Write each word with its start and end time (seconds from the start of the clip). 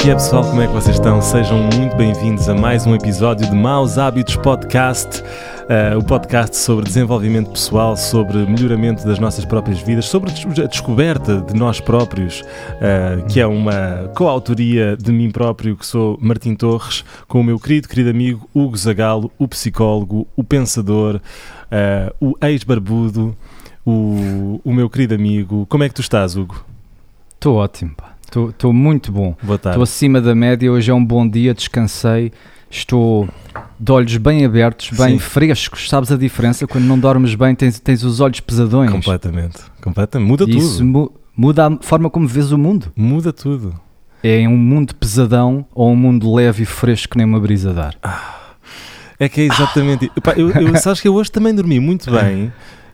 Que 0.00 0.08
é 0.08 0.14
pessoal? 0.14 0.42
Como 0.42 0.62
é 0.62 0.66
que 0.66 0.72
vocês 0.72 0.96
estão? 0.96 1.20
Sejam 1.20 1.58
muito 1.76 1.94
bem-vindos 1.94 2.48
a 2.48 2.54
mais 2.54 2.86
um 2.86 2.94
episódio 2.94 3.46
de 3.46 3.54
Maus 3.54 3.98
Hábitos 3.98 4.34
Podcast, 4.36 5.20
uh, 5.20 5.98
o 5.98 6.02
podcast 6.02 6.56
sobre 6.56 6.86
desenvolvimento 6.86 7.50
pessoal, 7.50 7.94
sobre 7.98 8.38
melhoramento 8.46 9.06
das 9.06 9.18
nossas 9.18 9.44
próprias 9.44 9.78
vidas, 9.82 10.06
sobre 10.06 10.30
a 10.30 10.66
descoberta 10.66 11.42
de 11.42 11.52
nós 11.52 11.80
próprios, 11.80 12.40
uh, 12.40 13.26
que 13.28 13.40
é 13.40 13.46
uma 13.46 14.10
coautoria 14.16 14.96
de 14.96 15.12
mim 15.12 15.30
próprio, 15.30 15.76
que 15.76 15.84
sou 15.84 16.18
Martim 16.18 16.54
Torres, 16.54 17.04
com 17.28 17.42
o 17.42 17.44
meu 17.44 17.60
querido, 17.60 17.86
querido 17.86 18.08
amigo 18.08 18.48
Hugo 18.54 18.78
Zagalo, 18.78 19.30
o 19.38 19.46
psicólogo, 19.46 20.26
o 20.34 20.42
pensador, 20.42 21.16
uh, 21.16 22.26
o 22.26 22.38
ex-barbudo, 22.46 23.36
o, 23.84 24.62
o 24.64 24.72
meu 24.72 24.88
querido 24.88 25.14
amigo. 25.14 25.66
Como 25.68 25.84
é 25.84 25.88
que 25.90 25.94
tu 25.94 26.00
estás, 26.00 26.36
Hugo? 26.36 26.64
Estou 27.34 27.56
ótimo, 27.56 27.94
pá. 27.94 28.19
Estou 28.50 28.72
muito 28.72 29.10
bom. 29.10 29.34
Boa 29.42 29.58
tarde. 29.58 29.74
Estou 29.76 29.82
acima 29.82 30.20
da 30.20 30.34
média. 30.34 30.70
Hoje 30.70 30.90
é 30.90 30.94
um 30.94 31.04
bom 31.04 31.28
dia, 31.28 31.52
descansei. 31.54 32.32
Estou 32.70 33.28
de 33.78 33.90
olhos 33.92 34.16
bem 34.18 34.44
abertos, 34.44 34.96
bem 34.96 35.14
Sim. 35.14 35.18
frescos. 35.18 35.88
Sabes 35.88 36.12
a 36.12 36.16
diferença? 36.16 36.66
Quando 36.66 36.84
não 36.84 36.98
dormes 36.98 37.34
bem, 37.34 37.54
tens, 37.54 37.80
tens 37.80 38.04
os 38.04 38.20
olhos 38.20 38.38
pesadões. 38.40 38.90
Completamente. 38.90 39.58
Completamente. 39.82 40.28
Muda 40.28 40.44
E 40.44 40.46
tudo. 40.52 40.58
isso 40.58 40.84
mu- 40.84 41.12
muda 41.36 41.66
a 41.66 41.76
forma 41.80 42.08
como 42.08 42.28
vês 42.28 42.52
o 42.52 42.58
mundo. 42.58 42.92
Muda 42.96 43.32
tudo. 43.32 43.74
É 44.22 44.46
um 44.46 44.56
mundo 44.56 44.94
pesadão 44.94 45.66
ou 45.74 45.90
um 45.90 45.96
mundo 45.96 46.32
leve 46.32 46.62
e 46.62 46.66
fresco 46.66 47.12
que 47.12 47.16
nem 47.18 47.26
uma 47.26 47.40
brisa 47.40 47.72
dar. 47.72 47.96
É 49.18 49.28
que 49.28 49.40
é 49.40 49.44
exatamente. 49.46 50.04
isso. 50.04 50.14
Epá, 50.16 50.32
eu, 50.34 50.50
eu, 50.50 50.76
sabes 50.76 51.00
que 51.00 51.08
eu 51.08 51.14
hoje 51.14 51.32
também 51.32 51.54
dormi 51.54 51.80
muito 51.80 52.08
bem. 52.12 52.52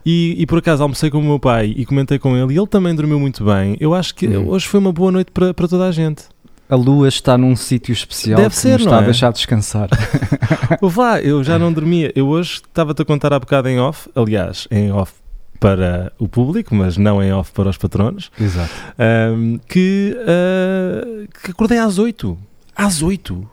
E, 0.09 0.37
e 0.39 0.47
por 0.47 0.59
acaso 0.59 0.85
almocei 0.85 1.11
com 1.11 1.19
o 1.19 1.23
meu 1.23 1.41
pai 1.41 1.75
e 1.77 1.85
comentei 1.85 2.17
com 2.17 2.37
ele 2.37 2.55
e 2.55 2.57
ele 2.59 2.67
também 2.69 2.95
dormiu 2.95 3.19
muito 3.19 3.45
bem. 3.45 3.77
Eu 3.81 3.93
acho 3.93 4.15
que 4.15 4.29
Hum. 4.29 4.49
hoje 4.49 4.67
foi 4.69 4.79
uma 4.79 4.93
boa 4.93 5.11
noite 5.11 5.33
para, 5.33 5.53
para 5.53 5.67
toda 5.67 5.85
a 5.85 5.91
gente. 5.91 6.23
A 6.69 6.77
lua 6.77 7.09
está 7.09 7.37
num 7.37 7.55
sítio 7.57 7.93
especial 7.93 8.37
Deve 8.37 8.51
que 8.51 8.57
ser, 8.57 8.79
está 8.81 8.97
é? 8.97 8.99
a 8.99 9.03
deixar 9.03 9.33
descansar. 9.33 9.89
Vá, 10.81 11.21
eu 11.21 11.43
já 11.43 11.59
não 11.59 11.73
dormia. 11.73 12.13
Eu 12.15 12.29
hoje 12.29 12.55
estava-te 12.67 13.03
a 13.03 13.05
contar 13.05 13.33
há 13.33 13.39
bocado 13.41 13.69
em 13.69 13.79
off, 13.81 14.09
aliás, 14.15 14.69
em 14.71 14.93
off 14.93 15.13
para 15.59 16.13
o 16.19 16.29
público, 16.29 16.75
mas 16.75 16.97
não 16.97 17.23
em 17.23 17.33
off 17.33 17.51
para 17.53 17.69
os 17.71 17.77
patronos, 17.79 18.31
Exato. 18.39 18.71
ahm, 18.99 19.57
que, 19.69 20.17
ah, 20.21 21.27
que 21.43 21.51
acordei 21.51 21.79
às 21.79 21.99
8. 21.99 22.37
Às 22.77 23.03
8. 23.03 23.49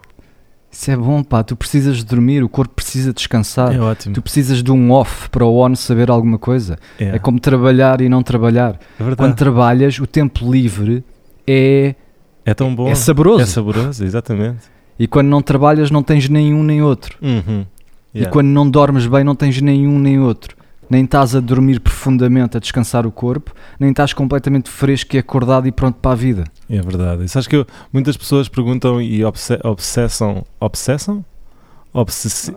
Isso 0.73 0.89
é 0.89 0.97
bom, 0.97 1.23
pá. 1.23 1.43
Tu 1.43 1.55
precisas 1.55 1.97
de 1.97 2.05
dormir, 2.05 2.43
o 2.43 2.49
corpo 2.49 2.73
precisa 2.73 3.13
descansar. 3.13 3.73
É 3.75 3.79
ótimo. 3.79 4.16
Tu 4.16 4.21
precisas 4.23 4.63
de 4.63 4.71
um 4.71 4.91
off 4.91 5.29
para 5.29 5.45
o 5.45 5.53
ONU 5.53 5.75
saber 5.75 6.09
alguma 6.09 6.39
coisa. 6.39 6.79
É, 6.99 7.09
É 7.16 7.19
como 7.19 7.39
trabalhar 7.39 8.02
e 8.02 8.09
não 8.09 8.23
trabalhar. 8.23 8.79
é 8.99 9.03
verdade. 9.03 9.16
Quando 9.17 9.35
trabalhas, 9.35 9.99
o 9.99 10.07
tempo 10.07 10.51
livre 10.51 11.03
é, 11.47 11.94
É 12.44 12.53
tão 12.55 12.73
bom. 12.73 12.88
é 12.89 12.95
saboroso. 12.95 13.44
É 13.44 13.45
saboroso, 13.45 14.03
exatamente. 14.03 14.63
E 14.97 15.07
quando 15.07 15.27
não 15.27 15.41
trabalhas, 15.44 15.91
não 15.91 16.01
tens 16.01 16.27
nenhum 16.27 16.63
nem 16.63 16.81
outro. 16.81 17.17
Uhum. 17.21 17.66
Yeah. 18.16 18.29
E 18.29 18.31
quando 18.31 18.47
não 18.47 18.67
dormes 18.69 19.05
bem, 19.05 19.23
não 19.23 19.35
tens 19.35 19.61
nenhum 19.61 19.99
nem 19.99 20.19
outro. 20.19 20.55
Nem 20.89 21.05
estás 21.05 21.35
a 21.35 21.39
dormir 21.39 21.79
profundamente, 21.79 22.57
a 22.57 22.59
descansar 22.59 23.05
o 23.07 23.11
corpo, 23.11 23.53
nem 23.79 23.89
estás 23.89 24.13
completamente 24.13 24.69
fresco 24.69 25.15
e 25.15 25.19
acordado 25.19 25.67
e 25.67 25.71
pronto 25.71 25.95
para 25.99 26.11
a 26.11 26.15
vida. 26.15 26.43
É 26.69 26.81
verdade. 26.81 27.23
E 27.25 27.29
sabes 27.29 27.47
que 27.47 27.55
eu- 27.55 27.65
muitas 27.91 28.15
pessoas 28.17 28.47
perguntam 28.47 29.01
e 29.01 29.23
obse 29.23 29.57
obsessam. 29.63 30.45
Obsessam? 30.59 31.23
Obsessi 31.93 32.53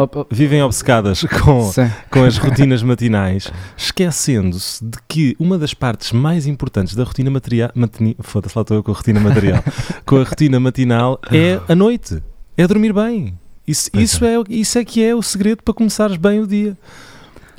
op- 0.00 0.26
vivem 0.30 0.62
obcecadas 0.62 1.22
com, 1.42 1.62
Sim. 1.72 1.90
com 2.10 2.24
as 2.24 2.38
rotinas 2.38 2.82
matinais, 2.82 3.50
esquecendo-se 3.76 4.82
de 4.84 4.98
que 5.06 5.36
uma 5.38 5.58
das 5.58 5.74
partes 5.74 6.12
mais 6.12 6.46
importantes 6.46 6.94
da 6.94 7.04
rotina 7.04 7.30
material. 7.30 7.70
Matini, 7.74 8.16
Foda-se 8.20 8.56
lá 8.56 8.62
estou 8.62 8.76
eu 8.78 8.82
com 8.82 8.92
a 8.92 8.94
rotina 8.94 9.20
material. 9.20 9.62
com 10.06 10.16
a 10.16 10.24
rotina 10.24 10.58
matinal 10.60 11.20
é 11.32 11.60
a 11.70 11.74
noite. 11.74 12.22
É 12.56 12.66
dormir 12.66 12.92
bem. 12.92 13.38
Isso, 13.66 13.90
isso, 13.92 14.24
é. 14.24 14.34
isso 14.48 14.78
é 14.78 14.84
que 14.84 15.04
é 15.04 15.14
o 15.14 15.20
segredo 15.22 15.62
para 15.62 15.74
começares 15.74 16.16
bem 16.16 16.40
o 16.40 16.46
dia. 16.46 16.74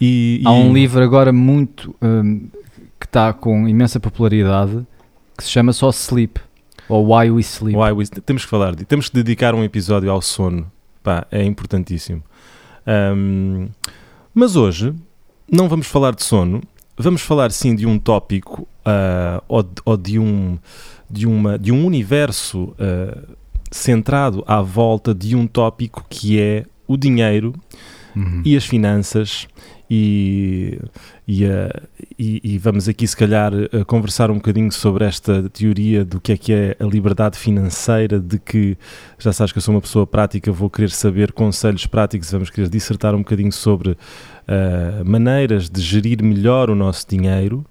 E, 0.01 0.41
Há 0.45 0.51
um 0.51 0.71
e- 0.71 0.73
livro 0.81 1.03
agora 1.03 1.31
muito 1.33 1.95
hum, 2.01 2.47
que 2.99 3.05
está 3.05 3.33
com 3.33 3.67
imensa 3.67 3.99
popularidade 3.99 4.85
que 5.37 5.43
se 5.43 5.49
chama 5.49 5.71
só 5.73 5.89
Sleep 5.89 6.39
ou 6.87 7.13
Why 7.15 7.31
We 7.31 7.41
Sleep. 7.41 7.77
Why 7.77 7.91
we- 7.91 8.05
temos 8.25 8.43
que 8.43 8.49
falar, 8.49 8.75
temos 8.75 9.09
que 9.09 9.15
dedicar 9.15 9.53
um 9.55 9.63
episódio 9.63 10.09
ao 10.11 10.21
sono. 10.21 10.69
Pá, 11.03 11.25
é 11.31 11.43
importantíssimo. 11.43 12.21
Ahm, 12.85 13.67
mas 14.33 14.55
hoje 14.55 14.93
não 15.51 15.67
vamos 15.69 15.87
falar 15.87 16.13
de 16.15 16.23
sono, 16.23 16.61
vamos 16.97 17.21
falar 17.21 17.51
sim 17.51 17.75
de 17.75 17.85
um 17.85 17.97
tópico 17.99 18.67
ah, 18.85 19.41
ou, 19.47 19.63
de, 19.63 19.71
ou 19.85 19.97
de 19.97 20.19
um 20.19 20.57
de, 21.09 21.25
uma, 21.25 21.57
de 21.57 21.71
um 21.71 21.85
universo 21.85 22.73
ah, 22.79 23.17
centrado 23.71 24.43
à 24.47 24.61
volta 24.61 25.13
de 25.13 25.35
um 25.35 25.45
tópico 25.47 26.05
que 26.09 26.39
é 26.39 26.65
o 26.87 26.97
dinheiro 26.97 27.53
Uhum. 28.15 28.41
e 28.43 28.57
as 28.57 28.65
finanças 28.65 29.47
e, 29.89 30.79
e, 31.27 31.45
a- 31.45 31.81
e- 32.17 32.41
e 32.43 32.57
vamos 32.57 32.87
aqui 32.87 33.07
se 33.07 33.17
calhar 33.17 33.51
a 33.73 33.83
conversar 33.85 34.29
um 34.29 34.35
bocadinho 34.35 34.71
sobre 34.71 35.05
esta 35.05 35.49
teoria 35.49 36.05
do 36.05 36.19
que 36.21 36.31
é 36.33 36.37
que 36.37 36.53
é 36.53 36.75
a 36.79 36.83
liberdade 36.85 37.37
financeira, 37.37 38.19
de 38.19 38.37
que 38.37 38.77
já 39.17 39.33
sabes 39.33 39.51
que 39.51 39.57
eu 39.57 39.61
sou 39.61 39.73
uma 39.73 39.81
pessoa 39.81 40.05
prática, 40.05 40.51
vou 40.51 40.69
querer 40.69 40.91
saber 40.91 41.31
conselhos 41.31 41.85
práticos, 41.87 42.31
vamos 42.31 42.49
querer 42.49 42.69
dissertar 42.69 43.15
um 43.15 43.19
bocadinho 43.19 43.51
sobre 43.51 43.97
ah, 44.47 45.01
maneiras 45.05 45.69
de 45.69 45.81
gerir 45.81 46.21
melhor 46.23 46.69
o 46.69 46.75
nosso 46.75 47.07
dinheiro, 47.09 47.65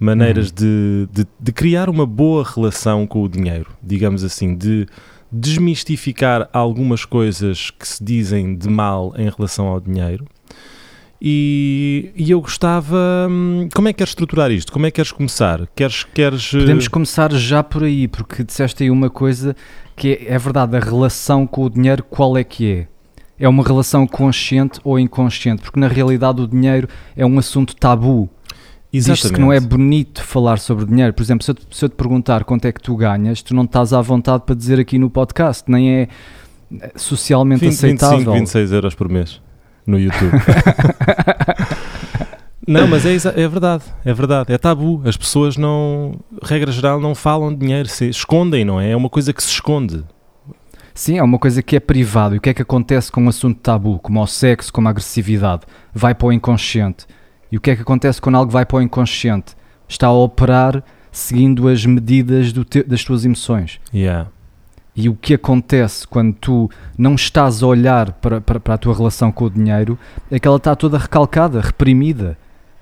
maneiras 0.00 0.48
Uhum. 0.48 0.54
de, 0.54 1.08
de, 1.24 1.28
de 1.40 1.52
criar 1.52 1.90
uma 1.90 2.06
boa 2.06 2.44
relação 2.44 3.06
com 3.06 3.22
o 3.22 3.28
dinheiro, 3.28 3.70
digamos 3.82 4.22
assim, 4.24 4.54
de 4.56 4.86
desmistificar 5.30 6.48
algumas 6.52 7.04
coisas 7.04 7.70
que 7.70 7.86
se 7.86 8.02
dizem 8.02 8.56
de 8.56 8.68
mal 8.68 9.12
em 9.16 9.28
relação 9.28 9.66
ao 9.66 9.80
dinheiro. 9.80 10.24
E, 11.20 12.12
e 12.14 12.30
eu 12.30 12.40
gostava. 12.40 13.26
hum, 13.28 13.68
Como 13.74 13.88
é 13.88 13.92
que 13.92 13.98
queres 13.98 14.10
estruturar 14.10 14.50
isto? 14.52 14.72
Como 14.72 14.86
é 14.86 14.90
que 14.90 14.96
queres 14.96 15.10
começar? 15.10 15.66
Queres. 15.74 16.04
queres 16.04 16.52
eh, 16.54 16.60
Podemos 16.60 16.86
começar 16.86 17.32
já 17.32 17.62
por 17.62 17.82
aí, 17.82 18.06
porque 18.06 18.44
disseste 18.44 18.84
aí 18.84 18.90
uma 18.90 19.10
coisa 19.10 19.56
que 19.96 20.12
é, 20.12 20.34
é 20.34 20.38
verdade, 20.38 20.76
a 20.76 20.80
relação 20.80 21.46
com 21.46 21.64
o 21.64 21.70
dinheiro, 21.70 22.04
qual 22.04 22.36
é 22.36 22.44
que 22.44 22.72
é? 22.72 22.86
É 23.40 23.48
uma 23.48 23.64
relação 23.64 24.06
consciente 24.06 24.80
ou 24.84 24.98
inconsciente? 24.98 25.62
Porque 25.62 25.78
na 25.78 25.88
realidade 25.88 26.40
o 26.40 26.46
dinheiro 26.46 26.88
é 27.16 27.26
um 27.26 27.38
assunto 27.38 27.74
tabu. 27.74 28.28
Diz-se 28.92 29.32
que 29.32 29.40
não 29.40 29.52
é 29.52 29.60
bonito 29.60 30.22
falar 30.22 30.58
sobre 30.58 30.86
dinheiro. 30.86 31.12
Por 31.12 31.22
exemplo, 31.22 31.44
se 31.44 31.50
eu, 31.50 31.54
te, 31.54 31.66
se 31.70 31.84
eu 31.84 31.88
te 31.88 31.94
perguntar 31.94 32.44
quanto 32.44 32.64
é 32.64 32.72
que 32.72 32.80
tu 32.80 32.96
ganhas, 32.96 33.42
tu 33.42 33.54
não 33.54 33.64
estás 33.64 33.92
à 33.92 34.00
vontade 34.00 34.44
para 34.46 34.54
dizer 34.54 34.80
aqui 34.80 34.98
no 34.98 35.10
podcast, 35.10 35.64
nem 35.70 35.90
é 35.90 36.08
eh, 36.80 36.92
socialmente 36.96 37.60
20, 37.60 37.70
25, 37.70 38.04
aceitável. 38.04 38.32
26 38.32 38.72
euros 38.72 38.94
por 38.94 39.08
mês 39.08 39.40
no 39.88 39.98
YouTube. 39.98 40.32
não, 42.66 42.86
mas 42.86 43.06
é, 43.06 43.14
é 43.14 43.48
verdade, 43.48 43.84
é 44.04 44.12
verdade, 44.12 44.52
é 44.52 44.58
tabu. 44.58 45.00
As 45.04 45.16
pessoas 45.16 45.56
não, 45.56 46.18
regra 46.42 46.70
geral, 46.70 47.00
não 47.00 47.14
falam 47.14 47.52
de 47.52 47.60
dinheiro, 47.60 47.88
se 47.88 48.08
escondem, 48.08 48.64
não 48.64 48.80
é? 48.80 48.90
É 48.90 48.96
uma 48.96 49.08
coisa 49.08 49.32
que 49.32 49.42
se 49.42 49.50
esconde. 49.50 50.04
Sim, 50.94 51.18
é 51.18 51.22
uma 51.22 51.38
coisa 51.38 51.62
que 51.62 51.76
é 51.76 51.80
privado. 51.80 52.34
E 52.34 52.38
o 52.38 52.40
que 52.40 52.50
é 52.50 52.54
que 52.54 52.62
acontece 52.62 53.10
com 53.10 53.22
um 53.22 53.28
assunto 53.28 53.60
tabu, 53.60 53.98
como 54.00 54.20
o 54.20 54.26
sexo, 54.26 54.72
como 54.72 54.88
a 54.88 54.90
agressividade? 54.90 55.62
Vai 55.94 56.14
para 56.14 56.26
o 56.26 56.32
inconsciente. 56.32 57.06
E 57.50 57.56
o 57.56 57.60
que 57.60 57.70
é 57.70 57.76
que 57.76 57.82
acontece 57.82 58.20
quando 58.20 58.34
algo 58.36 58.50
vai 58.50 58.66
para 58.66 58.78
o 58.78 58.82
inconsciente? 58.82 59.56
Está 59.88 60.08
a 60.08 60.12
operar 60.12 60.82
seguindo 61.10 61.68
as 61.68 61.86
medidas 61.86 62.52
do 62.52 62.64
teu- 62.64 62.86
das 62.86 63.02
tuas 63.04 63.24
emoções. 63.24 63.80
Yeah. 63.94 64.28
E 65.00 65.08
o 65.08 65.14
que 65.14 65.34
acontece 65.34 66.04
quando 66.08 66.34
tu 66.34 66.68
não 66.98 67.14
estás 67.14 67.62
a 67.62 67.66
olhar 67.68 68.10
para, 68.14 68.40
para, 68.40 68.58
para 68.58 68.74
a 68.74 68.78
tua 68.78 68.94
relação 68.96 69.30
com 69.30 69.44
o 69.44 69.50
dinheiro 69.50 69.96
é 70.28 70.40
que 70.40 70.48
ela 70.48 70.56
está 70.56 70.74
toda 70.74 70.98
recalcada, 70.98 71.60
reprimida. 71.60 72.36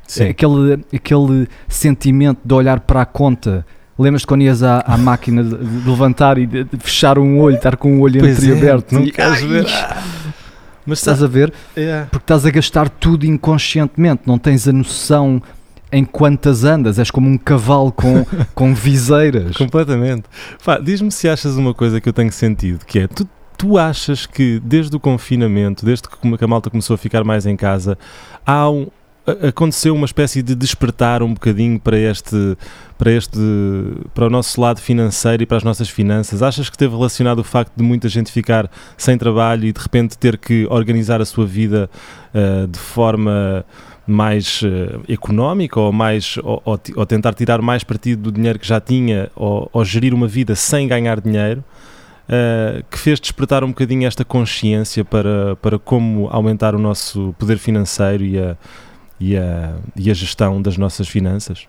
Sim. 0.06 0.28
Aquele, 0.30 0.82
aquele 0.94 1.46
sentimento 1.68 2.38
de 2.42 2.54
olhar 2.54 2.80
para 2.80 3.02
a 3.02 3.04
conta. 3.04 3.66
Lembras-te 3.98 4.26
quando 4.26 4.42
ias 4.42 4.62
à, 4.62 4.80
à 4.80 4.96
máquina 4.96 5.42
de, 5.44 5.56
de 5.56 5.88
levantar 5.90 6.38
e 6.38 6.46
de, 6.46 6.64
de 6.64 6.76
fechar 6.78 7.18
um 7.18 7.38
olho, 7.38 7.56
estar 7.56 7.76
com 7.76 7.98
o 7.98 8.00
olho 8.00 8.20
Pois 8.20 8.42
é, 8.42 8.46
entreaberto? 8.46 8.94
não 8.94 9.02
E- 9.02 9.10
queres 9.10 9.42
Ai, 9.42 9.46
ver. 9.48 9.66
Mas 10.86 10.98
Estás 11.00 11.22
a 11.22 11.26
ver? 11.26 11.52
Yeah. 11.76 12.06
Porque 12.10 12.22
estás 12.22 12.46
a 12.46 12.50
gastar 12.50 12.88
tudo 12.88 13.26
inconscientemente, 13.26 14.22
não 14.24 14.38
tens 14.38 14.66
a 14.68 14.72
noção 14.72 15.42
em 15.90 16.04
quantas 16.04 16.64
andas, 16.64 16.98
és 16.98 17.10
como 17.10 17.28
um 17.28 17.38
cavalo 17.38 17.92
com, 17.92 18.26
com 18.54 18.74
viseiras. 18.74 19.56
Completamente. 19.56 20.24
Diz-me 20.82 21.10
se 21.10 21.28
achas 21.28 21.56
uma 21.56 21.72
coisa 21.72 22.00
que 22.00 22.08
eu 22.08 22.12
tenho 22.12 22.32
sentido, 22.32 22.84
que 22.84 23.00
é, 23.00 23.06
tu, 23.06 23.28
tu 23.56 23.78
achas 23.78 24.26
que 24.26 24.60
desde 24.64 24.96
o 24.96 25.00
confinamento, 25.00 25.84
desde 25.84 26.08
que 26.08 26.44
a 26.44 26.46
malta 26.46 26.70
começou 26.70 26.94
a 26.94 26.98
ficar 26.98 27.24
mais 27.24 27.46
em 27.46 27.56
casa, 27.56 27.96
há 28.44 28.68
um, 28.68 28.88
aconteceu 29.48 29.94
uma 29.94 30.06
espécie 30.06 30.42
de 30.42 30.54
despertar 30.54 31.22
um 31.22 31.34
bocadinho 31.34 31.80
para 31.80 31.98
este, 31.98 32.56
para 32.96 33.10
este, 33.10 33.38
para 34.14 34.26
o 34.26 34.30
nosso 34.30 34.60
lado 34.60 34.80
financeiro 34.80 35.42
e 35.42 35.46
para 35.46 35.56
as 35.56 35.64
nossas 35.64 35.88
finanças? 35.88 36.42
Achas 36.42 36.68
que 36.68 36.76
esteve 36.76 36.94
relacionado 36.94 37.40
o 37.40 37.44
facto 37.44 37.72
de 37.76 37.82
muita 37.82 38.08
gente 38.08 38.30
ficar 38.30 38.70
sem 38.96 39.18
trabalho 39.18 39.66
e 39.66 39.72
de 39.72 39.80
repente 39.80 40.16
ter 40.16 40.38
que 40.38 40.66
organizar 40.70 41.20
a 41.20 41.24
sua 41.24 41.46
vida 41.46 41.90
ah, 42.32 42.66
de 42.68 42.78
forma 42.78 43.64
mais 44.06 44.62
uh, 44.62 45.02
económica 45.08 45.80
ou, 45.80 45.92
mais, 45.92 46.38
ou, 46.42 46.62
ou, 46.64 46.80
ou, 46.96 47.06
tentar 47.06 47.34
tirar 47.34 47.60
mais 47.60 47.82
partido 47.82 48.22
do 48.22 48.32
dinheiro 48.32 48.58
que 48.58 48.66
já 48.66 48.80
tinha 48.80 49.30
ou, 49.34 49.68
ou 49.72 49.84
gerir 49.84 50.14
uma 50.14 50.28
vida 50.28 50.54
sem 50.54 50.86
ganhar 50.86 51.20
dinheiro 51.20 51.64
uh, 52.28 52.84
que 52.90 52.98
fez 52.98 53.18
despertar 53.20 53.64
um 53.64 53.68
bocadinho 53.68 54.06
esta 54.06 54.24
consciência 54.24 55.04
para, 55.04 55.56
para 55.56 55.78
como 55.78 56.28
aumentar 56.28 56.74
o 56.74 56.78
nosso 56.78 57.34
poder 57.38 57.58
financeiro 57.58 58.24
e 58.24 58.38
a, 58.38 58.56
e 59.18 59.36
a, 59.36 59.74
e 59.96 60.10
a 60.10 60.14
gestão 60.14 60.60
das 60.60 60.76
nossas 60.76 61.08
finanças? 61.08 61.66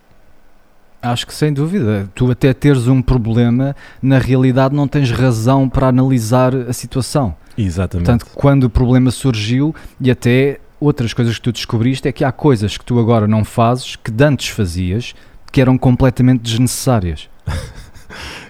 Acho 1.01 1.27
que 1.27 1.33
sem 1.33 1.53
dúvida. 1.53 2.09
Tu 2.15 2.29
até 2.29 2.53
teres 2.53 2.87
um 2.87 3.01
problema, 3.01 3.75
na 4.01 4.17
realidade 4.17 4.75
não 4.75 4.87
tens 4.87 5.11
razão 5.11 5.69
para 5.69 5.87
analisar 5.87 6.53
a 6.55 6.73
situação. 6.73 7.35
Exatamente. 7.57 8.05
Portanto, 8.05 8.31
quando 8.35 8.63
o 8.65 8.69
problema 8.69 9.11
surgiu 9.11 9.75
e 10.01 10.11
até 10.11 10.59
outras 10.79 11.13
coisas 11.13 11.35
que 11.35 11.41
tu 11.41 11.51
descobriste 11.51 12.07
é 12.07 12.11
que 12.11 12.23
há 12.23 12.31
coisas 12.31 12.77
que 12.77 12.85
tu 12.85 12.99
agora 12.99 13.27
não 13.27 13.43
fazes 13.43 13.95
que 13.95 14.11
antes 14.23 14.49
fazias 14.49 15.13
que 15.51 15.61
eram 15.61 15.77
completamente 15.77 16.41
desnecessárias. 16.41 17.29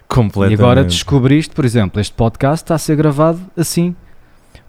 completamente. 0.07 0.59
E 0.59 0.63
agora 0.63 0.83
descobriste, 0.83 1.53
por 1.53 1.65
exemplo, 1.65 1.99
este 1.99 2.13
podcast 2.13 2.63
está 2.63 2.75
a 2.75 2.79
ser 2.79 2.95
gravado 2.95 3.39
assim. 3.55 3.95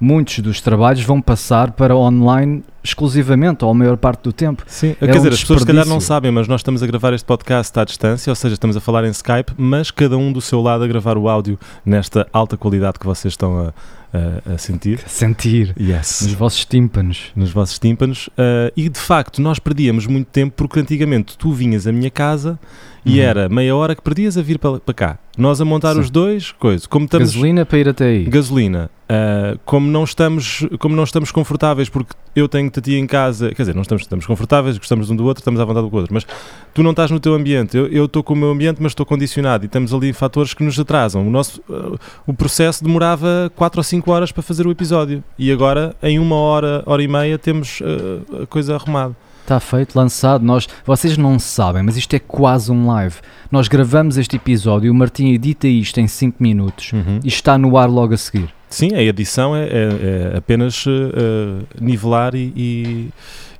Muitos 0.00 0.38
dos 0.40 0.60
trabalhos 0.60 1.02
vão 1.02 1.20
passar 1.20 1.72
para 1.72 1.96
online 1.96 2.62
exclusivamente, 2.82 3.64
ou 3.64 3.70
a 3.70 3.74
maior 3.74 3.96
parte 3.96 4.22
do 4.22 4.32
tempo. 4.32 4.62
Sim, 4.66 4.96
é 5.00 5.06
quer 5.06 5.16
dizer, 5.16 5.30
um 5.30 5.34
as 5.34 5.40
pessoas 5.40 5.60
se 5.60 5.66
calhar 5.66 5.86
não 5.86 6.00
sabem, 6.00 6.30
mas 6.30 6.48
nós 6.48 6.60
estamos 6.60 6.82
a 6.82 6.86
gravar 6.86 7.12
este 7.12 7.24
podcast 7.24 7.78
à 7.78 7.84
distância, 7.84 8.30
ou 8.30 8.36
seja, 8.36 8.54
estamos 8.54 8.76
a 8.76 8.80
falar 8.80 9.04
em 9.04 9.10
Skype, 9.10 9.52
mas 9.56 9.90
cada 9.90 10.16
um 10.16 10.32
do 10.32 10.40
seu 10.40 10.60
lado 10.60 10.84
a 10.84 10.86
gravar 10.86 11.16
o 11.18 11.28
áudio 11.28 11.58
nesta 11.84 12.26
alta 12.32 12.56
qualidade 12.56 12.98
que 12.98 13.06
vocês 13.06 13.32
estão 13.32 13.58
a, 13.58 13.72
a, 14.12 14.54
a 14.54 14.58
sentir. 14.58 15.00
Sentir. 15.06 15.74
Yes. 15.78 16.22
Nos 16.22 16.32
vossos 16.32 16.64
tímpanos. 16.64 17.32
Nos 17.34 17.50
vossos 17.50 17.78
tímpanos. 17.78 18.28
Uh, 18.28 18.72
e 18.76 18.88
de 18.88 18.98
facto, 18.98 19.40
nós 19.40 19.58
perdíamos 19.58 20.06
muito 20.06 20.28
tempo 20.28 20.54
porque 20.56 20.80
antigamente 20.80 21.36
tu 21.36 21.52
vinhas 21.52 21.86
à 21.86 21.92
minha 21.92 22.10
casa 22.10 22.58
e 23.04 23.18
uhum. 23.18 23.24
era 23.26 23.48
meia 23.48 23.74
hora 23.74 23.94
que 23.94 24.02
perdias 24.02 24.36
a 24.36 24.42
vir 24.42 24.58
para, 24.58 24.80
para 24.80 24.94
cá. 24.94 25.18
Nós 25.36 25.60
a 25.60 25.64
montar 25.64 25.94
Sim. 25.94 26.00
os 26.00 26.10
dois, 26.10 26.52
coisa. 26.52 26.86
Como 26.88 27.04
estamos, 27.04 27.30
gasolina 27.30 27.64
para 27.64 27.78
ir 27.78 27.88
até 27.88 28.06
aí. 28.06 28.24
Gasolina. 28.24 28.90
Uh, 29.08 29.58
como, 29.64 29.88
não 29.88 30.04
estamos, 30.04 30.66
como 30.78 30.94
não 30.94 31.04
estamos 31.04 31.30
confortáveis 31.30 31.88
porque 31.88 32.12
eu 32.34 32.48
tenho-te 32.48 32.77
a 32.77 32.77
ti 32.80 32.94
em 32.94 33.06
casa, 33.06 33.50
quer 33.50 33.62
dizer, 33.62 33.74
não 33.74 33.82
estamos, 33.82 34.02
estamos 34.02 34.26
confortáveis, 34.26 34.78
gostamos 34.78 35.10
um 35.10 35.16
do 35.16 35.24
outro, 35.24 35.40
estamos 35.40 35.60
à 35.60 35.64
vontade 35.64 35.86
um 35.86 35.90
com 35.90 35.96
o 35.96 36.00
outro, 36.00 36.14
mas 36.14 36.26
tu 36.74 36.82
não 36.82 36.90
estás 36.90 37.10
no 37.10 37.20
teu 37.20 37.34
ambiente, 37.34 37.76
eu 37.76 38.04
estou 38.04 38.22
com 38.22 38.34
o 38.34 38.36
meu 38.36 38.50
ambiente, 38.50 38.78
mas 38.80 38.92
estou 38.92 39.04
condicionado 39.04 39.64
e 39.64 39.68
temos 39.68 39.92
ali 39.92 40.12
fatores 40.12 40.54
que 40.54 40.62
nos 40.62 40.78
atrasam. 40.78 41.26
O, 41.26 41.30
nosso, 41.30 41.60
uh, 41.68 41.98
o 42.26 42.34
processo 42.34 42.82
demorava 42.82 43.50
4 43.54 43.80
ou 43.80 43.84
5 43.84 44.10
horas 44.10 44.32
para 44.32 44.42
fazer 44.42 44.66
o 44.66 44.70
episódio 44.70 45.22
e 45.38 45.50
agora, 45.50 45.94
em 46.02 46.18
uma 46.18 46.36
hora, 46.36 46.82
hora 46.86 47.02
e 47.02 47.08
meia, 47.08 47.38
temos 47.38 47.80
uh, 47.80 48.42
a 48.42 48.46
coisa 48.46 48.74
arrumada. 48.74 49.14
Está 49.42 49.58
feito, 49.60 49.96
lançado. 49.96 50.44
Nós, 50.44 50.68
vocês 50.84 51.16
não 51.16 51.38
sabem, 51.38 51.82
mas 51.82 51.96
isto 51.96 52.14
é 52.14 52.18
quase 52.18 52.70
um 52.70 52.86
live. 52.86 53.16
Nós 53.50 53.66
gravamos 53.66 54.18
este 54.18 54.36
episódio, 54.36 54.92
o 54.92 54.94
Martim 54.94 55.28
edita 55.28 55.66
isto 55.66 55.98
em 55.98 56.06
5 56.06 56.36
minutos 56.42 56.92
uhum. 56.92 57.18
e 57.24 57.28
está 57.28 57.56
no 57.56 57.78
ar 57.78 57.88
logo 57.88 58.12
a 58.12 58.16
seguir. 58.18 58.57
Sim, 58.68 58.94
a 58.94 59.02
edição 59.02 59.56
é, 59.56 59.64
é, 59.64 60.32
é 60.34 60.36
apenas 60.36 60.84
uh, 60.86 61.66
nivelar 61.80 62.34
e, 62.34 62.52
e 62.56 63.10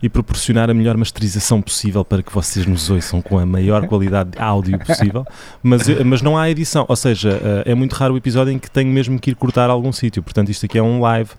e 0.02 0.08
proporcionar 0.08 0.70
a 0.70 0.74
melhor 0.74 0.96
masterização 0.96 1.60
possível 1.60 2.04
para 2.04 2.22
que 2.22 2.32
vocês 2.32 2.64
nos 2.66 2.88
ouçam 2.88 3.20
com 3.20 3.38
a 3.38 3.44
maior 3.44 3.86
qualidade 3.86 4.30
de 4.30 4.38
áudio 4.38 4.78
possível, 4.78 5.26
mas, 5.62 5.88
eh, 5.88 6.04
mas 6.04 6.22
não 6.22 6.38
há 6.38 6.48
edição, 6.48 6.84
ou 6.88 6.96
seja, 6.96 7.30
eh, 7.66 7.72
é 7.72 7.74
muito 7.74 7.94
raro 7.94 8.14
o 8.14 8.16
episódio 8.16 8.52
em 8.52 8.58
que 8.58 8.70
tenho 8.70 8.90
mesmo 8.90 9.18
que 9.18 9.30
ir 9.30 9.34
cortar 9.34 9.70
algum 9.70 9.92
sítio, 9.92 10.22
portanto 10.22 10.50
isto 10.50 10.66
aqui 10.66 10.78
é 10.78 10.82
um 10.82 11.00
live, 11.00 11.30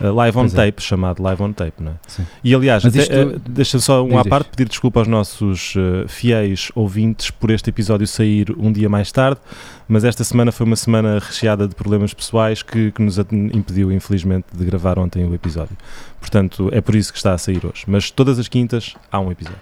uh, 0.00 0.12
live 0.12 0.36
on 0.36 0.42
pois 0.42 0.52
tape, 0.52 0.74
é. 0.78 0.80
chamado 0.80 1.22
live 1.22 1.42
on 1.42 1.52
tape, 1.52 1.82
não 1.82 1.92
é? 1.92 1.94
Sim. 2.06 2.26
E 2.42 2.54
aliás, 2.54 2.84
até, 2.84 2.98
isto... 2.98 3.12
uh, 3.12 3.38
deixa 3.48 3.78
só 3.78 4.04
um 4.04 4.18
à 4.18 4.24
parte, 4.24 4.50
pedir 4.50 4.68
desculpa 4.68 5.00
aos 5.00 5.08
nossos 5.08 5.74
uh, 5.76 6.08
fiéis 6.08 6.70
ouvintes 6.74 7.30
por 7.30 7.50
este 7.50 7.70
episódio 7.70 8.06
sair 8.06 8.54
um 8.58 8.72
dia 8.72 8.88
mais 8.88 9.10
tarde, 9.12 9.40
mas 9.88 10.04
esta 10.04 10.24
semana 10.24 10.52
foi 10.52 10.66
uma 10.66 10.76
semana 10.76 11.18
recheada 11.18 11.66
de 11.66 11.74
problemas 11.74 12.12
pessoais 12.12 12.62
que, 12.62 12.90
que 12.92 13.02
nos 13.02 13.18
impediu, 13.18 13.92
infelizmente, 13.92 14.46
de 14.52 14.64
gravar 14.64 14.98
ontem 14.98 15.24
o 15.24 15.34
episódio. 15.34 15.76
Portanto, 16.20 16.68
é 16.72 16.80
por 16.80 16.94
isso 16.94 17.12
que 17.12 17.18
está 17.18 17.34
a 17.34 17.38
sair 17.38 17.64
hoje. 17.64 17.84
Mas 17.86 18.10
todas 18.10 18.38
as 18.38 18.48
quintas 18.48 18.94
há 19.10 19.20
um 19.20 19.30
episódio. 19.30 19.60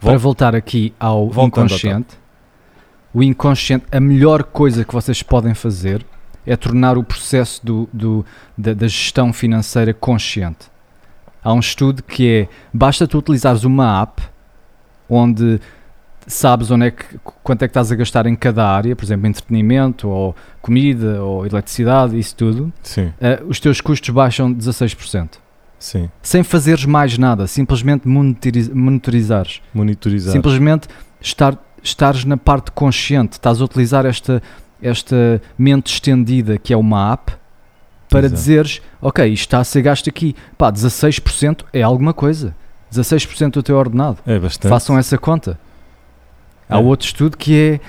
Para 0.00 0.18
voltar 0.18 0.54
aqui 0.54 0.92
ao 0.98 1.28
Voltando 1.30 1.66
inconsciente, 1.66 2.16
ao 2.16 2.22
o 3.14 3.22
inconsciente, 3.22 3.84
a 3.92 4.00
melhor 4.00 4.42
coisa 4.42 4.84
que 4.84 4.92
vocês 4.92 5.22
podem 5.22 5.54
fazer 5.54 6.04
é 6.46 6.56
tornar 6.56 6.98
o 6.98 7.04
processo 7.04 7.64
do, 7.64 7.88
do 7.92 8.24
da, 8.56 8.74
da, 8.74 8.88
gestão 8.88 9.32
financeira 9.32 9.94
consciente. 9.94 10.70
Há 11.42 11.52
um 11.52 11.60
estudo 11.60 12.02
que 12.02 12.28
é, 12.28 12.48
basta 12.72 13.06
tu 13.06 13.18
utilizares 13.18 13.64
uma 13.64 14.02
app 14.02 14.22
onde 15.08 15.60
sabes 16.26 16.70
onde 16.70 16.86
é 16.86 16.90
que, 16.90 17.04
quanto 17.42 17.62
é 17.62 17.68
que 17.68 17.70
estás 17.70 17.90
a 17.90 17.94
gastar 17.94 18.26
em 18.26 18.34
cada 18.34 18.66
área, 18.66 18.94
por 18.94 19.04
exemplo, 19.04 19.26
entretenimento, 19.26 20.08
ou 20.08 20.34
comida, 20.60 21.22
ou 21.22 21.44
eletricidade, 21.44 22.18
isso 22.18 22.36
tudo, 22.36 22.72
uh, 22.98 23.46
os 23.48 23.58
teus 23.58 23.80
custos 23.80 24.10
baixam 24.10 24.52
16%. 24.52 25.30
Sim. 25.78 26.08
Sem 26.22 26.44
fazeres 26.44 26.84
mais 26.84 27.18
nada, 27.18 27.46
simplesmente 27.46 28.06
monitoriz 28.06 28.68
monitorizares. 28.68 29.60
Monitorizares. 29.74 30.32
Simplesmente 30.32 30.88
estar, 31.20 31.58
estares 31.82 32.24
na 32.24 32.36
parte 32.36 32.70
consciente, 32.70 33.32
estás 33.32 33.60
a 33.60 33.64
utilizar 33.64 34.06
esta, 34.06 34.40
esta 34.82 35.40
mente 35.56 35.92
estendida 35.92 36.58
que 36.58 36.72
é 36.72 36.76
uma 36.76 37.12
app 37.12 37.32
para 38.08 38.26
Exato. 38.26 38.34
dizeres, 38.34 38.82
ok, 39.00 39.26
isto 39.26 39.42
está 39.42 39.58
a 39.58 39.64
ser 39.64 39.80
gasto 39.80 40.08
aqui. 40.08 40.36
Pá, 40.58 40.70
16% 40.70 41.64
é 41.72 41.82
alguma 41.82 42.12
coisa. 42.12 42.54
16% 42.92 43.52
do 43.52 43.62
teu 43.62 43.76
ordenado. 43.76 44.18
É 44.26 44.38
bastante. 44.38 44.68
Façam 44.68 44.98
essa 44.98 45.16
conta. 45.16 45.58
Há 46.68 46.78
é. 46.78 46.82
outro 46.82 47.06
estudo 47.06 47.36
que 47.38 47.56
é 47.56 47.80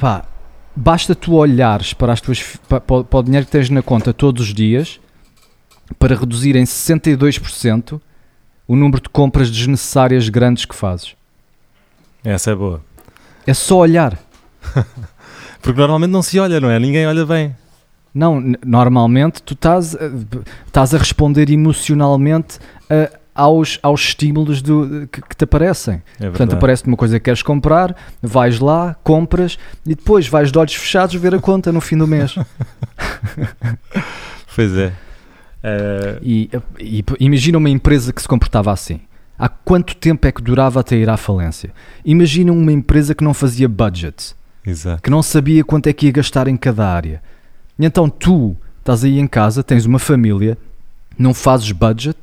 pá, 0.00 0.24
basta 0.74 1.14
tu 1.14 1.34
olhares 1.34 1.92
para, 1.92 2.12
as 2.12 2.20
tuas, 2.20 2.56
para, 2.68 2.80
para 2.80 3.18
o 3.18 3.22
dinheiro 3.22 3.46
que 3.46 3.52
tens 3.52 3.70
na 3.70 3.82
conta 3.82 4.12
todos 4.12 4.48
os 4.48 4.54
dias 4.54 4.98
para 5.98 6.16
reduzir 6.16 6.56
em 6.56 6.64
62% 6.64 8.00
o 8.66 8.76
número 8.76 9.02
de 9.02 9.08
compras 9.08 9.50
desnecessárias 9.50 10.28
grandes 10.28 10.64
que 10.64 10.74
fazes. 10.74 11.14
Essa 12.22 12.52
é 12.52 12.54
boa. 12.54 12.82
É 13.46 13.54
só 13.54 13.78
olhar. 13.78 14.18
Porque 15.62 15.78
normalmente 15.78 16.10
não 16.10 16.22
se 16.22 16.38
olha, 16.38 16.60
não 16.60 16.70
é? 16.70 16.78
Ninguém 16.78 17.06
olha 17.06 17.24
bem. 17.26 17.54
Não, 18.14 18.42
normalmente 18.64 19.42
tu 19.42 19.54
estás, 19.54 19.94
eh, 19.94 20.10
estás 20.66 20.92
a 20.94 20.98
responder 20.98 21.48
emocionalmente 21.48 22.58
a, 22.88 23.20
aos, 23.42 23.78
aos 23.82 24.00
estímulos 24.00 24.60
do, 24.60 25.08
que, 25.10 25.22
que 25.22 25.36
te 25.36 25.44
aparecem. 25.44 26.02
É 26.18 26.28
Portanto, 26.28 26.54
aparece-te 26.54 26.88
uma 26.88 26.96
coisa 26.96 27.18
que 27.18 27.24
queres 27.24 27.42
comprar, 27.42 27.94
vais 28.20 28.58
lá, 28.58 28.96
compras 29.04 29.58
e 29.86 29.94
depois 29.94 30.26
vais 30.26 30.50
de 30.50 30.58
olhos 30.58 30.74
fechados 30.74 31.14
ver 31.14 31.34
a 31.34 31.38
conta 31.38 31.70
no 31.70 31.80
fim 31.80 31.96
do 31.96 32.06
mês. 32.06 32.34
pois 34.54 34.76
é. 34.76 34.92
Uh... 35.62 36.18
E, 36.22 36.50
e, 36.78 37.04
imagina 37.20 37.58
uma 37.58 37.70
empresa 37.70 38.12
que 38.12 38.20
se 38.20 38.28
comportava 38.28 38.72
assim. 38.72 39.00
Há 39.38 39.48
quanto 39.48 39.96
tempo 39.96 40.26
é 40.26 40.32
que 40.32 40.42
durava 40.42 40.80
até 40.80 40.96
ir 40.96 41.08
à 41.08 41.16
falência? 41.16 41.72
Imagina 42.04 42.52
uma 42.52 42.72
empresa 42.72 43.14
que 43.14 43.24
não 43.24 43.32
fazia 43.32 43.68
budget, 43.68 44.34
Exato. 44.70 45.02
que 45.02 45.10
não 45.10 45.22
sabia 45.22 45.64
quanto 45.64 45.86
é 45.88 45.92
que 45.92 46.06
ia 46.06 46.12
gastar 46.12 46.48
em 46.48 46.56
cada 46.56 46.86
área. 46.86 47.22
E 47.78 47.84
então 47.84 48.08
tu 48.08 48.56
estás 48.78 49.04
aí 49.04 49.18
em 49.18 49.26
casa, 49.26 49.62
tens 49.62 49.84
uma 49.86 49.98
família, 49.98 50.56
não 51.18 51.34
fazes 51.34 51.70
budget, 51.72 52.16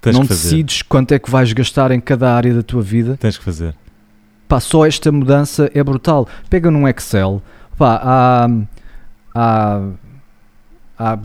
Tens 0.00 0.16
não 0.16 0.24
decides 0.24 0.82
quanto 0.82 1.12
é 1.12 1.18
que 1.18 1.30
vais 1.30 1.52
gastar 1.52 1.90
em 1.90 2.00
cada 2.00 2.32
área 2.32 2.54
da 2.54 2.62
tua 2.62 2.82
vida. 2.82 3.16
Tens 3.18 3.36
que 3.36 3.44
fazer. 3.44 3.74
Pá, 4.46 4.60
só 4.60 4.86
esta 4.86 5.10
mudança 5.10 5.70
é 5.74 5.82
brutal. 5.82 6.26
Pega 6.48 6.70
num 6.70 6.86
Excel, 6.88 7.42
pá, 7.76 8.00
há, 8.02 8.48
há, 9.34 9.82
há 10.98 11.18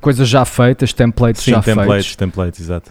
coisas 0.00 0.28
já 0.28 0.44
feitas, 0.44 0.92
templates 0.92 1.42
Sim, 1.42 1.52
já 1.52 1.62
templates, 1.62 1.92
feitos. 1.92 2.16
templates, 2.16 2.60
exato. 2.60 2.90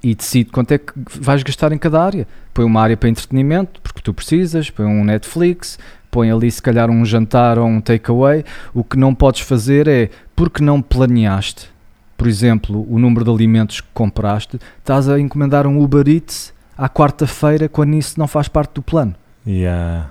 E 0.00 0.14
decide 0.14 0.50
quanto 0.50 0.70
é 0.70 0.78
que 0.78 0.92
vais 1.18 1.42
gastar 1.42 1.72
em 1.72 1.78
cada 1.78 2.00
área. 2.00 2.28
Põe 2.54 2.64
uma 2.64 2.80
área 2.80 2.96
para 2.96 3.08
entretenimento, 3.08 3.80
porque 3.80 4.00
tu 4.00 4.14
precisas, 4.14 4.70
põe 4.70 4.86
um 4.86 5.02
Netflix, 5.02 5.78
põe 6.10 6.30
ali 6.30 6.50
se 6.50 6.62
calhar 6.62 6.90
um 6.90 7.04
jantar 7.04 7.58
ou 7.58 7.66
um 7.66 7.80
takeaway. 7.80 8.44
O 8.74 8.82
que 8.82 8.96
não 8.96 9.14
podes 9.14 9.40
fazer 9.42 9.88
é, 9.88 10.10
porque 10.34 10.62
não 10.62 10.80
planeaste, 10.80 11.68
por 12.16 12.26
exemplo, 12.26 12.86
o 12.88 12.98
número 12.98 13.24
de 13.24 13.30
alimentos 13.30 13.80
que 13.80 13.88
compraste, 13.94 14.58
estás 14.78 15.08
a 15.08 15.18
encomendar 15.20 15.66
um 15.66 15.80
Uber 15.82 16.08
Eats 16.08 16.52
à 16.76 16.88
quarta-feira 16.88 17.68
quando 17.68 17.94
isso 17.94 18.18
não 18.18 18.26
faz 18.26 18.48
parte 18.48 18.74
do 18.74 18.82
plano. 18.82 19.14
Yeah. 19.46 20.10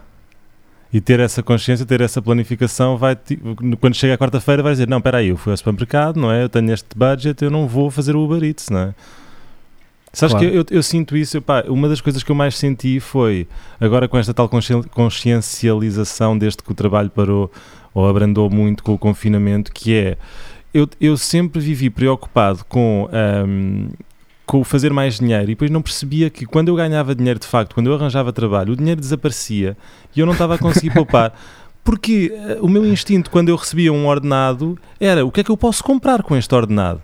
E 0.91 1.01
ter 1.01 1.19
essa 1.19 1.43
consciência, 1.43 1.85
ter 1.85 2.01
essa 2.01 2.21
planificação, 2.21 2.97
vai 2.97 3.17
quando 3.79 3.93
chega 3.93 4.13
a 4.13 4.17
quarta-feira 4.17 4.63
vai 4.63 4.71
dizer, 4.71 4.87
não, 4.87 4.97
espera 4.97 5.17
aí, 5.17 5.27
eu 5.27 5.37
fui 5.37 5.51
ao 5.51 5.57
supermercado, 5.57 6.17
não 6.17 6.31
é? 6.31 6.43
Eu 6.43 6.49
tenho 6.49 6.71
este 6.71 6.87
budget, 6.95 7.43
eu 7.43 7.51
não 7.51 7.67
vou 7.67 7.91
fazer 7.91 8.15
o 8.15 8.23
Uber 8.23 8.43
Eats, 8.43 8.69
não 8.69 8.79
é? 8.79 8.95
Sabes 10.13 10.33
claro. 10.33 10.49
que 10.49 10.57
eu, 10.57 10.65
eu, 10.77 10.83
sinto 10.83 11.15
isso, 11.15 11.41
pá, 11.41 11.63
uma 11.67 11.87
das 11.89 12.01
coisas 12.01 12.23
que 12.23 12.31
eu 12.31 12.35
mais 12.35 12.55
senti 12.57 12.99
foi, 12.99 13.47
agora 13.79 14.07
com 14.07 14.17
esta 14.17 14.33
tal 14.33 14.49
consciencialização 14.89 16.37
desde 16.37 16.63
que 16.63 16.71
o 16.71 16.75
trabalho 16.75 17.09
parou 17.09 17.51
ou 17.93 18.07
abrandou 18.07 18.49
muito 18.49 18.83
com 18.83 18.93
o 18.93 18.97
confinamento, 18.97 19.71
que 19.71 19.95
é, 19.95 20.17
eu, 20.73 20.87
eu 21.01 21.17
sempre 21.17 21.59
vivi 21.59 21.89
preocupado 21.89 22.63
com 22.65 23.09
um, 23.47 23.89
com 24.45 24.61
o 24.61 24.63
fazer 24.63 24.93
mais 24.93 25.19
dinheiro 25.19 25.43
e 25.43 25.47
depois 25.47 25.69
não 25.69 25.81
percebia 25.81 26.29
que 26.29 26.45
quando 26.45 26.69
eu 26.69 26.75
ganhava 26.75 27.13
dinheiro 27.13 27.39
de 27.39 27.45
facto, 27.45 27.73
quando 27.73 27.87
eu 27.87 27.95
arranjava 27.95 28.31
trabalho, 28.31 28.73
o 28.73 28.75
dinheiro 28.75 29.01
desaparecia 29.01 29.75
e 30.15 30.19
eu 30.19 30.25
não 30.25 30.33
estava 30.33 30.55
a 30.55 30.57
conseguir 30.57 30.91
poupar. 30.91 31.33
Porque 31.83 32.33
uh, 32.33 32.65
o 32.65 32.69
meu 32.69 32.85
instinto 32.85 33.29
quando 33.29 33.49
eu 33.49 33.55
recebia 33.55 33.93
um 33.93 34.07
ordenado 34.07 34.77
era 34.99 35.25
o 35.25 35.31
que 35.31 35.41
é 35.41 35.43
que 35.43 35.49
eu 35.49 35.57
posso 35.57 35.83
comprar 35.83 36.21
com 36.21 36.35
este 36.35 36.53
ordenado? 36.53 37.01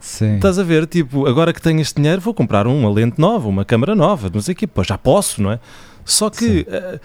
Sim. 0.00 0.36
Estás 0.36 0.58
a 0.58 0.62
ver, 0.62 0.86
tipo, 0.86 1.26
agora 1.26 1.52
que 1.52 1.60
tenho 1.60 1.80
este 1.80 1.96
dinheiro 2.00 2.20
vou 2.20 2.32
comprar 2.34 2.66
uma 2.66 2.90
lente 2.90 3.20
nova, 3.20 3.48
uma 3.48 3.64
câmera 3.64 3.94
nova, 3.94 4.30
não 4.32 4.40
sei 4.40 4.54
o 4.54 4.56
quê, 4.56 4.66
pô, 4.66 4.82
já 4.82 4.96
posso, 4.96 5.42
não 5.42 5.52
é? 5.52 5.60
Só 6.04 6.30
que 6.30 6.66
uh, 6.68 7.00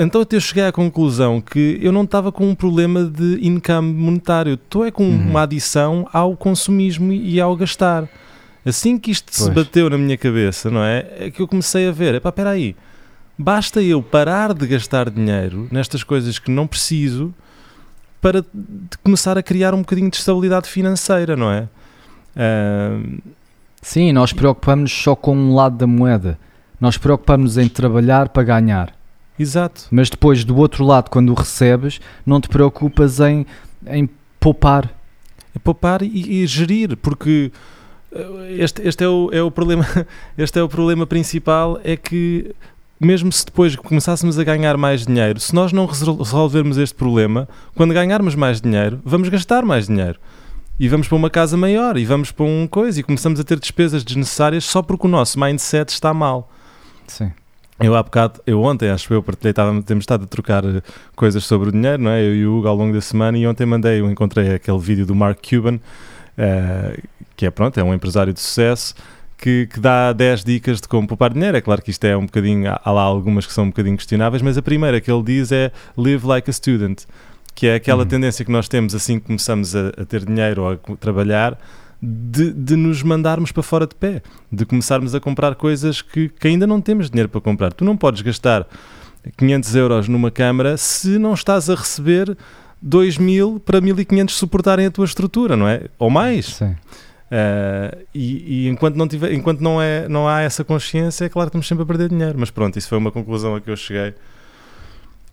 então 0.00 0.24
eu 0.30 0.40
cheguei 0.40 0.64
à 0.64 0.72
conclusão 0.72 1.40
que 1.40 1.78
eu 1.82 1.92
não 1.92 2.04
estava 2.04 2.32
com 2.32 2.48
um 2.48 2.54
problema 2.54 3.04
de 3.04 3.38
income 3.46 3.92
monetário, 3.92 4.54
estou 4.54 4.86
é 4.86 4.90
com 4.90 5.04
Uhum. 5.04 5.30
uma 5.30 5.42
adição 5.42 6.08
ao 6.12 6.36
consumismo 6.36 7.12
e 7.12 7.40
ao 7.40 7.54
gastar. 7.56 8.08
Assim 8.64 8.96
que 8.96 9.10
isto 9.10 9.30
se 9.34 9.42
Pois. 9.44 9.54
bateu 9.54 9.90
na 9.90 9.98
minha 9.98 10.16
cabeça, 10.16 10.70
não 10.70 10.82
é? 10.82 11.06
É 11.18 11.30
que 11.30 11.42
eu 11.42 11.46
comecei 11.46 11.86
a 11.86 11.92
ver, 11.92 12.14
epá, 12.14 12.30
espera 12.30 12.50
aí, 12.50 12.74
basta 13.36 13.82
eu 13.82 14.02
parar 14.02 14.54
de 14.54 14.66
gastar 14.66 15.10
dinheiro 15.10 15.68
nestas 15.70 16.02
coisas 16.02 16.38
que 16.38 16.50
não 16.50 16.66
preciso 16.66 17.34
para 18.22 18.42
começar 19.02 19.36
a 19.36 19.42
criar 19.42 19.74
um 19.74 19.80
bocadinho 19.80 20.08
de 20.10 20.16
estabilidade 20.16 20.66
financeira, 20.68 21.36
não 21.36 21.50
é? 21.50 21.68
Sim, 23.82 24.12
nós 24.12 24.32
preocupamos 24.32 24.90
só 24.92 25.14
com 25.14 25.36
um 25.36 25.54
lado 25.54 25.76
da 25.76 25.86
moeda. 25.86 26.38
Nós 26.80 26.96
preocupamos 26.96 27.56
em 27.58 27.68
trabalhar 27.68 28.28
para 28.30 28.42
ganhar. 28.42 28.92
exato. 29.38 29.86
Mas 29.90 30.08
depois, 30.10 30.44
do 30.44 30.56
outro 30.56 30.84
lado, 30.84 31.10
quando 31.10 31.30
o 31.30 31.34
recebes, 31.34 32.00
não 32.24 32.40
te 32.40 32.48
preocupas 32.48 33.20
em, 33.20 33.46
em 33.86 34.08
poupar. 34.40 34.90
É 35.54 35.58
poupar 35.58 36.02
e, 36.02 36.42
e 36.42 36.46
gerir, 36.46 36.96
porque 36.96 37.52
eh, 38.12 38.56
este, 38.58 38.82
este 38.82 39.04
é, 39.04 39.08
o, 39.08 39.30
é 39.32 39.40
o 39.42 39.50
problema 39.50 39.86
este 40.36 40.58
é 40.58 40.62
o 40.62 40.68
problema 40.68 41.06
principal 41.06 41.78
é 41.84 41.96
que 41.96 42.52
mesmo 43.00 43.30
se 43.30 43.44
depois 43.46 43.76
começássemos 43.76 44.36
a 44.38 44.42
ganhar 44.44 44.76
mais 44.76 45.06
dinheiro, 45.06 45.38
se 45.38 45.54
nós 45.54 45.72
não 45.72 45.86
resol- 45.86 46.16
resolvermos 46.16 46.76
este 46.76 46.94
problema, 46.96 47.48
quando 47.76 47.94
ganharmos 47.94 48.34
mais 48.34 48.60
dinheiro, 48.60 49.00
vamos 49.04 49.28
gastar 49.28 49.64
mais 49.64 49.86
dinheiro. 49.86 50.18
E 50.78 50.88
vamos 50.88 51.06
para 51.06 51.16
uma 51.16 51.30
casa 51.30 51.56
maior, 51.56 51.96
e 51.96 52.04
vamos 52.04 52.32
para 52.32 52.44
um 52.44 52.66
coisa, 52.66 52.98
e 52.98 53.02
começamos 53.02 53.38
a 53.38 53.44
ter 53.44 53.60
despesas 53.60 54.02
desnecessárias 54.02 54.64
só 54.64 54.82
porque 54.82 55.06
o 55.06 55.10
nosso 55.10 55.38
mindset 55.38 55.92
está 55.92 56.12
mal. 56.12 56.50
Sim. 57.06 57.30
Eu 57.78 57.94
há 57.94 58.02
bocado, 58.02 58.40
eu 58.46 58.62
ontem 58.62 58.88
acho 58.88 59.12
eu 59.12 59.22
partilhei, 59.22 59.50
estávamos, 59.50 59.84
temos 59.84 60.02
estado 60.02 60.24
a 60.24 60.26
trocar 60.26 60.64
eh, 60.64 60.80
coisas 61.16 61.44
sobre 61.44 61.68
o 61.68 61.72
dinheiro, 61.72 62.02
não 62.02 62.10
é? 62.10 62.22
Eu 62.22 62.34
e 62.34 62.46
o 62.46 62.58
Hugo 62.58 62.68
ao 62.68 62.76
longo 62.76 62.92
da 62.92 63.00
semana 63.00 63.36
e 63.36 63.46
ontem 63.46 63.66
mandei, 63.66 64.00
eu 64.00 64.10
encontrei 64.10 64.54
aquele 64.54 64.78
vídeo 64.78 65.04
do 65.04 65.14
Mark 65.14 65.38
Cuban, 65.48 65.80
eh, 66.38 67.00
que 67.36 67.46
é 67.46 67.50
pronto, 67.50 67.78
é 67.78 67.82
um 67.82 67.92
empresário 67.92 68.32
de 68.32 68.40
sucesso, 68.40 68.94
que, 69.36 69.66
que 69.66 69.80
dá 69.80 70.12
10 70.12 70.44
dicas 70.44 70.80
de 70.80 70.86
como 70.86 71.06
poupar 71.06 71.32
dinheiro. 71.32 71.56
É 71.56 71.60
claro 71.60 71.82
que 71.82 71.90
isto 71.90 72.04
é 72.04 72.16
um 72.16 72.26
bocadinho, 72.26 72.72
há 72.82 72.90
lá 72.90 73.02
algumas 73.02 73.44
que 73.44 73.52
são 73.52 73.64
um 73.64 73.68
bocadinho 73.68 73.96
questionáveis, 73.96 74.42
mas 74.42 74.56
a 74.56 74.62
primeira 74.62 75.00
que 75.00 75.10
ele 75.10 75.22
diz 75.22 75.50
é 75.50 75.72
live 75.96 76.26
like 76.26 76.48
a 76.48 76.52
student, 76.52 77.02
que 77.54 77.66
é 77.66 77.74
aquela 77.76 78.02
Uhum. 78.02 78.08
tendência 78.08 78.44
que 78.44 78.50
nós 78.50 78.68
temos 78.68 78.94
assim 78.94 79.18
que 79.18 79.26
começamos 79.26 79.74
a, 79.76 79.88
a 79.88 80.04
ter 80.04 80.24
dinheiro 80.24 80.62
ou 80.62 80.72
a 80.72 80.96
trabalhar, 80.96 81.58
de, 82.02 82.52
de 82.52 82.76
nos 82.76 83.02
mandarmos 83.02 83.50
para 83.50 83.62
fora 83.62 83.86
de 83.86 83.94
pé, 83.94 84.20
de 84.52 84.66
começarmos 84.66 85.14
a 85.14 85.20
comprar 85.20 85.54
coisas 85.54 86.02
que, 86.02 86.28
que 86.28 86.48
ainda 86.48 86.66
não 86.66 86.80
temos 86.80 87.08
dinheiro 87.08 87.28
para 87.28 87.40
comprar. 87.40 87.72
Tu 87.72 87.84
não 87.84 87.96
podes 87.96 88.20
gastar 88.20 88.66
500 89.38 89.74
euros 89.76 90.08
numa 90.08 90.30
câmara 90.30 90.76
se 90.76 91.18
não 91.18 91.32
estás 91.32 91.70
a 91.70 91.74
receber 91.74 92.36
2 92.82 93.16
mil 93.16 93.58
para 93.58 93.80
1500 93.80 94.34
suportarem 94.34 94.86
a 94.86 94.90
tua 94.90 95.06
estrutura, 95.06 95.56
não 95.56 95.66
é? 95.66 95.84
Ou 95.98 96.10
mais. 96.10 96.46
Sim. 96.46 96.76
Uh, 97.30 98.04
e 98.14 98.64
e 98.64 98.68
enquanto, 98.68 98.96
não, 98.96 99.08
tiver, 99.08 99.32
enquanto 99.32 99.60
não, 99.60 99.80
é, 99.80 100.06
não 100.08 100.28
há 100.28 100.42
essa 100.42 100.62
consciência, 100.62 101.24
é 101.24 101.28
claro 101.28 101.48
que 101.48 101.52
estamos 101.52 101.66
sempre 101.66 101.84
a 101.84 101.86
perder 101.86 102.10
dinheiro. 102.10 102.36
Mas 102.38 102.50
pronto, 102.50 102.78
isso 102.78 102.88
foi 102.88 102.98
uma 102.98 103.10
conclusão 103.10 103.56
a 103.56 103.60
que 103.60 103.70
eu 103.70 103.76
cheguei. 103.76 104.14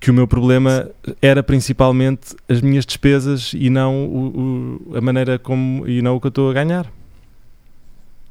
Que 0.02 0.12
o 0.12 0.14
meu 0.14 0.28
problema 0.28 0.90
era 1.22 1.42
principalmente 1.44 2.36
as 2.50 2.60
minhas 2.60 2.86
despesas 2.86 3.54
e 3.56 3.70
não 3.70 4.06
o, 4.06 4.80
o- 4.92 4.98
a 4.98 5.02
maneira 5.02 5.40
como 5.40 5.88
e 5.88 6.02
não 6.02 6.16
o 6.16 6.20
que 6.20 6.28
eu 6.28 6.30
estou 6.30 6.50
a 6.50 6.54
ganhar. 6.54 6.92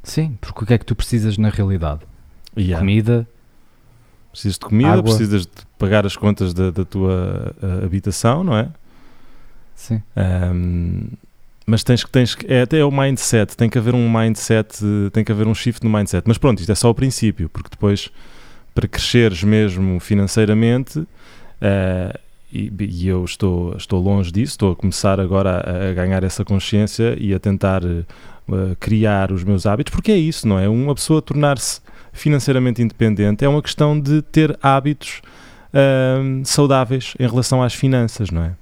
Sim, 0.02 0.36
porque 0.40 0.64
o 0.64 0.66
que 0.66 0.74
é 0.74 0.78
que 0.78 0.84
tu 0.84 0.94
precisas 0.96 1.38
na 1.38 1.48
realidade? 1.48 2.00
Yeah. 2.56 2.78
Comida, 2.80 3.26
Precisas 4.32 4.54
de 4.58 4.60
comida, 4.64 4.90
Água. 4.90 5.02
precisas 5.02 5.42
de 5.42 5.52
pagar 5.78 6.06
as 6.06 6.16
contas 6.16 6.52
da, 6.54 6.70
da 6.70 6.84
tua 6.84 7.54
habitação, 7.84 8.44
não 8.44 8.56
é? 8.56 8.68
sim. 9.74 10.00
Um, 10.16 11.08
mas 11.66 11.82
tens 11.84 12.02
que, 12.04 12.10
tens 12.10 12.34
que, 12.34 12.52
é 12.52 12.62
até 12.62 12.84
o 12.84 12.90
mindset, 12.92 13.56
tem 13.56 13.68
que 13.70 13.78
haver 13.78 13.94
um 13.94 14.08
mindset, 14.12 14.78
tem 15.12 15.24
que 15.24 15.30
haver 15.32 15.46
um 15.48 15.54
shift 15.54 15.84
no 15.84 15.90
mindset. 15.90 16.26
Mas 16.26 16.36
pronto, 16.38 16.58
isto 16.60 16.70
é 16.70 16.74
só 16.74 16.90
o 16.90 16.94
princípio, 16.94 17.48
porque 17.48 17.68
depois, 17.70 18.08
para 18.74 18.86
cresceres 18.88 19.42
mesmo 19.44 19.98
financeiramente, 20.00 21.04
eh, 21.60 22.18
e, 22.52 22.72
e 22.78 23.08
eu 23.08 23.24
estou, 23.24 23.76
estou 23.76 24.02
longe 24.02 24.32
disso, 24.32 24.52
estou 24.52 24.72
a 24.72 24.76
começar 24.76 25.20
agora 25.20 25.62
a, 25.64 25.90
a 25.90 25.92
ganhar 25.92 26.24
essa 26.24 26.44
consciência 26.44 27.16
e 27.18 27.32
a 27.32 27.38
tentar 27.38 27.82
eh, 27.84 28.04
criar 28.80 29.30
os 29.30 29.44
meus 29.44 29.66
hábitos, 29.66 29.92
porque 29.92 30.10
é 30.10 30.16
isso, 30.16 30.48
não 30.48 30.58
é? 30.58 30.68
Uma 30.68 30.94
pessoa 30.94 31.22
tornar-se 31.22 31.80
financeiramente 32.12 32.82
independente 32.82 33.44
é 33.44 33.48
uma 33.48 33.62
questão 33.62 33.98
de 33.98 34.20
ter 34.22 34.58
hábitos 34.60 35.22
ahm, 35.72 36.42
saudáveis 36.44 37.14
em 37.18 37.28
relação 37.28 37.62
às 37.62 37.74
finanças, 37.74 38.30
não 38.30 38.42
é? 38.42 38.52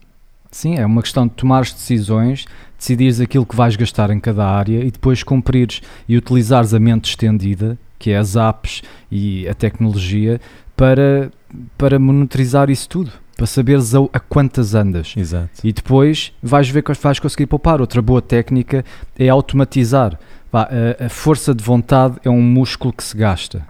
Sim, 0.51 0.77
é 0.77 0.85
uma 0.85 1.03
questão 1.03 1.27
de 1.27 1.35
tomares 1.35 1.73
decisões, 1.73 2.47
decidires 2.79 3.21
aquilo 3.21 3.45
que 3.45 3.57
vais 3.57 3.77
gastar 3.77 4.11
em 4.11 4.21
cada 4.21 4.47
área 4.47 4.85
e 4.85 4.91
depois 4.91 5.23
cumprires 5.23 5.81
e 6.09 6.17
utilizares 6.17 6.73
a 6.73 6.79
mente 6.79 7.11
estendida, 7.11 7.79
que 7.99 8.11
é 8.11 8.17
as 8.17 8.37
apps 8.37 8.83
e 9.11 9.49
a 9.49 9.55
tecnologia, 9.55 10.41
para, 10.77 11.31
para 11.77 11.99
monitorizar 11.99 12.71
isso 12.71 12.89
tudo, 12.89 13.13
para 13.37 13.47
saberes 13.47 13.95
a, 13.95 14.01
a 14.13 14.21
quantas 14.21 14.75
andas. 14.75 15.15
Exato. 15.17 15.49
E 15.63 15.73
depois 15.73 16.33
vais 16.43 16.69
ver 16.69 16.83
que 16.83 16.93
vais 16.93 17.19
conseguir 17.19 17.47
poupar. 17.47 17.81
Outra 17.81 18.03
boa 18.03 18.21
técnica 18.21 18.85
é 19.19 19.29
automatizar. 19.29 20.19
Vá, 20.51 20.69
a, 21.01 21.07
a 21.07 21.09
força 21.09 21.55
de 21.55 21.63
vontade 21.63 22.17
é 22.25 22.31
um 22.31 22.43
músculo 22.43 22.93
que 22.93 23.05
se 23.05 23.17
gasta. 23.17 23.67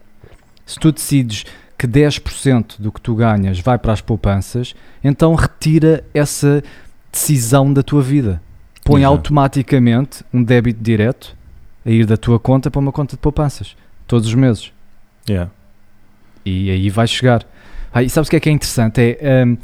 Se 0.65 0.79
tu 0.79 0.93
decides 0.93 1.45
que 1.77 1.87
10% 1.87 2.81
do 2.81 2.91
que 2.91 3.01
tu 3.01 3.15
ganhas 3.15 3.61
vai 3.61 3.79
para 3.79 3.93
as 3.93 4.01
poupanças, 4.01 4.75
então 5.03 5.35
retira 5.35 6.05
essa 6.13 6.63
decisão 7.13 7.73
da 7.73 7.83
tua 7.83 8.03
vida. 8.03 8.43
Põe 8.85 9.03
Exato. 9.03 9.15
automaticamente 9.15 10.25
um 10.33 10.43
débito 10.43 10.83
direto 10.83 11.37
a 11.87 11.91
ir 11.91 12.05
da 12.05 12.17
tua 12.17 12.39
conta 12.41 12.71
para 12.71 12.81
uma 12.81 12.91
conta 12.91 13.17
de 13.17 13.21
poupanças, 13.21 13.77
todos 14.07 14.29
os 14.29 14.35
meses. 14.35 14.73
Yeah. 15.29 15.51
E 16.45 16.71
aí 16.71 16.91
vai 16.91 17.07
chegar. 17.07 17.47
Ah, 17.93 18.03
e 18.03 18.09
sabes 18.11 18.29
o 18.29 18.31
que 18.31 18.37
é 18.37 18.41
que 18.41 18.49
é 18.49 18.53
interessante? 18.53 19.01
É, 19.21 19.45
hum, 19.45 19.57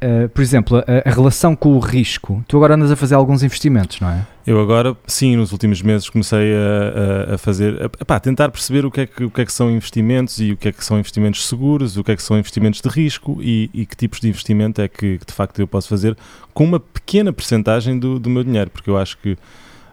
ah, 0.00 0.28
por 0.34 0.42
exemplo, 0.42 0.78
a, 0.78 1.08
a 1.08 1.12
relação 1.12 1.54
com 1.54 1.74
o 1.74 1.78
risco. 1.78 2.44
Tu 2.48 2.56
agora 2.56 2.74
andas 2.74 2.90
a 2.90 2.96
fazer 2.96 3.14
alguns 3.14 3.42
investimentos, 3.42 4.00
não 4.00 4.10
é? 4.10 4.26
Eu 4.44 4.60
agora, 4.60 4.96
sim, 5.06 5.36
nos 5.36 5.52
últimos 5.52 5.80
meses 5.82 6.10
comecei 6.10 6.52
a, 6.52 7.30
a- 7.30 7.34
a 7.34 7.38
fazer, 7.38 7.78
a, 8.08 8.20
tentar 8.20 8.48
perceber 8.50 8.84
o 8.84 8.90
que, 8.90 9.02
é 9.02 9.06
que, 9.06 9.22
o 9.24 9.30
que 9.30 9.40
é 9.40 9.44
que 9.44 9.52
são 9.52 9.70
investimentos 9.70 10.40
e 10.40 10.50
o 10.52 10.56
que 10.56 10.68
é 10.68 10.72
que 10.72 10.84
são 10.84 10.98
investimentos 10.98 11.46
seguros, 11.46 11.96
o 11.96 12.02
que 12.02 12.10
é 12.10 12.16
que 12.16 12.22
são 12.22 12.36
investimentos 12.36 12.80
de 12.80 12.88
risco 12.88 13.38
e, 13.40 13.70
e 13.72 13.86
que 13.86 13.96
tipos 13.96 14.18
de 14.20 14.28
investimento 14.28 14.80
é 14.82 14.88
que, 14.88 15.18
de 15.24 15.32
facto 15.32 15.60
eu 15.60 15.66
posso 15.68 15.88
fazer 15.88 16.16
com 16.52 16.64
uma 16.64 16.80
pequena 16.80 17.32
percentagem 17.32 17.96
do, 17.98 18.18
do 18.18 18.28
meu 18.28 18.42
dinheiro, 18.42 18.68
porque 18.70 18.90
eu 18.90 18.98
acho 18.98 19.16
que, 19.18 19.38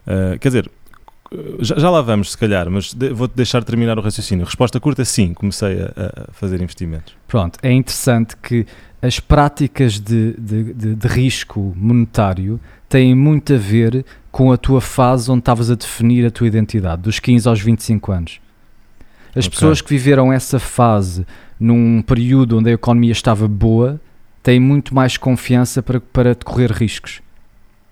ah, 0.08 0.36
quer 0.40 0.48
dizer, 0.50 0.72
já, 1.60 1.78
já 1.78 1.90
lá 1.90 2.02
vamos 2.02 2.32
se 2.32 2.38
calhar, 2.38 2.70
mas 2.70 2.94
de- 2.94 3.10
vou-te 3.14 3.36
deixar 3.36 3.64
terminar 3.64 3.98
o 3.98 4.02
raciocínio. 4.02 4.46
Resposta 4.46 4.80
curta, 4.80 5.06
sim, 5.06 5.34
comecei 5.34 5.82
a, 5.82 6.30
a 6.30 6.32
fazer 6.34 6.62
investimentos. 6.62 7.16
Pronto, 7.28 7.58
é 7.62 7.72
interessante 7.72 8.36
que 8.38 8.66
as 9.02 9.20
práticas 9.20 10.00
de, 10.00 10.34
de, 10.34 10.74
de- 10.74 10.96
de 10.96 11.08
risco 11.08 11.74
monetário 11.76 12.60
têm 12.88 13.14
muito 13.16 13.54
a 13.54 13.58
ver 13.58 14.04
com 14.32 14.52
a 14.52 14.58
tua 14.58 14.82
fase 14.82 15.30
onde 15.32 15.40
estavas 15.42 15.70
a 15.72 15.76
definir 15.76 16.26
a 16.26 16.32
tua 16.32 16.48
identidade, 16.48 17.02
dos 17.04 17.20
15 17.20 17.48
aos 17.48 17.60
25 17.62 18.12
anos. 18.12 18.40
As 19.36 19.46
Ok. 19.46 19.52
pessoas 19.52 19.82
que 19.82 19.90
viveram 19.90 20.34
essa 20.34 20.60
fase 20.60 21.26
num 21.60 22.02
período 22.02 22.58
onde 22.58 22.70
a 22.70 22.74
economia 22.74 23.12
estava 23.12 23.48
boa 23.48 24.02
têm 24.42 24.60
muito 24.60 24.96
mais 24.96 25.18
confiança 25.18 25.84
para, 25.84 26.00
para 26.00 26.34
decorrer 26.34 26.72
riscos, 26.72 27.22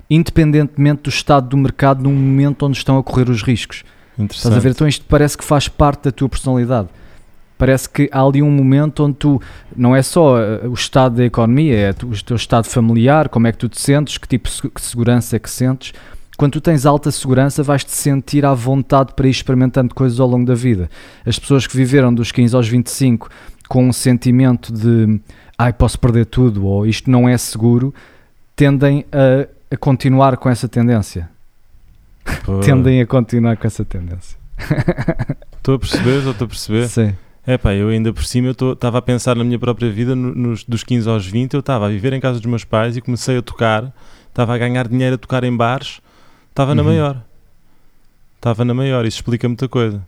independentemente 0.10 1.04
do 1.04 1.10
estado 1.10 1.50
do 1.50 1.58
mercado 1.58 2.04
no 2.04 2.10
momento 2.10 2.66
onde 2.66 2.78
estão 2.78 2.98
a 2.98 3.04
correr 3.04 3.30
os 3.30 3.44
riscos. 3.44 3.84
Estás 4.18 4.56
a 4.56 4.60
ver? 4.60 4.72
Então 4.72 4.88
isto 4.88 5.06
parece 5.08 5.38
que 5.38 5.44
faz 5.44 5.68
parte 5.68 6.06
da 6.06 6.12
tua 6.12 6.28
personalidade. 6.28 6.88
Parece 7.58 7.90
que 7.90 8.10
há 8.12 8.22
ali 8.22 8.42
um 8.42 8.52
momento 8.52 9.04
onde 9.04 9.16
tu, 9.16 9.42
não 9.76 9.96
é 9.96 10.02
só 10.04 10.40
eh, 10.40 10.68
o 10.68 10.74
estado 10.74 11.16
da 11.16 11.26
economia, 11.26 11.76
é 11.76 11.90
o 11.90 12.24
teu 12.24 12.36
estado 12.36 12.66
familiar, 12.66 13.30
como 13.30 13.48
é 13.48 13.52
que 13.52 13.58
tu 13.58 13.68
te 13.68 13.82
sentes, 13.82 14.18
que 14.18 14.28
tipo 14.28 14.48
de 14.48 14.82
segurança 14.82 15.36
é 15.36 15.40
que 15.40 15.50
sentes. 15.50 15.92
Quando 16.38 16.54
tu 16.54 16.62
tens 16.62 16.86
alta 16.86 17.10
segurança, 17.10 17.64
vais-te 17.64 17.92
sentir 17.92 18.46
à 18.46 18.54
vontade 18.54 19.14
para 19.16 19.28
ir 19.28 19.32
experimentando 19.32 19.96
coisas 19.96 20.20
ao 20.20 20.28
longo 20.28 20.46
da 20.46 20.54
vida. 20.54 20.88
As 21.26 21.40
pessoas 21.40 21.66
que 21.66 21.76
viveram 21.76 22.14
dos 22.14 22.32
15 22.32 22.56
aos 22.56 22.68
25 22.68 23.28
com 23.68 23.88
um 23.88 23.94
sentimento 23.94 24.72
de 24.72 25.20
ai, 25.58 25.74
posso 25.74 26.00
perder 26.00 26.28
tudo 26.28 26.64
ou 26.64 26.86
isto 26.86 27.10
não 27.10 27.28
é 27.28 27.36
seguro, 27.40 27.92
tendem 28.56 29.04
a, 29.12 29.48
a 29.72 29.78
continuar 29.78 30.38
com 30.38 30.50
essa 30.50 30.68
tendência. 30.68 31.30
Pô, 32.44 32.60
Tendem 32.60 33.02
a 33.02 33.06
continuar 33.08 33.58
com 33.58 33.68
essa 33.68 33.84
tendência. 33.86 34.38
Estou 35.58 35.76
a 35.76 35.80
perceber, 35.80 36.18
estou 36.28 36.46
a 36.46 36.48
perceber. 36.48 36.88
Sim. 36.88 37.16
É 37.46 37.58
pá, 37.58 37.74
eu 37.74 37.88
ainda 37.90 38.12
por 38.12 38.26
cima 38.26 38.50
estava 38.52 38.98
a 38.98 39.02
pensar 39.02 39.36
na 39.36 39.44
minha 39.44 39.58
própria 39.58 39.90
vida, 39.90 40.14
no- 40.16 40.36
nos, 40.36 40.64
dos 40.66 40.84
15 40.84 41.08
aos 41.10 41.26
20, 41.26 41.54
eu 41.54 41.62
estava 41.62 41.86
a 41.86 41.90
viver 41.90 42.12
em 42.12 42.20
casa 42.20 42.40
dos 42.40 42.46
meus 42.50 42.66
pais 42.66 42.98
e 42.98 43.02
comecei 43.02 43.38
a 43.38 43.42
tocar, 43.42 43.94
estava 44.28 44.54
a 44.54 44.58
ganhar 44.58 44.86
dinheiro 44.88 45.16
a 45.16 45.18
tocar 45.18 45.44
em 45.46 45.56
bares, 45.56 46.02
estava 46.50 46.76
na 46.76 46.82
Uhum. 46.82 46.90
maior. 46.90 47.22
Estava 48.36 48.66
na 48.66 48.74
maior, 48.74 49.06
isso 49.06 49.18
explica 49.18 49.48
muita 49.48 49.68
coisa. 49.70 50.02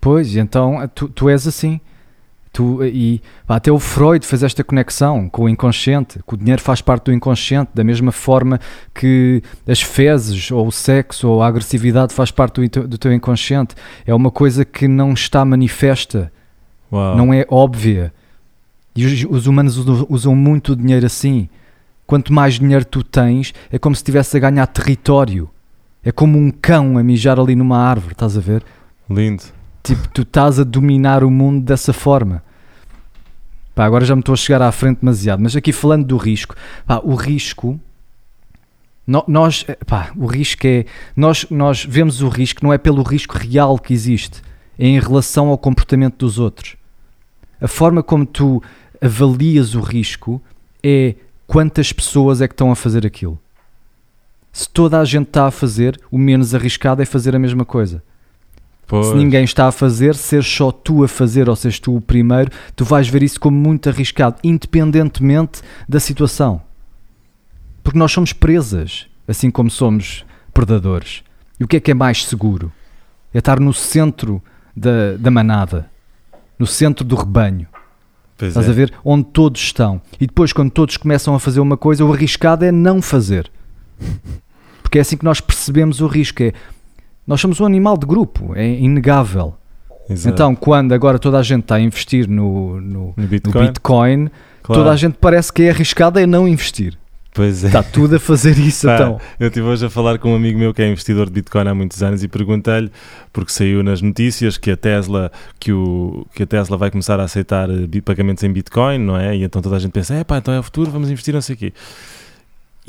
Pois, 0.00 0.34
então 0.34 0.88
tu, 0.94 1.08
tu 1.08 1.28
és 1.28 1.46
assim. 1.46 1.78
Tu, 2.58 2.84
e 2.86 3.22
pá, 3.46 3.54
até 3.54 3.70
o 3.70 3.78
Freud 3.78 4.26
fez 4.26 4.42
esta 4.42 4.64
conexão 4.64 5.28
com 5.28 5.44
o 5.44 5.48
inconsciente, 5.48 6.18
que 6.26 6.34
o 6.34 6.36
dinheiro 6.36 6.60
faz 6.60 6.80
parte 6.80 7.04
do 7.04 7.12
inconsciente, 7.12 7.70
da 7.72 7.84
mesma 7.84 8.10
forma 8.10 8.58
que 8.92 9.40
as 9.64 9.80
fezes, 9.80 10.50
ou 10.50 10.66
o 10.66 10.72
sexo, 10.72 11.28
ou 11.28 11.40
a 11.40 11.46
agressividade 11.46 12.12
faz 12.12 12.32
parte 12.32 12.60
do, 12.60 12.68
teu- 12.68 12.88
do 12.88 12.98
teu 12.98 13.12
inconsciente. 13.12 13.76
É 14.04 14.12
uma 14.12 14.28
coisa 14.32 14.64
que 14.64 14.88
não 14.88 15.12
está 15.12 15.44
manifesta, 15.44 16.32
Uau. 16.92 17.16
não 17.16 17.32
é 17.32 17.46
óbvia. 17.48 18.12
E 18.96 19.06
os, 19.06 19.24
os 19.30 19.46
humanos 19.46 19.76
usam, 19.76 20.04
usam 20.10 20.34
muito 20.34 20.72
o 20.72 20.76
dinheiro 20.76 21.06
assim. 21.06 21.48
Quanto 22.08 22.32
mais 22.32 22.54
dinheiro 22.58 22.84
tu 22.84 23.04
tens, 23.04 23.54
é 23.70 23.78
como 23.78 23.94
se 23.94 24.00
estivesse 24.00 24.36
a 24.36 24.40
ganhar 24.40 24.66
território. 24.66 25.48
É 26.02 26.10
como 26.10 26.36
um 26.36 26.50
cão 26.50 26.98
a 26.98 27.04
mijar 27.04 27.38
ali 27.38 27.54
numa 27.54 27.78
árvore, 27.78 28.14
estás 28.14 28.36
a 28.36 28.40
ver? 28.40 28.64
Lindo. 29.08 29.44
Tipo, 29.84 30.08
tu 30.08 30.22
estás 30.22 30.58
a 30.58 30.64
dominar 30.64 31.22
o 31.22 31.30
mundo 31.30 31.64
dessa 31.64 31.92
forma. 31.92 32.42
Pá, 33.78 33.84
agora 33.84 34.04
já 34.04 34.16
me 34.16 34.22
estou 34.22 34.32
a 34.32 34.36
chegar 34.36 34.60
à 34.60 34.72
frente 34.72 34.98
demasiado, 35.02 35.40
mas 35.40 35.54
aqui 35.54 35.70
falando 35.70 36.04
do 36.04 36.16
risco, 36.16 36.56
pá, 36.84 37.00
o 37.04 37.14
risco, 37.14 37.78
nós, 39.06 39.64
eh, 39.68 39.78
pá, 39.86 40.10
o 40.16 40.26
risco 40.26 40.66
é, 40.66 40.84
nós, 41.14 41.46
nós 41.48 41.84
vemos 41.84 42.20
o 42.20 42.28
risco 42.28 42.64
não 42.64 42.72
é 42.72 42.76
pelo 42.76 43.04
risco 43.04 43.38
real 43.38 43.78
que 43.78 43.94
existe, 43.94 44.42
é 44.76 44.88
em 44.88 44.98
relação 44.98 45.46
ao 45.46 45.56
comportamento 45.56 46.16
dos 46.16 46.40
outros. 46.40 46.74
A 47.60 47.68
forma 47.68 48.02
como 48.02 48.26
tu 48.26 48.60
avalias 49.00 49.76
o 49.76 49.80
risco 49.80 50.42
é 50.82 51.14
quantas 51.46 51.92
pessoas 51.92 52.40
é 52.40 52.48
que 52.48 52.54
estão 52.54 52.72
a 52.72 52.74
fazer 52.74 53.06
aquilo. 53.06 53.38
Se 54.52 54.68
toda 54.68 54.98
a 54.98 55.04
gente 55.04 55.28
está 55.28 55.46
a 55.46 55.52
fazer, 55.52 56.00
o 56.10 56.18
menos 56.18 56.52
arriscado 56.52 57.00
é 57.00 57.04
fazer 57.04 57.36
a 57.36 57.38
mesma 57.38 57.64
coisa. 57.64 58.02
Pois. 58.88 59.08
Se 59.08 59.14
ninguém 59.14 59.44
está 59.44 59.68
a 59.68 59.72
fazer, 59.72 60.14
ser 60.14 60.42
só 60.42 60.72
tu 60.72 61.04
a 61.04 61.08
fazer 61.08 61.46
ou 61.46 61.54
seres 61.54 61.78
tu 61.78 61.94
o 61.94 62.00
primeiro, 62.00 62.50
tu 62.74 62.86
vais 62.86 63.06
ver 63.06 63.22
isso 63.22 63.38
como 63.38 63.54
muito 63.54 63.86
arriscado, 63.86 64.36
independentemente 64.42 65.60
da 65.86 66.00
situação. 66.00 66.62
Porque 67.84 67.98
nós 67.98 68.10
somos 68.10 68.32
presas, 68.32 69.06
assim 69.28 69.50
como 69.50 69.70
somos 69.70 70.24
predadores. 70.54 71.22
E 71.60 71.64
o 71.64 71.68
que 71.68 71.76
é 71.76 71.80
que 71.80 71.90
é 71.90 71.94
mais 71.94 72.24
seguro? 72.24 72.72
É 73.32 73.38
estar 73.38 73.60
no 73.60 73.74
centro 73.74 74.42
da, 74.74 75.18
da 75.18 75.30
manada, 75.30 75.90
no 76.58 76.66
centro 76.66 77.04
do 77.04 77.14
rebanho. 77.14 77.66
Pois 78.38 78.52
Estás 78.52 78.68
é. 78.68 78.70
a 78.70 78.72
ver? 78.72 78.94
Onde 79.04 79.24
todos 79.24 79.60
estão. 79.60 80.00
E 80.18 80.26
depois, 80.26 80.50
quando 80.50 80.70
todos 80.70 80.96
começam 80.96 81.34
a 81.34 81.40
fazer 81.40 81.60
uma 81.60 81.76
coisa, 81.76 82.06
o 82.06 82.12
arriscado 82.12 82.64
é 82.64 82.72
não 82.72 83.02
fazer. 83.02 83.50
Porque 84.82 84.96
é 84.96 85.02
assim 85.02 85.18
que 85.18 85.24
nós 85.26 85.42
percebemos 85.42 86.00
o 86.00 86.06
risco. 86.06 86.42
É, 86.42 86.54
nós 87.28 87.42
somos 87.42 87.60
um 87.60 87.66
animal 87.66 87.98
de 87.98 88.06
grupo, 88.06 88.56
é 88.56 88.66
inegável. 88.66 89.54
Exato. 90.08 90.34
Então, 90.34 90.54
quando 90.54 90.94
agora 90.94 91.18
toda 91.18 91.38
a 91.38 91.42
gente 91.42 91.60
está 91.60 91.74
a 91.74 91.80
investir 91.80 92.26
no, 92.26 92.80
no, 92.80 92.80
no 92.80 93.14
no 93.14 93.26
Bitcoin, 93.26 93.66
Bitcoin, 93.66 94.30
claro. 94.62 94.82
toda 94.82 94.90
a 94.90 94.96
gente 94.96 95.18
parece 95.20 95.52
que 95.52 95.64
é 95.64 95.70
arriscado 95.70 96.18
é 96.18 96.26
não 96.26 96.48
investir. 96.48 96.98
Pois 97.34 97.62
é. 97.62 97.66
Está 97.66 97.82
tudo 97.82 98.16
a 98.16 98.18
fazer 98.18 98.58
isso, 98.58 98.86
Pá, 98.86 98.94
então. 98.94 99.20
Eu 99.38 99.48
estive 99.48 99.66
hoje 99.66 99.84
a 99.84 99.90
falar 99.90 100.18
com 100.18 100.32
um 100.32 100.36
amigo 100.36 100.58
meu 100.58 100.72
que 100.72 100.80
é 100.80 100.88
investidor 100.88 101.26
de 101.26 101.32
Bitcoin 101.32 101.68
há 101.68 101.74
muitos 101.74 102.02
anos 102.02 102.24
e 102.24 102.28
perguntei-lhe, 102.28 102.90
porque 103.30 103.52
saiu 103.52 103.82
nas 103.82 104.00
notícias 104.00 104.56
que 104.56 104.70
a 104.70 104.76
Tesla, 104.76 105.30
que, 105.60 105.70
o, 105.70 106.26
que 106.34 106.44
a 106.44 106.46
Tesla 106.46 106.78
vai 106.78 106.90
começar 106.90 107.20
a 107.20 107.24
aceitar 107.24 107.68
eh, 107.68 108.00
pagamentos 108.02 108.42
em 108.42 108.50
Bitcoin, 108.50 108.98
não 108.98 109.18
é? 109.18 109.36
E 109.36 109.44
então 109.44 109.60
toda 109.60 109.76
a 109.76 109.78
gente 109.78 109.92
pensa, 109.92 110.14
é 110.14 110.24
pá, 110.24 110.38
então 110.38 110.54
é 110.54 110.58
o 110.58 110.62
futuro, 110.62 110.90
vamos 110.90 111.10
investir 111.10 111.34
não 111.34 111.42
sei 111.42 111.54
o 111.54 111.58
quê. 111.58 111.72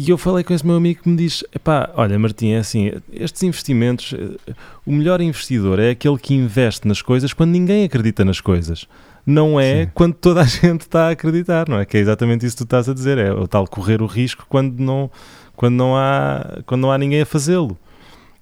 E 0.01 0.12
eu 0.12 0.17
falei 0.17 0.45
com 0.45 0.53
esse 0.53 0.65
meu 0.65 0.77
amigo 0.77 1.03
que 1.03 1.09
me 1.09 1.17
diz, 1.17 1.43
epá, 1.53 1.91
olha 1.93 2.17
Martim, 2.17 2.51
é 2.51 2.59
assim, 2.59 2.89
estes 3.12 3.43
investimentos, 3.43 4.13
eh, 4.13 4.53
o 4.85 4.93
melhor 4.93 5.19
investidor 5.19 5.77
é 5.77 5.89
aquele 5.89 6.17
que 6.17 6.33
investe 6.33 6.88
nas 6.88 7.01
coisas 7.01 7.33
quando 7.33 7.51
ninguém 7.51 7.83
acredita 7.83 8.23
nas 8.23 8.39
coisas. 8.39 8.88
Não 9.25 9.59
é 9.59 9.83
Sim. 9.83 9.91
quando 9.93 10.13
toda 10.13 10.39
a 10.39 10.45
gente 10.47 10.83
está 10.83 11.09
a 11.09 11.12
acreditar, 11.12 11.67
não 11.67 11.77
é? 11.77 11.85
Que 11.85 11.97
é 11.97 11.99
exatamente 11.99 12.45
isso 12.45 12.55
que 12.55 12.63
tu 12.63 12.63
estás 12.63 12.88
a 12.88 12.93
dizer, 12.93 13.17
é 13.17 13.33
o 13.33 13.45
tal 13.45 13.67
correr 13.67 14.01
o 14.01 14.05
risco 14.05 14.45
quando 14.47 14.79
não, 14.79 15.12
quando 15.53 15.75
não, 15.75 15.97
há, 15.97 16.62
quando 16.65 16.79
não 16.79 16.93
há 16.93 16.97
ninguém 16.97 17.19
a 17.19 17.25
fazê-lo. 17.25 17.77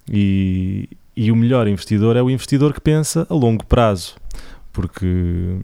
E, 0.08 0.88
e 1.16 1.32
o 1.32 1.34
melhor 1.34 1.66
investidor 1.66 2.14
é 2.14 2.22
o 2.22 2.30
investidor 2.30 2.72
que 2.72 2.80
pensa 2.80 3.26
a 3.28 3.34
longo 3.34 3.66
prazo, 3.66 4.14
porque, 4.72 5.56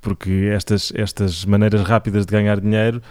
porque 0.00 0.48
estas, 0.50 0.90
estas 0.96 1.44
maneiras 1.44 1.82
rápidas 1.82 2.24
de 2.24 2.32
ganhar 2.32 2.58
dinheiro, 2.58 3.02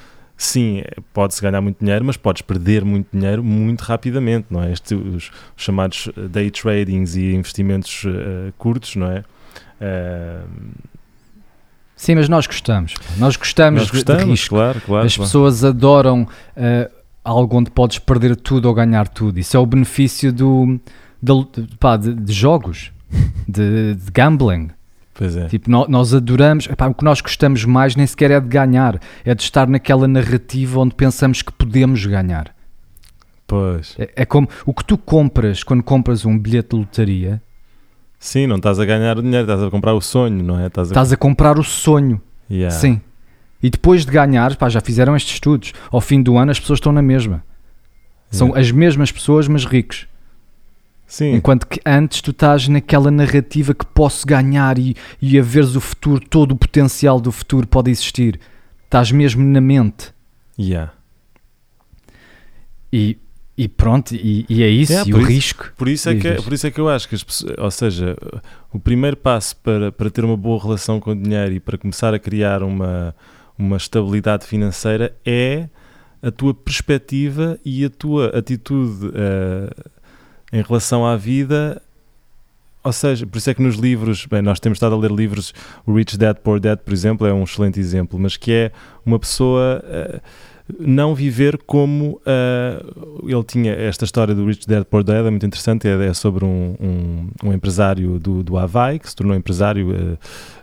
sim, 0.42 0.82
pode-se 1.14 1.42
ganhar 1.42 1.60
muito 1.62 1.80
dinheiro, 1.84 2.06
mas 2.06 2.16
podes 2.18 2.42
perder 2.42 2.84
muito 2.86 3.08
dinheiro 3.14 3.44
muito 3.44 3.82
rapidamente, 3.82 4.48
não 4.50 4.64
é? 4.64 4.72
Este, 4.72 4.96
os, 4.96 5.30
os 5.56 5.64
chamados 5.64 6.10
day 6.32 6.50
tradings 6.50 7.16
e 7.16 7.34
investimentos 7.36 8.04
eh, 8.08 8.54
curtos, 8.58 8.96
não 8.96 9.12
é? 9.12 9.24
Eh, 9.82 10.40
Sim, 11.96 12.16
mas 12.16 12.30
nós 12.30 12.48
gostamos. 12.48 12.94
Nós 13.18 13.36
gostamos, 13.36 13.82
nós 13.82 13.88
de- 13.92 13.98
de 13.98 14.04
gostamos, 14.06 14.24
risco. 14.40 14.56
claro, 14.56 14.80
claro. 14.82 15.06
As 15.06 15.16
claro. 15.18 15.28
pessoas 15.28 15.64
adoram 15.66 16.26
eh, 16.56 16.90
algo 17.26 17.58
onde 17.58 17.70
podes 17.70 18.00
perder 18.00 18.38
tudo 18.38 18.68
ou 18.70 18.74
ganhar 18.74 19.06
tudo. 19.10 19.38
Isso 19.38 19.58
é 19.58 19.60
o 19.60 19.66
benefício 19.66 20.32
do, 20.32 20.80
de, 21.22 21.68
pá, 21.78 21.98
de- 21.98 22.14
de 22.14 22.32
jogos, 22.32 22.94
de, 23.46 23.96
de 23.96 24.12
gambling. 24.14 24.70
Pois 25.20 25.36
é. 25.36 25.48
Tipo, 25.48 25.70
nó- 25.70 25.86
nós, 25.90 26.14
adoramos, 26.14 26.66
epá, 26.68 26.88
o 26.88 26.94
que 26.94 27.04
nós 27.04 27.20
gostamos 27.20 27.66
mais 27.66 27.94
nem 27.94 28.08
sequer 28.08 28.32
é 28.32 28.40
de 28.40 28.48
ganhar, 28.48 28.98
é 29.26 29.36
de 29.36 29.44
estar 29.44 29.68
naquela 29.68 30.08
narrativa 30.08 30.80
onde 30.80 30.96
pensamos 30.96 31.42
que 31.42 31.52
podemos 31.52 32.06
ganhar. 32.06 32.56
Pois. 33.46 33.96
É, 34.00 34.10
é 34.16 34.26
como 34.26 34.48
o 34.66 34.74
que 34.74 34.86
tu 34.86 34.98
compras 34.98 35.62
quando 35.62 35.84
compras 35.84 36.26
um 36.26 36.40
bilhete 36.40 36.70
de 36.70 36.78
lotaria, 36.78 37.42
Sim, 38.18 38.48
não 38.48 38.56
estás 38.56 38.80
a 38.80 38.86
ganhar 38.86 39.18
o 39.18 39.22
dinheiro, 39.22 39.44
estás 39.44 39.62
a 39.62 39.70
comprar 39.70 39.94
o 39.94 40.00
sonho, 40.02 40.42
não 40.42 40.58
é? 40.58 40.68
Estás 40.68 40.90
a... 40.90 40.92
estás 40.92 41.12
a 41.14 41.18
comprar 41.18 41.60
o 41.60 41.64
sonho. 41.64 42.22
Yeah. 42.50 42.74
Sim. 42.74 43.02
E 43.62 43.70
depois 43.70 44.06
de 44.06 44.12
ganhar, 44.12 44.56
pá, 44.56 44.68
já 44.70 44.80
fizeram 44.82 45.16
estes 45.18 45.34
estudos. 45.36 45.74
Ao 45.92 46.00
fim 46.02 46.22
do 46.22 46.38
ano 46.38 46.52
as 46.52 46.60
pessoas 46.60 46.78
estão 46.78 46.92
na 46.94 47.02
mesma. 47.02 47.44
São 48.32 48.48
Yeah. 48.48 48.62
as 48.62 48.72
mesmas 48.72 49.12
pessoas, 49.12 49.48
mas 49.50 49.64
ricos. 49.66 50.06
Sim. 51.10 51.34
Enquanto 51.34 51.66
que 51.68 51.82
antes 51.84 52.22
tu 52.22 52.30
estás 52.32 52.68
naquela 52.68 53.10
narrativa 53.10 53.74
que 53.74 53.84
posso 53.86 54.28
ganhar 54.28 54.78
e, 54.78 54.96
e 55.20 55.40
a 55.40 55.42
veres 55.42 55.76
o 55.76 55.82
futuro, 55.82 56.22
todo 56.30 56.52
o 56.52 56.56
potencial 56.56 57.20
do 57.20 57.32
futuro 57.32 57.66
pode 57.68 57.90
existir. 57.90 58.40
Estás 58.86 59.12
mesmo 59.12 59.44
na 59.44 59.60
mente. 59.60 60.14
Yeah. 60.58 60.94
E, 62.94 63.18
e 63.58 63.68
pronto, 63.68 64.14
e, 64.16 64.46
e 64.48 64.62
é 64.64 64.70
isso, 64.70 64.92
Yeah, 64.94 65.10
e 65.10 65.14
o 65.14 65.18
isso- 65.20 65.28
risco. 65.28 65.74
Por 65.76 65.88
isso, 65.88 66.10
é 66.10 66.16
que, 66.16 66.42
por 66.42 66.54
isso 66.54 66.68
é 66.68 66.72
que 66.72 66.80
eu 66.80 66.88
acho 66.88 67.10
que, 67.10 67.16
as 67.16 67.24
pessoas, 67.24 67.56
ou 67.58 67.72
seja, 67.72 68.16
o 68.72 68.80
primeiro 68.80 69.18
passo 69.18 69.56
para, 69.58 69.92
para 69.92 70.10
ter 70.10 70.24
uma 70.24 70.38
boa 70.38 70.62
relação 70.62 71.00
com 71.00 71.12
o 71.12 71.16
dinheiro 71.16 71.54
e 71.54 71.60
para 71.60 71.78
começar 71.78 72.14
a 72.14 72.20
criar 72.20 72.62
uma, 72.64 73.16
uma 73.58 73.78
estabilidade 73.78 74.46
financeira 74.46 75.16
é 75.26 75.68
a 76.22 76.30
tua 76.32 76.54
perspectiva 76.54 77.60
e 77.66 77.84
a 77.86 77.90
tua 77.90 78.28
atitude 78.38 79.10
eh, 79.14 79.70
em 80.52 80.62
relação 80.62 81.06
à 81.06 81.16
vida. 81.16 81.82
Ou 82.84 82.94
seja, 82.94 83.28
por 83.28 83.38
isso 83.38 83.50
é 83.50 83.54
que 83.54 83.62
nos 83.62 83.76
livros, 83.76 84.26
bem, 84.26 84.42
nós 84.42 84.60
temos 84.60 84.78
estado 84.78 84.96
a 84.96 84.98
ler 84.98 85.12
livros, 85.12 85.54
o 85.86 85.94
Rich 85.94 86.18
Dad 86.18 86.38
Poor 86.38 86.60
Dad, 86.60 86.80
por 86.80 86.94
exemplo, 86.94 87.28
é 87.28 87.34
um 87.34 87.44
excelente 87.44 87.80
exemplo, 87.80 88.18
mas 88.18 88.38
que 88.38 88.52
é 88.52 88.72
uma 89.06 89.20
pessoa 89.20 89.84
eh, 89.86 90.22
não 90.80 91.14
viver 91.14 91.58
como 91.58 92.22
eh, 92.26 92.82
ele 93.24 93.44
tinha 93.44 93.74
esta 93.74 94.06
história 94.06 94.34
do 94.34 94.46
Rich 94.46 94.66
Dad 94.66 94.86
Poor 94.86 95.04
Dad, 95.04 95.26
é 95.26 95.30
muito 95.30 95.46
interessante, 95.46 95.90
é, 95.90 96.06
é 96.06 96.14
sobre 96.14 96.46
um, 96.46 96.76
um, 96.80 97.50
um 97.50 97.54
empresário 97.54 98.18
do, 98.18 98.42
do 98.44 98.58
Havaí 98.58 98.98
que 98.98 99.10
se 99.10 99.16
tornou 99.16 99.36
empresário 99.36 100.18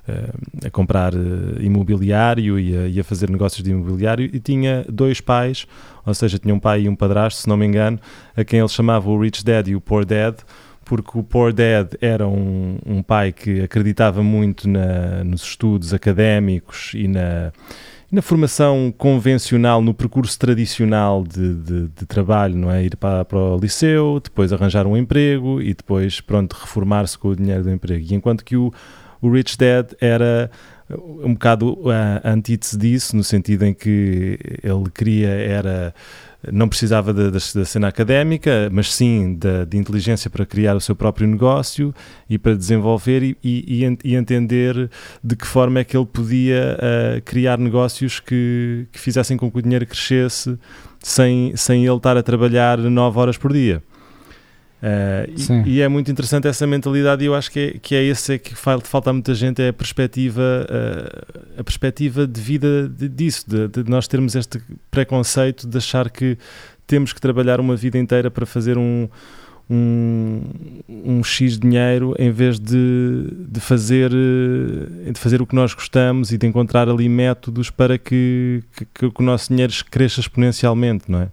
eh, 0.09 0.31
a 0.65 0.71
comprar 0.71 1.13
imobiliário 1.61 2.59
e 2.59 2.77
a, 2.77 2.89
e 2.89 2.99
a 2.99 3.05
fazer 3.05 3.29
negócios 3.29 3.63
de 3.63 3.71
imobiliário 3.73 4.25
e 4.33 4.41
tinha 4.41 4.87
dois 4.89 5.21
pais, 5.21 5.67
ou 6.07 6.15
seja, 6.15 6.39
tinha 6.39 6.55
um 6.55 6.61
pai 6.61 6.83
e 6.83 6.89
um 6.89 6.95
padrasto, 6.95 7.43
se 7.43 7.49
não 7.49 7.57
me 7.57 7.67
engano, 7.67 7.99
a 8.37 8.45
quem 8.45 8.61
ele 8.61 8.69
chamava 8.69 9.11
o 9.11 9.21
Rich 9.21 9.45
Dad 9.45 9.67
e 9.69 9.75
o 9.75 9.81
Poor 9.81 10.05
Dad, 10.05 10.37
porque 10.85 11.19
o 11.19 11.23
Poor 11.23 11.53
Dad 11.53 11.95
era 12.01 12.27
um, 12.27 12.79
um 12.87 13.03
pai 13.03 13.33
que 13.33 13.61
acreditava 13.61 14.23
muito 14.23 14.69
na, 14.69 15.25
nos 15.25 15.43
estudos 15.43 15.93
académicos 15.93 16.93
e 16.95 17.09
na, 17.09 17.53
na 18.11 18.23
formação 18.23 18.95
convencional, 18.97 19.83
no 19.83 19.93
percurso 19.93 20.39
tradicional 20.39 21.25
de, 21.25 21.55
de, 21.55 21.89
de 21.89 22.07
trabalho, 22.07 22.57
não 22.57 22.71
é? 22.71 22.85
Ir 22.85 22.97
para, 22.97 23.25
para 23.25 23.39
o 23.39 23.59
liceu, 23.59 24.21
depois 24.23 24.53
arranjar 24.53 24.87
um 24.87 24.97
emprego 24.97 25.61
e 25.61 25.75
depois, 25.75 26.21
pronto, 26.21 26.53
reformar-se 26.55 27.19
com 27.19 27.29
o 27.29 27.37
dinheiro 27.37 27.65
do 27.65 27.71
emprego. 27.71 28.07
E 28.09 28.15
enquanto 28.15 28.45
que 28.45 28.57
o, 28.57 28.73
o 29.21 29.29
Rich 29.29 29.59
Dad 29.59 29.93
era 30.01 30.51
um 30.91 31.33
bocado 31.33 31.77
a, 31.91 32.29
a 32.29 32.33
antítese 32.33 32.77
disso, 32.77 33.17
no 33.17 33.25
sentido 33.25 33.65
em 33.65 33.75
que 33.75 34.39
ele 34.63 34.91
queria 34.95 35.29
era 35.29 35.95
não 36.53 36.69
precisava 36.69 37.13
da, 37.13 37.25
da, 37.25 37.39
da 37.39 37.65
cena 37.65 37.89
académica, 37.89 38.69
mas 38.71 38.93
sim 38.95 39.35
da, 39.37 39.65
de 39.65 39.77
inteligência 39.77 40.31
para 40.31 40.47
criar 40.47 40.77
o 40.77 40.81
seu 40.81 40.95
próprio 40.95 41.27
negócio 41.27 41.95
e 42.29 42.39
para 42.39 42.55
desenvolver 42.55 43.23
e, 43.23 43.37
e, 43.43 43.99
e 44.05 44.15
entender 44.15 44.91
de 45.23 45.37
que 45.37 45.47
forma 45.47 45.81
é 45.81 45.85
que 45.85 45.97
ele 45.97 46.07
podia 46.07 46.79
uh, 46.79 47.23
criar 47.23 47.59
negócios 47.59 48.21
que, 48.21 48.87
que 48.93 48.99
fizessem 49.01 49.37
com 49.37 49.51
que 49.51 49.59
o 49.59 49.63
dinheiro 49.63 49.87
crescesse 49.87 50.59
sem, 51.03 51.55
sem 51.57 51.85
ele 51.85 51.97
estar 51.97 52.17
a 52.17 52.23
trabalhar 52.23 52.79
9 52.79 53.19
horas 53.19 53.37
por 53.37 53.53
dia. 53.53 53.83
Uh, 54.83 55.65
e, 55.67 55.77
e, 55.77 55.81
é 55.81 55.89
muito 55.89 56.11
interessante 56.11 56.47
essa 56.47 56.67
mentalidade 56.67 57.25
e 57.25 57.27
eu 57.27 57.35
acho 57.35 57.51
que 57.51 57.59
é, 57.59 57.79
que 57.81 57.95
é 57.95 58.05
esse 58.05 58.39
que 58.39 58.55
falta 58.55 59.09
a 59.09 59.13
muita 59.13 59.35
gente 59.35 59.63
é 59.63 59.69
a 59.69 59.73
perspectiva 59.73 60.43
uh, 60.69 61.61
a 61.61 61.65
perspectiva 61.65 62.27
de 62.27 62.39
vida 62.39 62.87
de, 62.87 63.09
disso 63.09 63.49
de, 63.49 63.69
de, 63.69 63.91
nós 63.91 64.07
termos 64.07 64.35
este 64.35 64.61
preconceito 64.91 65.67
de 65.67 65.79
achar 65.79 66.11
que 66.11 66.37
temos 66.87 67.15
que 67.15 67.21
trabalhar 67.23 67.59
uma 67.59 67.75
vida 67.75 67.97
inteira 67.97 68.31
para 68.31 68.45
fazer 68.45 68.77
um 68.77 69.09
um, 69.69 70.43
um 70.89 71.25
X 71.25 71.59
dinheiro 71.59 72.15
em 72.19 72.31
vez 72.31 72.59
de, 72.59 73.29
de, 73.49 73.61
fazer, 73.61 74.13
eh, 74.13 75.11
de 75.11 75.19
fazer 75.19 75.43
o 75.43 75.47
que 75.47 75.55
nós 75.55 75.75
gostamos 75.75 76.31
e 76.33 76.39
de 76.39 76.47
encontrar 76.47 76.89
ali 76.89 77.09
métodos 77.09 77.69
para 77.69 77.99
que, 77.99 78.63
que, 78.95 79.11
que 79.11 79.23
o 79.23 79.25
nosso 79.25 79.49
dinheiro 79.49 79.73
cresça 79.91 80.21
exponencialmente, 80.21 81.11
não 81.11 81.23
é? 81.23 81.29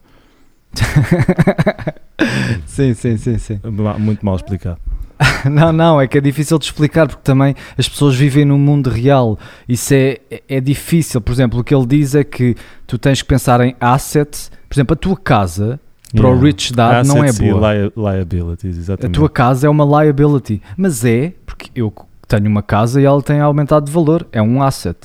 sim, 2.66 2.94
sim, 2.94 3.18
sim, 3.18 3.38
sim. 3.38 3.60
Muito 4.00 4.26
mal 4.26 4.36
explicado. 4.36 4.80
Não, 5.50 5.72
não, 5.72 6.02
é 6.02 6.08
que 6.08 6.18
é 6.18 6.22
difícil 6.22 6.58
de 6.58 6.66
explicar 6.66 7.08
porque 7.08 7.22
também 7.24 7.56
as 7.78 7.88
pessoas 7.88 8.16
vivem 8.16 8.46
num 8.46 8.58
mundo 8.58 8.90
real. 8.90 9.38
Isso 9.68 9.94
é, 9.94 10.20
é 10.50 10.60
difícil. 10.60 11.22
Por 11.22 11.32
exemplo, 11.32 11.60
o 11.60 11.64
que 11.64 11.74
ele 11.74 11.86
diz 11.86 12.16
é 12.16 12.24
que 12.24 12.56
tu 12.88 12.98
tens 12.98 13.22
que 13.22 13.28
pensar 13.28 13.62
em 13.62 13.76
assets. 13.80 14.52
Por 14.68 14.76
exemplo, 14.76 14.94
a 14.94 14.98
tua 14.98 15.16
casa 15.16 15.80
para 16.12 16.28
yeah. 16.28 16.42
o 16.42 16.44
rich 16.44 16.74
dad 16.74 17.02
assets 17.02 17.14
não 17.14 17.24
é 17.24 17.32
boa. 17.32 17.76
E 17.76 17.84
li 17.84 17.92
liabilities, 17.96 18.78
exatamente. 18.78 19.16
A 19.16 19.20
tua 19.20 19.30
casa 19.30 19.68
é 19.68 19.70
uma 19.70 20.04
liability, 20.04 20.62
mas 20.78 21.04
é 21.06 21.34
porque 21.46 21.70
eu 21.76 21.94
tenho 22.28 22.48
uma 22.48 22.64
casa 22.64 23.02
e 23.02 23.06
ela 23.06 23.22
tem 23.22 23.40
aumentado 23.40 23.86
de 23.86 23.92
valor. 23.92 24.28
É 24.32 24.42
um 24.42 24.62
asset. 24.62 24.98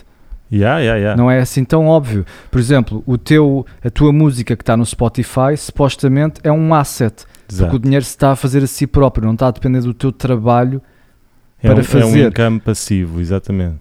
Yeah, 0.50 0.80
yeah, 0.80 0.98
yeah. 0.98 1.16
Não 1.16 1.30
é 1.30 1.40
assim 1.40 1.64
tão 1.64 1.86
óbvio. 1.86 2.24
Por 2.50 2.58
exemplo, 2.58 3.02
o 3.06 3.18
teu, 3.18 3.66
a 3.84 3.90
tua 3.90 4.12
música 4.12 4.56
que 4.56 4.62
está 4.62 4.76
no 4.76 4.86
Spotify 4.86 5.56
supostamente 5.56 6.40
é 6.42 6.50
um 6.50 6.72
asset. 6.74 7.24
Exato. 7.50 7.70
Porque 7.70 7.76
o 7.76 7.78
dinheiro 7.78 8.04
se 8.04 8.10
está 8.10 8.32
a 8.32 8.36
fazer 8.36 8.62
a 8.62 8.66
si 8.66 8.86
próprio, 8.86 9.26
não 9.26 9.34
está 9.34 9.48
a 9.48 9.50
depender 9.50 9.80
do 9.80 9.94
teu 9.94 10.10
trabalho 10.10 10.82
é 11.62 11.68
para 11.68 11.80
um, 11.80 11.84
fazer. 11.84 12.02
É 12.02 12.24
um 12.24 12.28
income 12.28 12.60
passivo, 12.60 13.20
exatamente. 13.20 13.76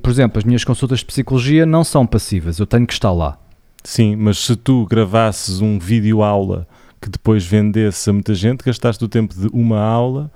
Por 0.00 0.10
exemplo, 0.10 0.38
as 0.38 0.44
minhas 0.44 0.64
consultas 0.64 1.00
de 1.00 1.06
psicologia 1.06 1.66
não 1.66 1.82
são 1.82 2.06
passivas, 2.06 2.58
eu 2.58 2.66
tenho 2.66 2.86
que 2.86 2.92
estar 2.92 3.12
lá. 3.12 3.36
Sim, 3.82 4.16
mas 4.16 4.38
se 4.38 4.56
tu 4.56 4.86
gravasses 4.86 5.60
um 5.60 5.78
vídeo 5.78 6.22
aula 6.22 6.66
que 7.00 7.10
depois 7.10 7.44
vendesse 7.44 8.08
a 8.08 8.12
muita 8.12 8.34
gente, 8.34 8.64
gastaste 8.64 9.04
o 9.04 9.08
tempo 9.08 9.34
de 9.34 9.48
uma 9.52 9.80
aula 9.80 10.30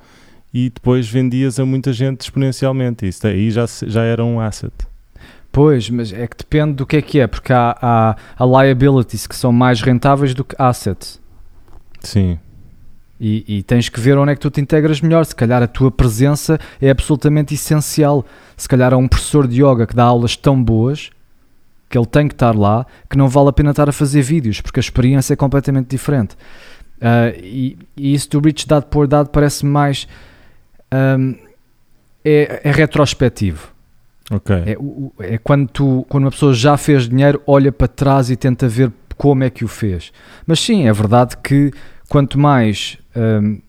e 0.52 0.70
depois 0.70 1.08
vendias 1.08 1.58
a 1.58 1.64
muita 1.64 1.92
gente 1.92 2.20
exponencialmente. 2.22 3.06
Isso 3.06 3.26
aí 3.26 3.50
já, 3.50 3.64
já 3.86 4.02
era 4.02 4.24
um 4.24 4.40
asset. 4.40 4.72
Pois, 5.52 5.90
mas 5.90 6.12
é 6.12 6.26
que 6.26 6.36
depende 6.36 6.74
do 6.74 6.86
que 6.86 6.96
é 6.96 7.02
que 7.02 7.18
é, 7.18 7.26
porque 7.26 7.52
há, 7.52 7.76
há, 7.80 8.16
há 8.38 8.62
liabilities 8.62 9.26
que 9.26 9.34
são 9.34 9.50
mais 9.50 9.80
rentáveis 9.80 10.32
do 10.32 10.44
que 10.44 10.54
assets. 10.58 11.20
Sim. 12.00 12.38
E, 13.20 13.44
e, 13.58 13.62
tens 13.62 13.88
que 13.88 14.00
ver 14.00 14.16
onde 14.16 14.32
é 14.32 14.34
que 14.34 14.40
tu 14.40 14.50
te 14.50 14.60
integras 14.60 15.00
melhor. 15.00 15.24
Se 15.26 15.34
calhar 15.34 15.62
a 15.62 15.66
tua 15.66 15.90
presença 15.90 16.58
é 16.80 16.88
absolutamente 16.88 17.52
essencial. 17.52 18.24
Se 18.56 18.66
calhar 18.66 18.94
há 18.94 18.96
um 18.96 19.06
professor 19.06 19.46
de 19.46 19.62
yoga 19.62 19.86
que 19.86 19.94
dá 19.94 20.04
aulas 20.04 20.36
tão 20.36 20.62
boas 20.62 21.10
que 21.90 21.98
ele 21.98 22.06
tem 22.06 22.28
que 22.28 22.34
estar 22.34 22.56
lá 22.56 22.86
que 23.10 23.18
não 23.18 23.28
vale 23.28 23.48
a 23.48 23.52
pena 23.52 23.70
estar 23.70 23.88
a 23.88 23.92
fazer 23.92 24.22
vídeos 24.22 24.60
porque 24.60 24.78
a 24.78 24.80
experiência 24.80 25.34
é 25.34 25.36
completamente 25.36 25.88
diferente. 25.88 26.34
Uh, 26.96 27.36
e, 27.42 27.78
e, 27.96 28.14
isso 28.14 28.30
do 28.30 28.40
Rich 28.40 28.66
Dad 28.66 28.84
Poor 28.84 29.06
Dad 29.06 29.28
parece 29.28 29.66
mais. 29.66 30.08
Um, 30.92 31.34
é, 32.24 32.60
é 32.64 32.70
retrospectivo. 32.70 33.68
Okay. 34.30 34.56
É, 34.64 35.34
é, 35.34 35.38
quando, 35.38 35.68
tu, 35.68 36.06
quando 36.08 36.24
uma 36.24 36.30
pessoa 36.30 36.54
já 36.54 36.76
fez 36.76 37.08
dinheiro, 37.08 37.42
olha 37.46 37.72
para 37.72 37.88
trás 37.88 38.30
e 38.30 38.36
tenta 38.36 38.68
ver 38.68 38.92
como 39.16 39.42
é 39.42 39.50
que 39.50 39.64
o 39.64 39.68
fez. 39.68 40.12
Mas 40.46 40.60
sim, 40.60 40.86
é 40.86 40.92
verdade 40.92 41.36
que 41.36 41.72
quanto 42.08 42.38
mais 42.38 42.96
hum, 43.14 43.60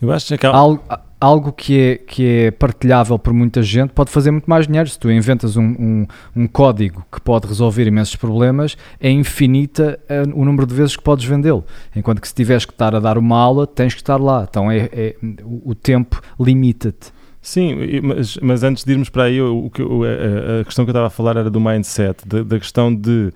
Eu 0.00 0.10
acho 0.10 0.36
que 0.36 0.46
algo, 0.46 0.82
algo 1.20 1.52
que, 1.52 1.78
é, 1.78 1.96
que 1.96 2.26
é 2.26 2.50
partilhável 2.50 3.16
por 3.18 3.32
muita 3.32 3.62
gente 3.62 3.90
pode 3.90 4.10
fazer 4.10 4.30
muito 4.30 4.46
mais 4.46 4.66
dinheiro. 4.66 4.88
Se 4.88 4.98
tu 4.98 5.10
inventas 5.10 5.56
um, 5.56 5.62
um, 5.62 6.06
um 6.34 6.46
código 6.48 7.04
que 7.10 7.20
pode 7.20 7.46
resolver 7.46 7.86
imensos 7.86 8.16
problemas, 8.16 8.76
é 9.00 9.10
infinita 9.10 10.00
uh, 10.10 10.40
o 10.40 10.44
número 10.44 10.66
de 10.66 10.74
vezes 10.74 10.96
que 10.96 11.02
podes 11.02 11.24
vendê-lo. 11.24 11.64
Enquanto 11.94 12.20
que 12.20 12.26
se 12.26 12.34
tiveres 12.34 12.64
que 12.64 12.72
estar 12.72 12.94
a 12.94 13.00
dar 13.00 13.18
uma 13.18 13.38
aula, 13.38 13.66
tens 13.66 13.94
que 13.94 14.00
estar 14.00 14.20
lá. 14.20 14.46
Então 14.48 14.70
é, 14.70 14.88
é 14.92 15.16
o 15.44 15.74
tempo 15.74 16.20
limita-te. 16.38 17.12
Sim, 17.42 18.00
mas, 18.02 18.36
mas, 18.40 18.62
antes 18.62 18.84
de 18.84 18.92
irmos 18.92 19.08
para 19.08 19.24
aí, 19.24 19.42
o, 19.42 19.68
o, 19.80 20.02
a, 20.04 20.64
questão 20.64 20.84
que 20.84 20.90
eu 20.90 20.92
estava 20.92 21.08
a 21.08 21.10
falar 21.10 21.36
era 21.36 21.50
do 21.50 21.60
mindset, 21.60 22.26
da, 22.26 22.44
da 22.44 22.58
questão 22.58 22.94
de. 22.94 23.32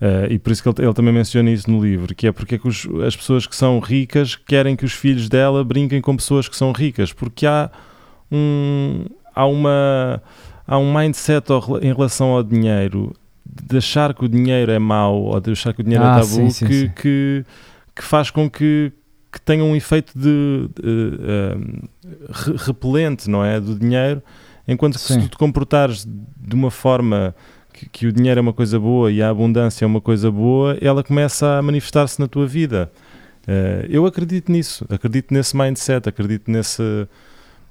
Uh, 0.00 0.30
e 0.30 0.38
por 0.38 0.50
isso 0.50 0.62
que 0.62 0.68
ele, 0.68 0.88
ele, 0.88 0.94
também 0.94 1.12
menciona 1.12 1.50
isso 1.50 1.70
no 1.70 1.82
livro, 1.82 2.14
que 2.14 2.26
é 2.26 2.32
porque 2.32 2.54
é 2.54 2.58
que 2.58 2.66
os, 2.66 2.88
as 3.06 3.14
pessoas 3.14 3.46
que 3.46 3.54
são 3.54 3.78
ricas 3.78 4.34
querem 4.34 4.74
que 4.74 4.84
os 4.84 4.92
filhos 4.92 5.28
dela 5.28 5.62
brinquem 5.62 6.00
com 6.00 6.16
pessoas 6.16 6.48
que 6.48 6.56
são 6.56 6.72
ricas, 6.72 7.12
porque 7.12 7.46
há 7.46 7.70
um, 8.32 9.04
há 9.34 9.46
uma, 9.46 10.22
há 10.66 10.78
um 10.78 10.92
mindset 10.92 11.46
em 11.82 11.92
relação 11.92 12.28
ao 12.28 12.42
dinheiro, 12.42 13.12
de 13.44 13.76
achar 13.76 14.14
que 14.14 14.24
o 14.24 14.28
dinheiro 14.28 14.72
é 14.72 14.78
mau 14.78 15.22
ou 15.22 15.40
de 15.40 15.52
achar 15.52 15.72
que 15.74 15.80
o 15.80 15.84
dinheiro 15.84 16.04
é 16.04 16.08
ah, 16.08 16.16
é 16.16 16.20
tabu, 16.20 16.26
sim, 16.26 16.50
sim, 16.50 16.66
que, 16.66 16.80
sim. 16.80 16.92
Que, 16.96 17.44
que 17.94 18.02
faz 18.02 18.30
com 18.30 18.48
que, 18.48 18.90
que 19.34 19.40
tenha 19.40 19.64
um 19.64 19.74
efeito 19.74 20.16
de, 20.16 20.70
de 20.80 21.18
uh, 21.50 22.56
repelente, 22.64 23.28
não 23.28 23.44
é? 23.44 23.58
Do 23.58 23.74
dinheiro, 23.74 24.22
enquanto 24.66 24.94
que 24.94 25.00
se 25.00 25.18
tu 25.18 25.28
te 25.28 25.36
comportares 25.36 26.06
de 26.06 26.54
uma 26.54 26.70
forma 26.70 27.34
que, 27.72 27.88
que, 27.88 28.06
o 28.06 28.12
dinheiro 28.12 28.38
é 28.38 28.42
uma 28.42 28.52
coisa 28.52 28.78
boa 28.78 29.10
e 29.10 29.20
a 29.20 29.28
abundância 29.28 29.84
é 29.84 29.86
uma 29.86 30.00
coisa 30.00 30.30
boa, 30.30 30.78
ela 30.80 31.02
começa 31.02 31.58
a 31.58 31.62
manifestar-se 31.62 32.20
na 32.20 32.28
tua 32.28 32.46
vida. 32.46 32.92
Uh, 33.42 33.84
eu 33.90 34.06
acredito 34.06 34.52
nisso, 34.52 34.86
acredito 34.88 35.34
nesse 35.34 35.56
mindset, 35.56 36.08
acredito 36.08 36.48
nesse 36.48 37.08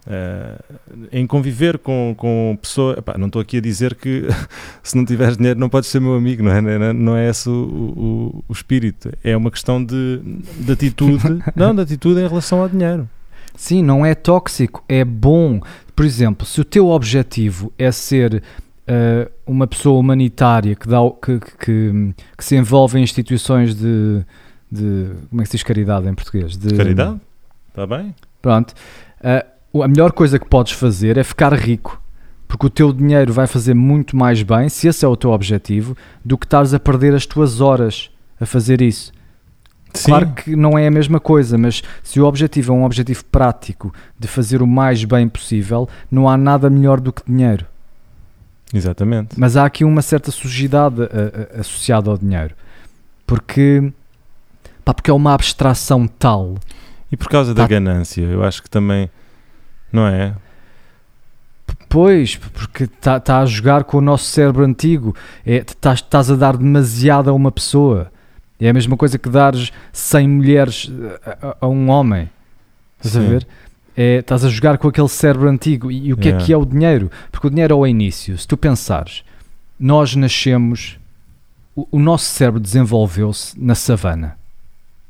Uh, 0.05 1.07
em 1.13 1.25
conviver 1.25 1.77
com, 1.77 2.13
com 2.17 2.57
pessoas. 2.61 2.97
não 3.17 3.27
estou 3.27 3.41
aqui 3.41 3.57
a 3.57 3.61
dizer 3.61 3.95
que 3.95 4.27
se 4.83 4.97
não 4.97 5.05
tiveres 5.05 5.37
dinheiro 5.37 5.57
não 5.57 5.69
podes 5.69 5.89
ser 5.89 6.01
meu 6.01 6.15
amigo, 6.15 6.43
não 6.43 6.51
é? 6.51 6.59
Não 6.59 6.69
é, 6.69 6.93
não 6.93 7.15
é 7.15 7.29
esse 7.29 7.47
o, 7.47 7.53
o, 7.53 8.43
o, 8.49 8.51
espírito. 8.51 9.11
É 9.23 9.35
uma 9.37 9.49
questão 9.49 9.83
de, 9.83 10.19
de 10.59 10.71
atitude, 10.71 11.41
não, 11.55 11.73
de 11.73 11.81
atitude 11.81 12.19
em 12.19 12.27
relação 12.27 12.61
ao 12.61 12.67
dinheiro. 12.67 13.07
Sim, 13.55 13.81
não 13.81 14.05
é 14.05 14.13
tóxico, 14.13 14.83
é 14.89 15.05
bom. 15.05 15.61
Por 15.95 16.03
exemplo, 16.03 16.45
se 16.45 16.59
o 16.59 16.65
teu 16.65 16.89
objetivo 16.89 17.71
é 17.77 17.89
ser 17.91 18.43
uh, 18.87 19.31
uma 19.45 19.67
pessoa 19.67 19.99
humanitária 19.99 20.75
que, 20.75 20.87
dá, 20.87 20.97
que, 21.21 21.39
que, 21.39 22.13
que, 22.37 22.43
se 22.43 22.55
envolve 22.55 22.99
em 22.99 23.03
instituições 23.03 23.75
de, 23.75 24.23
de. 24.71 25.11
Como 25.29 25.41
é 25.41 25.43
que 25.43 25.51
se 25.51 25.57
diz 25.57 25.63
caridade 25.63 26.07
em 26.09 26.13
português? 26.13 26.57
De, 26.57 26.75
caridade? 26.75 27.21
Está 27.69 27.87
bem? 27.87 28.13
Pronto. 28.41 28.73
Uh, 29.21 29.52
a 29.81 29.88
melhor 29.88 30.12
coisa 30.12 30.38
que 30.38 30.47
podes 30.47 30.73
fazer 30.73 31.17
é 31.17 31.23
ficar 31.23 31.53
rico. 31.53 32.01
Porque 32.47 32.67
o 32.67 32.69
teu 32.69 32.93
dinheiro 32.93 33.33
vai 33.33 33.47
fazer 33.47 33.73
muito 33.73 34.15
mais 34.15 34.43
bem, 34.43 34.69
se 34.69 34.88
esse 34.88 35.03
é 35.03 35.07
o 35.07 35.15
teu 35.15 35.31
objetivo, 35.31 35.97
do 36.23 36.38
que 36.38 36.45
estares 36.45 36.73
a 36.73 36.79
perder 36.79 37.15
as 37.15 37.25
tuas 37.25 37.62
horas 37.62 38.12
a 38.39 38.45
fazer 38.45 38.81
isso. 38.81 39.12
Sim. 39.93 40.12
Claro 40.12 40.29
que 40.33 40.55
não 40.55 40.77
é 40.77 40.88
a 40.88 40.91
mesma 40.91 41.19
coisa, 41.19 41.57
mas 41.57 41.81
se 42.03 42.19
o 42.19 42.25
objetivo 42.25 42.73
é 42.73 42.75
um 42.75 42.83
objetivo 42.83 43.23
prático 43.25 43.93
de 44.19 44.27
fazer 44.27 44.62
o 44.62 44.67
mais 44.67 45.03
bem 45.03 45.27
possível, 45.27 45.88
não 46.12 46.27
há 46.27 46.36
nada 46.36 46.69
melhor 46.69 46.99
do 46.99 47.13
que 47.13 47.23
dinheiro. 47.25 47.65
Exatamente. 48.73 49.39
Mas 49.39 49.55
há 49.55 49.65
aqui 49.65 49.83
uma 49.83 50.01
certa 50.01 50.31
sujidade 50.31 51.03
a, 51.03 51.57
a, 51.57 51.62
associada 51.62 52.09
ao 52.09 52.17
dinheiro. 52.17 52.55
Porque, 53.25 53.93
pá, 54.83 54.93
porque 54.93 55.12
é 55.12 55.13
uma 55.13 55.33
abstração 55.33 56.07
tal. 56.07 56.55
E 57.12 57.15
por 57.15 57.29
causa 57.29 57.53
da 57.53 57.63
tá 57.63 57.67
ganância, 57.67 58.23
eu 58.23 58.43
acho 58.43 58.63
que 58.63 58.69
também 58.69 59.09
não 59.93 60.08
é? 60.08 60.34
Pois, 61.88 62.36
porque 62.36 62.86
está 62.86 63.19
tá 63.19 63.39
a 63.41 63.45
jogar 63.45 63.84
com 63.84 63.99
o 63.99 64.01
nosso 64.01 64.25
cérebro 64.25 64.65
antigo. 64.65 65.15
Estás 65.45 66.01
é, 66.01 66.03
tá, 66.10 66.19
a 66.19 66.36
dar 66.36 66.58
demasiado 66.58 67.29
a 67.29 67.34
uma 67.34 67.51
pessoa. 67.51 68.12
É 68.60 68.67
a 68.67 68.73
mesma 68.73 68.97
coisa 68.97 69.19
que 69.19 69.29
dares 69.29 69.71
100 69.91 70.27
mulheres 70.27 70.91
a, 71.23 71.58
a 71.62 71.67
um 71.67 71.89
homem. 71.89 72.29
Estás 72.97 73.13
Sim. 73.13 73.27
a 73.27 73.29
ver? 73.29 73.47
É, 73.95 74.15
estás 74.17 74.43
a 74.43 74.49
jogar 74.49 74.79
com 74.79 74.88
aquele 74.88 75.08
cérebro 75.08 75.47
antigo. 75.47 75.91
E, 75.91 76.08
e 76.08 76.13
o 76.13 76.17
que 76.17 76.29
yeah. 76.29 76.43
é 76.43 76.45
que 76.47 76.51
é 76.51 76.58
o 76.58 76.65
dinheiro? 76.65 77.12
Porque 77.32 77.45
o 77.45 77.49
dinheiro 77.51 77.75
é 77.75 77.77
o 77.77 77.86
início. 77.86 78.36
Se 78.39 78.47
tu 78.47 78.58
pensares, 78.58 79.23
nós 79.79 80.15
nascemos, 80.15 80.97
o, 81.75 81.88
o 81.91 81.99
nosso 81.99 82.25
cérebro 82.25 82.60
desenvolveu-se 82.60 83.60
na 83.60 83.75
savana, 83.75 84.36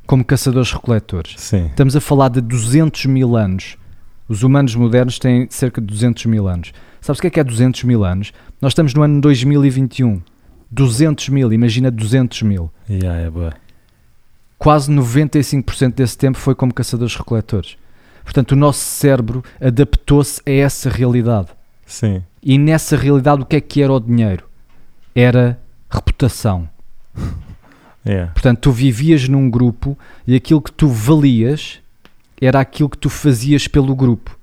como 0.06 0.26
caçadores-recoletores. 0.26 1.54
Estamos 1.54 1.96
a 1.96 2.02
falar 2.02 2.28
de 2.28 2.42
200 2.42 3.06
mil 3.06 3.38
anos 3.38 3.78
os 4.34 4.42
humanos 4.42 4.76
modernos 4.76 5.20
têm 5.20 5.48
cerca 5.50 5.80
de 5.80 5.86
200 5.86 6.26
mil 6.26 6.48
anos. 6.48 6.74
Sabes 7.00 7.20
o 7.20 7.22
que 7.22 7.28
é 7.28 7.30
que 7.30 7.40
é 7.40 7.44
200 7.44 7.84
mil 7.84 8.04
anos? 8.04 8.34
Nós 8.60 8.72
estamos 8.72 8.94
no 8.94 9.04
ano 9.04 9.22
2021. 9.22 10.22
200 10.72 11.30
mil, 11.30 11.54
imagina 11.54 11.92
200 11.92 12.42
mil. 12.42 12.72
Yeah, 12.90 13.22
é 13.22 13.30
boa. 13.30 13.54
Quase 14.58 14.92
95% 14.92 15.94
desse 15.94 16.18
tempo 16.18 16.40
foi 16.40 16.56
como 16.56 16.74
caçadores-recoletores. 16.74 17.78
Portanto, 18.24 18.54
o 18.54 18.56
nosso 18.56 18.80
cérebro 18.80 19.44
adaptou-se 19.62 20.42
a 20.48 20.52
essa 20.52 20.90
realidade. 20.90 21.50
Sim. 21.86 22.24
E 22.42 22.58
nessa 22.58 22.98
realidade, 22.98 23.44
o 23.44 23.46
que 23.46 23.58
é 23.58 23.62
que 23.62 23.84
era 23.84 23.94
o 23.94 24.00
dinheiro? 24.00 24.46
Era 25.14 25.60
reputação. 25.90 26.68
Yeah. 28.06 28.34
Portanto, 28.34 28.60
tu 28.60 28.72
vivias 28.74 29.30
num 29.30 29.50
grupo 29.50 29.98
e 30.28 30.36
aquilo 30.36 30.62
que 30.62 30.74
tu 30.74 30.90
valias 30.90 31.80
era 32.42 32.60
aquilo 32.60 32.90
que 32.90 32.98
tu 32.98 33.10
fazias 33.10 33.68
pelo 33.68 33.96
grupo. 33.96 34.38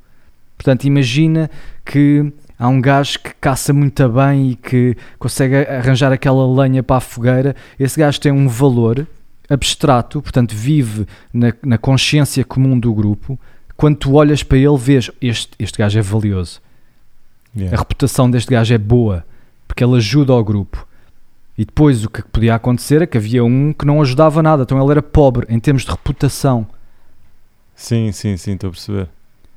Portanto, 0.57 0.85
imagina 0.85 1.51
que 1.85 2.33
há 2.59 2.69
um 2.69 2.81
gajo 2.81 3.19
que 3.19 3.33
caça 3.41 3.73
muito 3.73 4.09
bem 4.09 4.51
e 4.51 4.55
que 4.57 4.97
consegue 5.19 5.57
arranjar 5.57 6.13
aquela 6.13 6.47
lenha 6.63 6.83
para 6.83 6.97
a 6.97 7.01
fogueira. 7.01 7.57
Esse 7.79 7.99
gajo 7.99 8.21
tem 8.21 8.31
um 8.31 8.49
valor 8.49 9.07
abstrato, 9.49 10.23
portanto, 10.23 10.55
vive 10.55 11.07
na, 11.33 11.53
na 11.63 11.79
consciência 11.79 12.45
comum 12.45 12.79
do 12.79 12.93
grupo. 12.93 13.39
Quando 13.77 13.97
tu 13.97 14.13
olhas 14.15 14.43
para 14.43 14.59
ele, 14.59 14.77
vês 14.77 15.11
este, 15.21 15.51
este 15.59 15.79
gajo 15.79 15.99
é 15.99 16.03
valioso. 16.03 16.61
A 17.57 17.59
Yeah. 17.59 17.77
reputação 17.77 18.31
deste 18.31 18.51
gajo 18.53 18.73
é 18.73 18.79
boa 18.79 19.25
porque 19.67 19.83
ele 19.83 19.97
ajuda 19.97 20.33
ao 20.33 20.45
grupo. 20.45 20.87
E 21.59 21.65
depois 21.65 22.05
o 22.05 22.11
que 22.11 22.23
podia 22.23 22.55
acontecer 22.55 23.03
é 23.03 23.07
que 23.07 23.19
havia 23.19 23.45
um 23.45 23.73
que 23.73 23.85
não 23.85 24.01
ajudava 24.01 24.43
nada, 24.43 24.63
então 24.63 24.81
ele 24.81 24.91
era 24.91 25.03
pobre 25.03 25.47
em 25.49 25.59
termos 25.59 25.83
de 25.85 25.91
reputação. 25.91 26.67
Sim, 27.81 28.13
sim, 28.13 28.37
sim, 28.37 28.53
estou 28.53 28.69
a 28.69 28.71
perceber. 28.73 29.09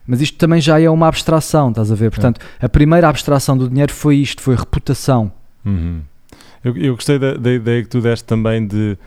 Mas 0.08 0.22
isto 0.22 0.38
também 0.38 0.62
já 0.62 0.80
é 0.80 0.90
uma 0.90 1.10
abstração, 1.10 1.70
estás 1.70 1.92
a 1.92 1.96
ver? 1.96 2.10
Portanto, 2.10 2.40
a 2.62 2.70
primeira 2.70 3.10
abstração 3.10 3.58
do 3.58 3.68
dinheiro 3.68 3.92
foi 3.92 4.16
isto, 4.16 4.42
foi 4.42 4.56
reputação. 4.56 5.30
Uhum. 5.66 6.02
Eu, 6.64 6.78
eu 6.78 6.96
gostei 6.96 7.20
da, 7.20 7.34
da 7.34 7.52
ideia 7.52 7.84
que 7.84 7.90
tu 7.90 8.00
deste 8.00 8.24
também 8.24 8.66
de 8.66 8.98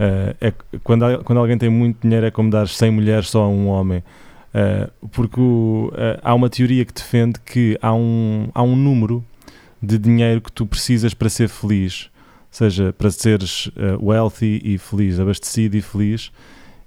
eh, 0.00 0.34
é, 0.40 0.52
quando, 0.82 1.22
quando 1.22 1.38
alguém 1.38 1.56
tem 1.56 1.70
muito 1.70 2.00
dinheiro 2.02 2.26
é 2.26 2.30
como 2.32 2.50
dar 2.50 2.66
100 2.66 2.90
mulheres 2.90 3.30
só 3.30 3.44
a 3.44 3.48
um 3.48 3.68
homem. 3.68 4.02
Eh, 4.52 4.90
porque 5.12 5.40
o, 5.40 5.92
eh, 5.96 6.18
há 6.20 6.34
uma 6.34 6.50
teoria 6.50 6.84
que 6.84 6.92
defende 6.92 7.38
que 7.38 7.78
há 7.80 7.94
um, 7.94 8.48
há 8.52 8.64
um 8.64 8.74
número 8.74 9.24
de 9.80 9.96
dinheiro 9.96 10.40
que 10.40 10.50
tu 10.50 10.66
precisas 10.66 11.14
para 11.14 11.28
ser 11.28 11.48
feliz, 11.48 12.10
ou 12.12 12.48
seja, 12.50 12.92
para 12.92 13.12
seres 13.12 13.70
wealthy 14.02 14.60
e 14.64 14.76
feliz, 14.76 15.20
abastecido 15.20 15.76
e 15.76 15.80
feliz. 15.80 16.32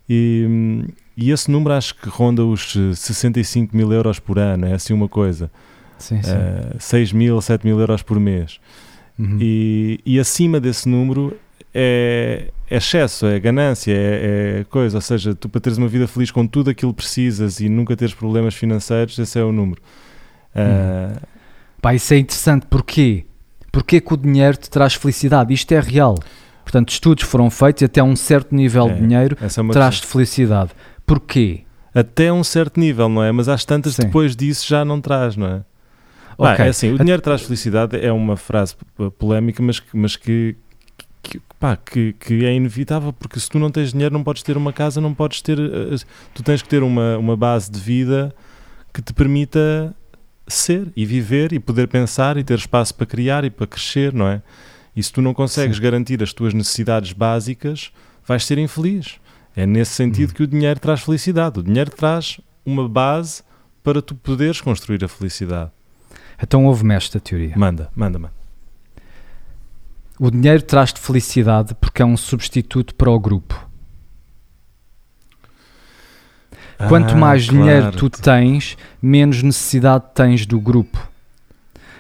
E, 0.10 0.86
e 1.16 1.32
esse 1.32 1.52
número 1.52 1.74
acho 1.74 1.96
que 1.96 2.10
ronda 2.10 2.44
os 2.44 2.76
eh, 2.76 2.96
65 2.96 3.76
mil 3.76 3.92
euros 3.94 4.20
por 4.20 4.40
ano, 4.40 4.66
é 4.66 4.74
assim 4.74 4.94
uma 4.94 5.08
coisa. 5.08 5.52
Sim, 5.98 6.22
sim. 6.24 6.32
Eh, 6.32 6.76
6 6.80 7.14
mil, 7.14 7.40
7 7.42 7.66
mil 7.66 7.80
euros 7.80 8.02
por 8.02 8.20
mês. 8.20 8.60
Uhum. 9.18 9.38
E, 9.40 10.00
e 10.06 10.20
acima 10.20 10.60
desse 10.60 10.88
número 10.88 11.38
é, 11.74 12.52
é 12.70 12.78
excesso, 12.78 13.26
é 13.26 13.40
ganância, 13.40 13.92
é, 13.94 14.62
é 14.62 14.64
coisa. 14.64 14.98
Ou 14.98 15.02
seja, 15.02 15.36
tu 15.36 15.48
para 15.50 15.62
teres 15.62 15.78
uma 15.78 15.88
vida 15.88 16.08
feliz 16.08 16.32
com 16.32 16.48
tudo 16.48 16.70
aquilo 16.70 16.94
que 16.94 16.98
precisas 16.98 17.60
e 17.60 17.70
nunca 17.70 17.96
teres 17.96 18.14
problemas 18.14 18.56
financeiros, 18.56 19.20
esse 19.20 19.38
é 19.38 19.44
o 19.44 19.52
número. 19.52 19.82
Ah, 20.56 21.22
Pá, 21.82 21.94
isso 21.94 22.14
é 22.14 22.18
interessante. 22.18 22.66
Porquê? 22.66 23.26
Porquê 23.72 24.02
que 24.02 24.14
o 24.14 24.18
dinheiro 24.18 24.58
te 24.58 24.70
traz 24.70 24.96
felicidade? 24.96 25.54
Isto 25.54 25.72
é 25.74 25.80
real. 25.80 26.16
Portanto, 26.70 26.90
estudos 26.90 27.24
foram 27.24 27.50
feitos 27.50 27.82
e 27.82 27.86
até 27.86 28.04
um 28.04 28.16
certo 28.16 28.54
nível 28.54 28.88
É, 28.90 28.94
de 28.94 29.02
dinheiro 29.02 29.36
é 29.42 29.74
traz-te 29.74 30.06
felicidade. 30.06 30.70
Porquê? 31.04 31.62
Até 31.96 32.32
um 32.32 32.44
certo 32.44 32.80
nível, 32.80 33.10
não 33.10 33.24
é? 33.24 33.32
Mas 33.32 33.50
às 33.50 33.66
tantas 33.66 33.96
Sim. 33.96 34.04
depois 34.04 34.36
disso 34.36 34.68
já 34.68 34.86
não 34.86 35.02
traz, 35.02 35.36
não 35.36 35.48
é? 35.48 35.62
Pá, 36.38 36.54
Ok. 36.54 36.66
é 36.66 36.70
assim, 36.70 36.94
o 36.94 37.00
dinheiro 37.00 37.24
traz 37.24 37.42
felicidade 37.42 37.98
é 38.00 38.12
uma 38.14 38.38
frase 38.38 38.76
polémica, 39.18 39.64
mas, 39.64 39.80
que- 39.80 39.98
mas 39.98 40.16
que, 40.16 40.56
que, 41.24 41.42
pá, 41.60 41.76
que, 41.76 42.14
que 42.14 42.46
é 42.46 42.54
inevitável, 42.54 43.12
porque 43.12 43.40
se 43.40 43.50
tu 43.50 43.58
não 43.58 43.72
tens 43.72 43.92
dinheiro 43.92 44.14
não 44.14 44.24
podes 44.24 44.44
ter 44.44 44.56
uma 44.56 44.72
casa, 44.72 45.02
não 45.02 45.12
podes 45.16 45.42
ter... 45.42 45.58
eh, 45.60 45.96
Tu 46.36 46.44
tens 46.44 46.62
que 46.62 46.70
ter 46.70 46.84
uma, 46.84 47.18
uma 47.18 47.36
base 47.36 47.72
de 47.72 47.80
vida 47.80 48.32
que 48.94 49.02
te 49.02 49.12
permita 49.12 49.92
ser 50.48 50.88
e 50.96 51.04
viver 51.04 51.52
e 51.52 51.60
poder 51.60 51.88
pensar 51.88 52.38
e 52.38 52.44
ter 52.44 52.60
espaço 52.60 52.94
para 52.94 53.08
criar 53.08 53.44
e 53.44 53.50
para 53.50 53.66
crescer, 53.66 54.14
não 54.14 54.28
é? 54.28 54.44
E 54.96 55.02
se 55.04 55.12
tu 55.12 55.22
não 55.22 55.34
consegues 55.34 55.78
Sim. 55.78 55.84
garantir 55.84 56.22
as 56.24 56.34
tuas 56.34 56.54
necessidades 56.54 57.14
básicas, 57.14 57.92
vais 58.26 58.46
ser 58.46 58.58
infeliz. 58.58 59.16
É 59.56 59.66
nesse 59.66 59.92
sentido 59.94 60.32
Hum. 60.32 60.34
que 60.34 60.44
o 60.44 60.48
dinheiro 60.48 60.80
traz 60.80 61.02
felicidade. 61.02 61.60
O 61.60 61.64
dinheiro 61.64 61.92
traz 61.92 62.40
uma 62.66 62.88
base 62.88 63.42
para 63.84 64.02
tu 64.02 64.14
poderes 64.16 64.62
construir 64.62 65.04
a 65.04 65.08
felicidade. 65.08 65.72
Então 66.42 66.66
ouve-me 66.66 66.94
esta 66.96 67.20
teoria. 67.20 67.54
Manda, 67.58 67.90
manda, 67.96 68.18
manda. 68.20 68.34
O 70.20 70.30
dinheiro 70.30 70.62
traz-te 70.62 71.00
felicidade 71.00 71.74
porque 71.76 72.02
é 72.02 72.06
um 72.06 72.18
substituto 72.18 72.94
para 72.96 73.10
o 73.10 73.20
grupo. 73.20 73.68
Quanto 76.88 77.14
Ah, 77.14 77.18
mais 77.18 77.44
dinheiro 77.44 77.92
claro. 77.92 77.98
tu 77.98 78.10
tens, 78.10 78.78
menos 79.02 79.44
necessidade 79.44 80.06
tens 80.14 80.46
do 80.46 80.60
grupo. 80.60 81.10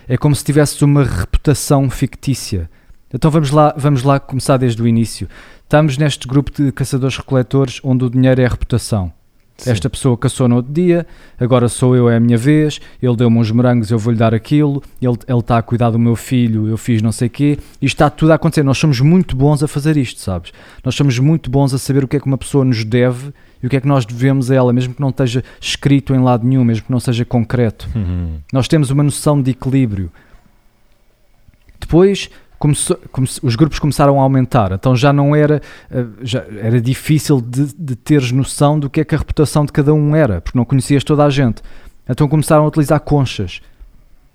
É 0.07 0.17
como 0.17 0.35
se 0.35 0.43
tivesses 0.43 0.81
uma 0.81 1.03
reputação 1.03 1.89
fictícia. 1.89 2.69
Então 3.13 3.31
vamos 3.31 3.51
lá, 3.51 3.73
vamos 3.75 4.03
lá 4.03 4.19
começar 4.19 4.57
desde 4.57 4.81
o 4.81 4.87
início. 4.87 5.27
Estamos 5.63 5.97
neste 5.97 6.27
grupo 6.27 6.51
de 6.51 6.71
caçadores-recoletores 6.71 7.79
onde 7.83 8.05
o 8.05 8.09
dinheiro 8.09 8.41
é 8.41 8.45
a 8.45 8.49
reputação. 8.49 9.11
Sim. 9.59 9.71
Esta 9.71 9.89
pessoa 9.89 10.17
caçou 10.17 10.47
no 10.47 10.55
outro 10.55 10.71
dia, 10.71 11.05
agora 11.37 11.67
sou 11.67 11.93
eu, 11.93 12.09
é 12.09 12.15
a 12.15 12.19
minha 12.19 12.37
vez, 12.37 12.79
ele 13.01 13.15
deu-me 13.17 13.37
uns 13.37 13.51
morangos, 13.51 13.91
eu 13.91 13.99
vou-lhe 13.99 14.17
dar 14.17 14.33
aquilo, 14.33 14.81
ele 15.01 15.17
ele 15.27 15.39
está 15.39 15.57
a 15.57 15.61
cuidar 15.61 15.89
do 15.89 15.99
meu 15.99 16.15
filho, 16.15 16.69
eu 16.69 16.77
fiz 16.77 17.01
não 17.01 17.11
sei 17.11 17.27
o 17.27 17.29
quê, 17.29 17.59
isto 17.81 17.95
está 17.95 18.09
tudo 18.09 18.31
a 18.31 18.35
acontecer. 18.35 18.63
Nós 18.63 18.77
somos 18.77 19.01
muito 19.01 19.35
bons 19.35 19.61
a 19.61 19.67
fazer 19.67 19.97
isto, 19.97 20.21
sabes? 20.21 20.53
Nós 20.81 20.95
somos 20.95 21.19
muito 21.19 21.49
bons 21.49 21.73
a 21.73 21.77
saber 21.77 22.05
o 22.05 22.07
que 22.07 22.15
é 22.15 22.19
que 22.21 22.25
uma 22.25 22.37
pessoa 22.37 22.63
nos 22.63 22.85
deve 22.85 23.33
e 23.61 23.67
o 23.67 23.69
que 23.69 23.75
é 23.75 23.81
que 23.81 23.87
nós 23.87 24.05
devemos 24.05 24.49
a 24.49 24.55
ela, 24.55 24.71
mesmo 24.71 24.93
que 24.93 25.01
não 25.01 25.09
esteja 25.09 25.43
escrito 25.59 26.15
em 26.15 26.19
lado 26.19 26.47
nenhum, 26.47 26.63
mesmo 26.63 26.85
que 26.85 26.91
não 26.91 26.99
seja 26.99 27.25
concreto. 27.25 27.89
Uhum. 27.93 28.37
Nós 28.53 28.67
temos 28.69 28.89
uma 28.91 29.03
noção 29.03 29.41
de 29.41 29.51
equilíbrio. 29.51 30.09
Depois, 31.77 32.29
comece- 32.59 33.39
os 33.41 33.55
grupos 33.55 33.79
começaram 33.79 34.19
a 34.19 34.23
aumentar, 34.23 34.71
então 34.73 34.95
já 34.95 35.13
não 35.13 35.35
era, 35.35 35.61
eh, 35.89 36.05
já 36.21 36.43
era 36.61 36.79
difícil 36.81 37.39
de, 37.41 37.73
de 37.73 37.95
teres 37.95 38.31
noção 38.31 38.77
do 38.79 38.89
que 38.89 38.99
é 38.99 39.05
que 39.05 39.15
a 39.15 39.17
reputação 39.17 39.65
de 39.65 39.71
cada 39.71 39.93
um 39.93 40.15
era, 40.15 40.41
porque 40.41 40.57
não 40.57 40.65
conhecias 40.65 41.03
toda 41.03 41.23
a 41.23 41.29
gente. 41.29 41.61
Então 42.07 42.27
começaram 42.27 42.63
a 42.63 42.67
utilizar 42.67 42.99
conchas. 42.99 43.61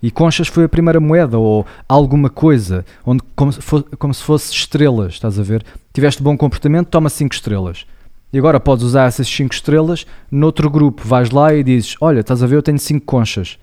E 0.02 0.10
conchas 0.10 0.48
foi 0.48 0.64
a 0.64 0.68
primeira 0.68 1.00
moeda, 1.00 1.38
ou 1.38 1.64
alguma 1.88 2.28
coisa, 2.28 2.84
onde 3.06 3.22
como 3.34 3.52
se, 3.52 3.60
fo- 3.62 3.84
como 3.98 4.12
se 4.12 4.22
fosse 4.22 4.52
estrelas, 4.52 5.14
estás 5.14 5.38
a 5.38 5.42
ver? 5.42 5.64
Tiveste 5.92 6.22
bom 6.22 6.36
comportamento, 6.36 6.88
toma 6.88 7.08
5 7.08 7.34
estrelas. 7.34 7.86
E 8.32 8.38
agora 8.38 8.58
podes 8.60 8.84
usar 8.84 9.04
essas 9.06 9.28
5 9.28 9.54
estrelas 9.54 10.06
noutro 10.30 10.68
grupo. 10.68 11.06
Vais 11.06 11.30
lá 11.30 11.54
e 11.54 11.62
dizes: 11.62 11.94
Olha, 12.00 12.20
estás 12.20 12.42
a 12.42 12.46
ver, 12.46 12.56
eu 12.56 12.62
tenho 12.62 12.78
5 12.78 13.06
conchas. 13.06 13.58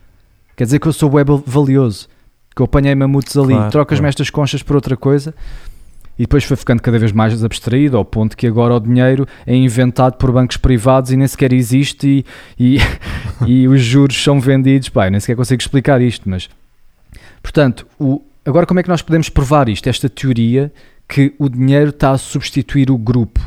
Quer 0.56 0.64
dizer 0.64 0.80
que 0.80 0.88
eu 0.88 0.94
sou 0.94 1.12
web 1.14 1.44
valioso, 1.46 2.08
que 2.56 2.62
eu 2.62 2.66
apanhei 2.66 2.94
mamutos 2.96 3.38
ali. 3.38 3.54
Claro, 3.54 3.72
Trocas-me 3.72 4.02
claro. 4.02 4.10
estas 4.10 4.30
conchas 4.30 4.64
por 4.64 4.76
outra 4.76 4.98
coisa. 4.98 5.34
E 6.20 6.24
depois 6.24 6.44
foi 6.44 6.56
ficando 6.58 6.82
cada 6.82 7.00
vez 7.00 7.12
mais 7.12 7.44
abstraído, 7.44 7.98
ao 7.98 8.06
ponto 8.06 8.38
que 8.38 8.46
agora 8.46 8.76
o 8.76 8.80
dinheiro 8.80 9.26
é 9.46 9.56
inventado 9.56 10.18
por 10.18 10.32
bancos 10.32 10.58
privados 10.58 11.12
e 11.12 11.18
nem 11.18 11.28
sequer 11.28 11.52
existe 11.54 12.26
e, 12.60 12.78
e, 12.78 12.78
e 13.48 13.68
os 13.68 13.82
juros 13.82 14.22
são 14.22 14.40
vendidos. 14.40 14.90
Pá, 14.90 15.10
nem 15.10 15.20
sequer 15.20 15.36
consigo 15.36 15.62
explicar 15.62 16.02
isto, 16.02 16.30
mas... 16.30 16.50
Portanto, 17.42 17.88
o, 18.00 18.22
agora 18.46 18.66
como 18.68 18.80
é 18.80 18.84
que 18.84 18.90
nós 18.90 19.02
podemos 19.02 19.30
provar 19.30 19.68
isto? 19.68 19.88
Esta 19.90 20.08
teoria 20.10 20.72
que 21.08 21.34
o 21.40 21.50
dinheiro 21.50 21.90
está 21.90 22.12
a 22.12 22.18
substituir 22.18 22.92
o 22.92 22.98
grupo. 22.98 23.40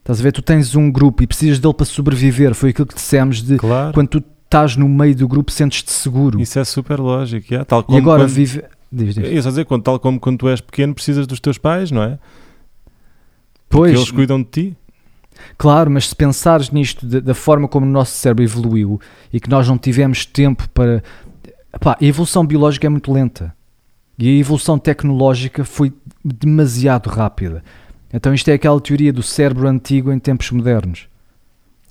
Estás 0.00 0.20
a 0.20 0.22
ver? 0.22 0.32
Tu 0.32 0.42
tens 0.42 0.74
um 0.74 0.90
grupo 0.90 1.22
e 1.22 1.26
precisas 1.26 1.58
dele 1.58 1.74
para 1.74 1.86
sobreviver. 1.86 2.54
Foi 2.54 2.70
aquilo 2.70 2.86
que 2.86 2.94
dissemos 2.94 3.42
de 3.42 3.56
Claro. 3.56 3.92
quando 3.94 4.08
tu 4.08 4.24
estás 4.48 4.76
no 4.76 4.88
meio 4.88 5.14
do 5.14 5.28
grupo 5.28 5.52
sentes-te 5.52 5.92
seguro. 5.92 6.40
Isso 6.40 6.58
é 6.58 6.64
super 6.64 6.98
lógico. 6.98 7.46
yeah. 7.50 7.64
Tal 7.64 7.80
e 7.80 7.84
como 7.84 7.98
agora 7.98 8.22
quando, 8.22 8.30
vive... 8.30 8.64
Diz, 8.90 9.14
diz. 9.14 9.44
Dizer, 9.44 9.66
quando, 9.66 9.82
tal 9.82 10.00
como 10.00 10.18
quando 10.18 10.38
tu 10.38 10.48
és 10.48 10.60
pequeno 10.62 10.94
precisas 10.94 11.26
dos 11.26 11.38
teus 11.38 11.58
pais, 11.58 11.90
não 11.90 12.02
é? 12.02 12.18
Pois, 13.68 13.92
Porque 13.92 13.98
eles 13.98 14.10
cuidam 14.10 14.42
de 14.42 14.48
ti. 14.48 14.76
Claro, 15.58 15.90
mas 15.90 16.08
se 16.08 16.16
pensares 16.16 16.70
nisto 16.70 17.06
da, 17.06 17.20
da 17.20 17.34
forma 17.34 17.68
como 17.68 17.84
o 17.84 17.88
nosso 17.88 18.12
cérebro 18.12 18.42
evoluiu 18.42 19.00
e 19.30 19.38
que 19.38 19.50
nós 19.50 19.68
não 19.68 19.76
tivemos 19.76 20.24
tempo 20.24 20.68
para. 20.70 21.02
Epá, 21.72 21.96
a 22.00 22.04
evolução 22.04 22.46
biológica 22.46 22.86
é 22.86 22.90
muito 22.90 23.12
lenta 23.12 23.54
e 24.18 24.28
a 24.28 24.40
evolução 24.40 24.78
tecnológica 24.78 25.64
foi 25.64 25.92
demasiado 26.24 27.08
rápida. 27.08 27.62
Então, 28.12 28.32
isto 28.34 28.48
é 28.48 28.54
aquela 28.54 28.80
teoria 28.80 29.12
do 29.12 29.22
cérebro 29.22 29.68
antigo 29.68 30.10
em 30.10 30.18
tempos 30.18 30.50
modernos. 30.50 31.06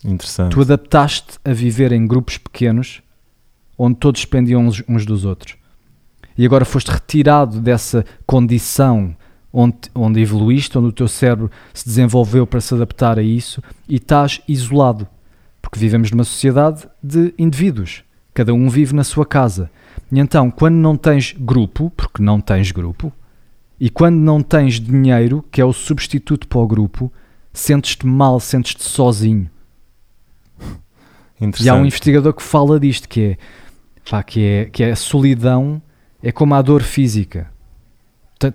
Interessante. 0.08 0.54
Tu 0.54 0.62
adaptaste 0.62 1.38
a 1.44 1.52
viver 1.52 1.92
em 1.92 2.08
grupos 2.08 2.38
pequenos 2.38 3.02
onde 3.78 3.98
todos 3.98 4.22
dependiam 4.22 4.66
uns, 4.66 4.84
uns 4.88 5.06
dos 5.06 5.26
outros. 5.26 5.56
E 6.38 6.46
agora 6.46 6.66
foste 6.66 6.90
retirado 6.90 7.60
dessa 7.60 8.06
condição 8.26 9.16
onde, 9.52 9.78
onde 9.94 10.22
evoluíste, 10.22 10.78
onde 10.78 10.88
o 10.88 10.92
teu 10.92 11.08
cérebro 11.08 11.52
se 11.74 11.86
desenvolveu 11.86 12.48
para 12.48 12.62
se 12.62 12.74
adaptar 12.74 13.20
a 13.20 13.22
isso 13.22 13.62
e 13.88 13.96
estás 13.96 14.42
isolado. 14.48 15.08
Porque 15.62 15.80
vivemos 15.80 16.10
numa 16.12 16.24
sociedade 16.24 16.88
de 17.04 17.34
indivíduos. 17.38 18.04
Cada 18.34 18.54
um 18.54 18.70
vive 18.70 18.96
na 18.96 19.04
sua 19.04 19.26
casa. 19.26 19.70
E 20.12 20.20
então, 20.20 20.50
quando 20.50 20.76
não 20.76 20.96
tens 20.96 21.36
grupo, 21.38 21.92
porque 21.96 22.22
não 22.22 22.40
tens 22.40 22.72
grupo, 22.72 23.12
E 23.80 23.90
quando 23.92 24.16
não 24.18 24.42
tens 24.42 24.80
dinheiro, 24.80 25.46
que 25.52 25.62
é 25.62 25.66
o 25.66 25.72
substituto 25.72 26.48
para 26.48 26.58
o 26.58 26.68
grupo, 26.68 27.14
sentes-te 27.54 28.08
mal, 28.08 28.40
sentes-te 28.40 28.84
sozinho. 28.84 29.50
E 31.66 31.70
há 31.70 31.76
um 31.76 31.86
investigador 31.86 32.34
que 32.34 32.44
fala 32.44 32.80
disto, 32.80 33.08
que 33.08 33.22
é, 33.22 33.38
pá, 34.10 34.24
que 34.24 34.44
é, 34.44 34.66
que 34.66 34.84
é 34.84 34.92
a 34.92 34.96
solidão 34.96 35.82
é 36.22 36.32
como 36.32 36.56
a 36.56 36.62
dor 36.62 36.82
física. 36.82 37.52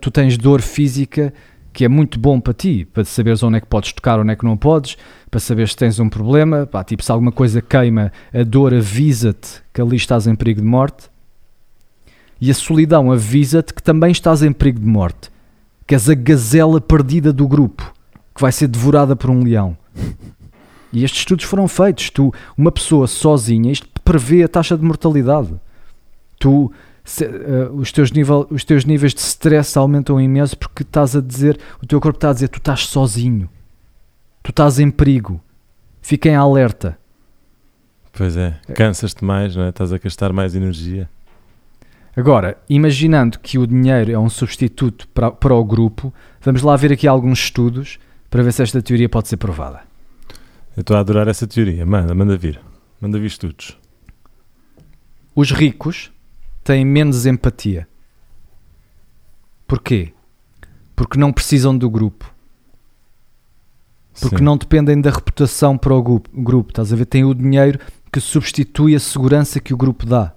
Tu 0.00 0.10
tens 0.10 0.36
dor 0.36 0.60
física 0.60 1.32
que 1.72 1.84
é 1.84 1.88
muito 1.88 2.18
bom 2.18 2.38
para 2.38 2.52
ti, 2.52 2.86
para 2.92 3.04
saberes 3.04 3.42
onde 3.42 3.56
é 3.56 3.60
que 3.60 3.66
podes 3.66 3.92
tocar, 3.92 4.20
onde 4.20 4.30
é 4.30 4.36
que 4.36 4.44
não 4.44 4.56
podes, 4.56 4.96
para 5.30 5.40
saber 5.40 5.68
se 5.68 5.76
tens 5.76 5.98
um 5.98 6.08
problema, 6.08 6.66
pá, 6.66 6.84
tipo 6.84 7.02
se 7.02 7.10
alguma 7.10 7.32
coisa 7.32 7.62
queima, 7.62 8.12
a 8.32 8.42
dor 8.42 8.74
avisa-te 8.74 9.62
que 9.72 9.80
ali 9.80 9.96
estás 9.96 10.26
em 10.26 10.34
perigo 10.34 10.60
de 10.60 10.66
morte. 10.66 11.10
E 12.40 12.50
a 12.50 12.54
solidão 12.54 13.10
avisa-te 13.10 13.72
que 13.72 13.82
também 13.82 14.12
estás 14.12 14.42
em 14.42 14.52
perigo 14.52 14.80
de 14.80 14.86
morte, 14.86 15.30
que 15.86 15.94
és 15.94 16.10
a 16.10 16.14
gazela 16.14 16.80
perdida 16.80 17.32
do 17.32 17.48
grupo, 17.48 17.94
que 18.34 18.42
vai 18.42 18.52
ser 18.52 18.68
devorada 18.68 19.16
por 19.16 19.30
um 19.30 19.42
leão. 19.42 19.76
E 20.92 21.04
estes 21.04 21.20
estudos 21.20 21.44
foram 21.44 21.66
feitos. 21.66 22.10
Tu, 22.10 22.32
uma 22.56 22.70
pessoa 22.70 23.06
sozinha, 23.06 23.72
isto 23.72 23.88
prevê 24.04 24.42
a 24.42 24.48
taxa 24.48 24.76
de 24.76 24.84
mortalidade. 24.84 25.54
Tu, 26.38 26.70
se, 27.04 27.24
uh, 27.24 27.72
os, 27.74 27.90
teus 27.90 28.12
nível, 28.12 28.46
os 28.50 28.64
teus 28.64 28.84
níveis 28.84 29.14
de 29.14 29.20
stress 29.20 29.76
aumentam 29.78 30.20
imenso 30.20 30.56
porque 30.56 30.82
estás 30.82 31.16
a 31.16 31.20
dizer, 31.20 31.58
o 31.82 31.86
teu 31.86 32.00
corpo 32.00 32.16
está 32.16 32.30
a 32.30 32.32
dizer, 32.32 32.48
tu 32.48 32.58
estás 32.58 32.86
sozinho, 32.86 33.48
tu 34.42 34.50
estás 34.50 34.78
em 34.78 34.90
perigo, 34.90 35.40
fiquem 36.00 36.34
alerta. 36.34 36.98
Pois 38.12 38.36
é, 38.36 38.56
cansas-te 38.74 39.24
mais, 39.24 39.56
não 39.56 39.64
é? 39.64 39.70
estás 39.70 39.92
a 39.92 39.98
gastar 39.98 40.32
mais 40.32 40.54
energia. 40.54 41.08
Agora, 42.14 42.58
imaginando 42.68 43.38
que 43.38 43.58
o 43.58 43.66
dinheiro 43.66 44.12
é 44.12 44.18
um 44.18 44.28
substituto 44.28 45.08
para, 45.08 45.30
para 45.30 45.54
o 45.54 45.64
grupo, 45.64 46.12
vamos 46.42 46.60
lá 46.62 46.76
ver 46.76 46.92
aqui 46.92 47.08
alguns 47.08 47.38
estudos 47.38 47.98
para 48.28 48.42
ver 48.42 48.52
se 48.52 48.62
esta 48.62 48.82
teoria 48.82 49.08
pode 49.08 49.28
ser 49.28 49.38
provada. 49.38 49.91
Eu 50.76 50.80
estou 50.80 50.96
a 50.96 51.00
adorar 51.00 51.28
essa 51.28 51.46
teoria. 51.46 51.84
Manda, 51.84 52.14
manda 52.14 52.36
vir. 52.36 52.60
Manda 53.00 53.18
vir 53.18 53.26
estudos. 53.26 53.76
Os 55.34 55.50
ricos 55.50 56.10
têm 56.64 56.84
menos 56.84 57.26
empatia. 57.26 57.88
Porquê? 59.66 60.12
Porque 60.94 61.18
não 61.18 61.32
precisam 61.32 61.76
do 61.76 61.88
grupo. 61.90 62.32
Porque 64.20 64.38
Sim. 64.38 64.44
não 64.44 64.56
dependem 64.56 65.00
da 65.00 65.10
reputação 65.10 65.78
para 65.78 65.94
o 65.94 66.02
grupo, 66.02 66.30
grupo. 66.34 66.70
Estás 66.70 66.92
a 66.92 66.96
ver? 66.96 67.06
Tem 67.06 67.24
o 67.24 67.34
dinheiro 67.34 67.78
que 68.12 68.20
substitui 68.20 68.94
a 68.94 69.00
segurança 69.00 69.58
que 69.58 69.72
o 69.72 69.76
grupo 69.76 70.04
dá. 70.04 70.34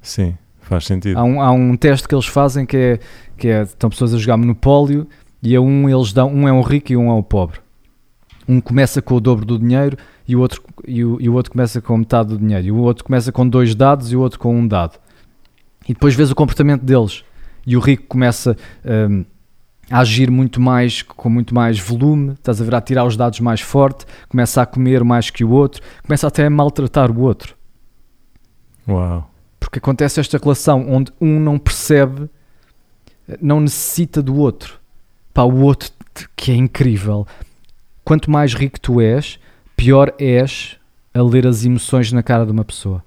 Sim, 0.00 0.36
faz 0.60 0.86
sentido. 0.86 1.18
Há 1.18 1.24
um, 1.24 1.40
há 1.40 1.50
um 1.50 1.76
teste 1.76 2.08
que 2.08 2.14
eles 2.14 2.26
fazem 2.26 2.64
que 2.64 2.76
é, 2.76 3.00
que 3.36 3.48
é 3.48 3.62
estão 3.62 3.90
pessoas 3.90 4.14
a 4.14 4.18
jogar 4.18 4.38
monopólio 4.38 5.06
e 5.42 5.54
a 5.54 5.60
um 5.60 5.88
eles 5.88 6.12
dão 6.12 6.32
um 6.32 6.48
é 6.48 6.52
um 6.52 6.62
rico 6.62 6.92
e 6.92 6.96
um 6.96 7.10
é 7.10 7.12
o 7.12 7.22
pobre. 7.22 7.60
Um 8.48 8.60
começa 8.60 9.02
com 9.02 9.14
o 9.14 9.20
dobro 9.20 9.44
do 9.44 9.58
dinheiro 9.58 9.96
e 10.26 10.36
o 10.36 10.40
outro 10.40 10.62
e 10.86 11.04
o, 11.04 11.20
e 11.20 11.28
o 11.28 11.34
outro 11.34 11.52
começa 11.52 11.80
com 11.80 11.96
metade 11.96 12.30
do 12.30 12.38
dinheiro. 12.38 12.66
E 12.66 12.70
o 12.70 12.78
outro 12.78 13.04
começa 13.04 13.32
com 13.32 13.48
dois 13.48 13.74
dados 13.74 14.12
e 14.12 14.16
o 14.16 14.20
outro 14.20 14.38
com 14.38 14.56
um 14.56 14.66
dado. 14.66 14.98
E 15.88 15.92
depois 15.92 16.14
vês 16.14 16.30
o 16.30 16.34
comportamento 16.34 16.82
deles. 16.82 17.24
E 17.66 17.76
o 17.76 17.80
rico 17.80 18.04
começa 18.06 18.56
um, 18.84 19.24
a 19.90 20.00
agir 20.00 20.30
muito 20.30 20.60
mais, 20.60 21.02
com 21.02 21.28
muito 21.28 21.54
mais 21.54 21.78
volume, 21.78 22.32
estás 22.32 22.60
a 22.60 22.64
ver 22.64 22.74
a 22.74 22.80
tirar 22.80 23.04
os 23.04 23.16
dados 23.16 23.40
mais 23.40 23.60
forte, 23.60 24.04
começa 24.28 24.62
a 24.62 24.66
comer 24.66 25.04
mais 25.04 25.30
que 25.30 25.44
o 25.44 25.50
outro, 25.50 25.82
começa 26.02 26.26
até 26.26 26.46
a 26.46 26.50
maltratar 26.50 27.10
o 27.10 27.20
outro. 27.20 27.56
Uau. 28.88 29.30
Porque 29.58 29.78
acontece 29.78 30.20
esta 30.20 30.38
relação 30.38 30.86
onde 30.88 31.12
um 31.20 31.40
não 31.40 31.58
percebe, 31.58 32.28
não 33.40 33.60
necessita 33.60 34.22
do 34.22 34.36
outro. 34.36 34.78
Pá, 35.32 35.42
o 35.42 35.60
outro 35.60 35.90
que 36.34 36.52
é 36.52 36.54
incrível. 36.54 37.26
Quanto 38.06 38.30
mais 38.30 38.54
rico 38.54 38.78
tu 38.78 39.00
és, 39.00 39.36
pior 39.76 40.14
és 40.16 40.78
a 41.12 41.20
ler 41.20 41.44
as 41.44 41.64
emoções 41.64 42.12
na 42.12 42.22
cara 42.22 42.46
de 42.46 42.52
uma 42.52 42.64
pessoa. 42.64 43.02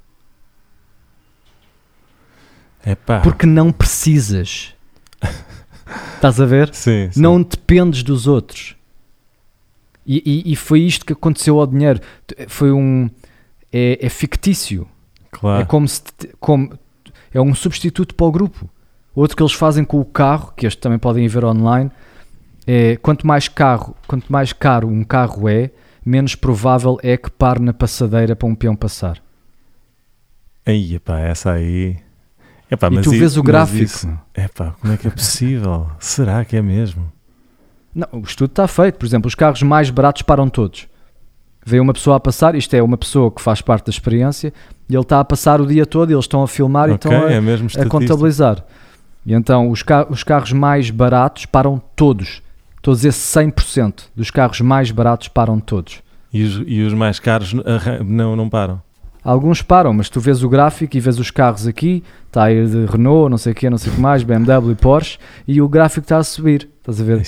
Epá. 2.85 3.21
Porque 3.21 3.45
não 3.45 3.71
precisas. 3.71 4.75
Estás 6.15 6.41
a 6.41 6.45
ver? 6.45 6.73
Sim, 6.73 7.09
sim. 7.13 7.21
Não 7.21 7.41
dependes 7.41 8.03
dos 8.03 8.27
outros. 8.27 8.75
E, 10.05 10.21
e, 10.25 10.51
e, 10.51 10.55
foi 10.57 10.81
isto 10.81 11.05
que 11.05 11.13
aconteceu 11.13 11.61
ao 11.61 11.65
dinheiro. 11.65 12.01
Foi 12.49 12.73
um. 12.73 13.09
É, 13.71 14.05
é 14.05 14.09
fictício. 14.09 14.85
Claro. 15.31 15.61
É 15.61 15.65
como 15.65 15.87
se. 15.87 16.03
Como, 16.41 16.77
é 17.33 17.39
um 17.39 17.55
substituto 17.55 18.13
para 18.13 18.27
o 18.27 18.31
grupo. 18.33 18.69
Outro 19.15 19.37
que 19.37 19.43
eles 19.43 19.53
fazem 19.53 19.85
com 19.85 19.97
o 19.97 20.03
carro, 20.05 20.51
que 20.57 20.67
este 20.67 20.81
também 20.81 20.99
podem 20.99 21.25
ver 21.29 21.45
online, 21.45 21.89
é 22.65 22.95
quanto 22.97 23.25
mais 23.25 23.47
carro, 23.47 23.95
quanto 24.07 24.31
mais 24.31 24.53
caro 24.53 24.87
um 24.87 25.03
carro 25.03 25.47
é, 25.47 25.71
menos 26.05 26.35
provável 26.35 26.97
é 27.03 27.17
que 27.17 27.29
pare 27.29 27.61
na 27.61 27.73
passadeira 27.73 28.35
para 28.35 28.47
um 28.47 28.55
peão 28.55 28.75
passar. 28.75 29.21
Aí, 30.65 30.99
pá, 30.99 31.19
essa 31.19 31.51
aí. 31.51 31.97
Epá, 32.69 32.87
e 32.91 33.01
tu 33.01 33.11
vês 33.11 33.37
o 33.37 33.43
gráfico. 33.43 33.83
Isso, 33.83 34.19
epá, 34.35 34.75
como 34.79 34.93
é 34.93 34.97
que 34.97 35.07
é 35.07 35.11
possível? 35.11 35.89
Será 35.99 36.45
que 36.45 36.55
é 36.55 36.61
mesmo? 36.61 37.11
Não, 37.93 38.07
o 38.13 38.21
estudo 38.21 38.51
está 38.51 38.67
feito. 38.67 38.99
Por 38.99 39.05
exemplo, 39.05 39.27
os 39.27 39.35
carros 39.35 39.63
mais 39.63 39.89
baratos 39.89 40.21
param 40.21 40.47
todos. 40.47 40.87
Vê 41.65 41.79
uma 41.79 41.93
pessoa 41.93 42.17
a 42.17 42.19
passar, 42.19 42.55
isto 42.55 42.73
é 42.75 42.81
uma 42.81 42.97
pessoa 42.97 43.31
que 43.31 43.41
faz 43.41 43.61
parte 43.61 43.85
da 43.85 43.89
experiência, 43.89 44.53
e 44.87 44.93
ele 44.93 45.01
está 45.01 45.19
a 45.19 45.25
passar 45.25 45.59
o 45.59 45.67
dia 45.67 45.85
todo, 45.85 46.09
e 46.09 46.13
eles 46.13 46.25
estão 46.25 46.41
a 46.41 46.47
filmar 46.47 46.89
okay, 46.89 46.93
e 46.93 46.95
estão 46.95 47.11
a, 47.27 47.81
é 47.81 47.85
a 47.85 47.89
contabilizar. 47.89 48.63
E 49.25 49.33
então 49.33 49.69
os, 49.69 49.83
car 49.83 50.07
os 50.09 50.23
carros 50.23 50.53
mais 50.53 50.89
baratos 50.89 51.45
param 51.45 51.81
todos. 51.95 52.41
Estou 52.79 52.93
a 52.93 52.95
dizer 52.95 53.11
100% 53.11 54.05
dos 54.15 54.31
carros 54.31 54.61
mais 54.61 54.89
baratos 54.89 55.27
param 55.27 55.59
todos. 55.59 56.01
E 56.31 56.43
os, 56.43 56.63
e 56.65 56.81
os 56.81 56.93
mais 56.93 57.19
caros 57.19 57.53
não, 58.05 58.35
não 58.35 58.49
param? 58.49 58.81
Alguns 59.21 59.61
param, 59.61 59.93
mas 59.93 60.09
tu 60.09 60.19
vês 60.21 60.43
o 60.43 60.49
gráfico 60.49 60.95
e 60.95 60.99
vês 60.99 61.19
os 61.19 61.29
carros 61.29 61.67
aqui, 61.67 62.03
está 62.27 62.45
aí 62.45 62.65
de 62.65 62.85
Renault, 62.85 63.29
não 63.29 63.37
sei 63.37 63.51
o 63.51 63.55
que, 63.55 63.69
não 63.69 63.77
sei 63.77 63.91
o 63.91 63.95
que 63.95 64.01
mais, 64.01 64.23
BMW 64.23 64.71
e 64.71 64.75
Porsche, 64.75 65.19
e 65.45 65.61
o 65.61 65.67
gráfico 65.67 66.05
está 66.05 66.17
a 66.17 66.23
subir, 66.23 66.69
estás 66.79 67.01
a 67.01 67.03
ver? 67.03 67.21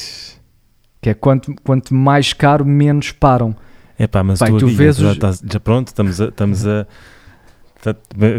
Que 1.01 1.09
é 1.09 1.13
quanto, 1.13 1.53
quanto 1.63 1.93
mais 1.93 2.31
caro, 2.31 2.65
menos 2.65 3.11
param. 3.11 3.53
É 3.99 4.07
pá, 4.07 4.23
mas 4.23 4.39
Pai, 4.39 4.51
tu, 4.51 4.59
tu 4.59 4.67
vês 4.69 4.95
já, 4.95 5.11
estás, 5.11 5.43
já 5.45 5.59
pronto, 5.59 5.87
estamos 5.89 6.21
a, 6.21 6.25
estamos 6.29 6.65
a 6.65 6.87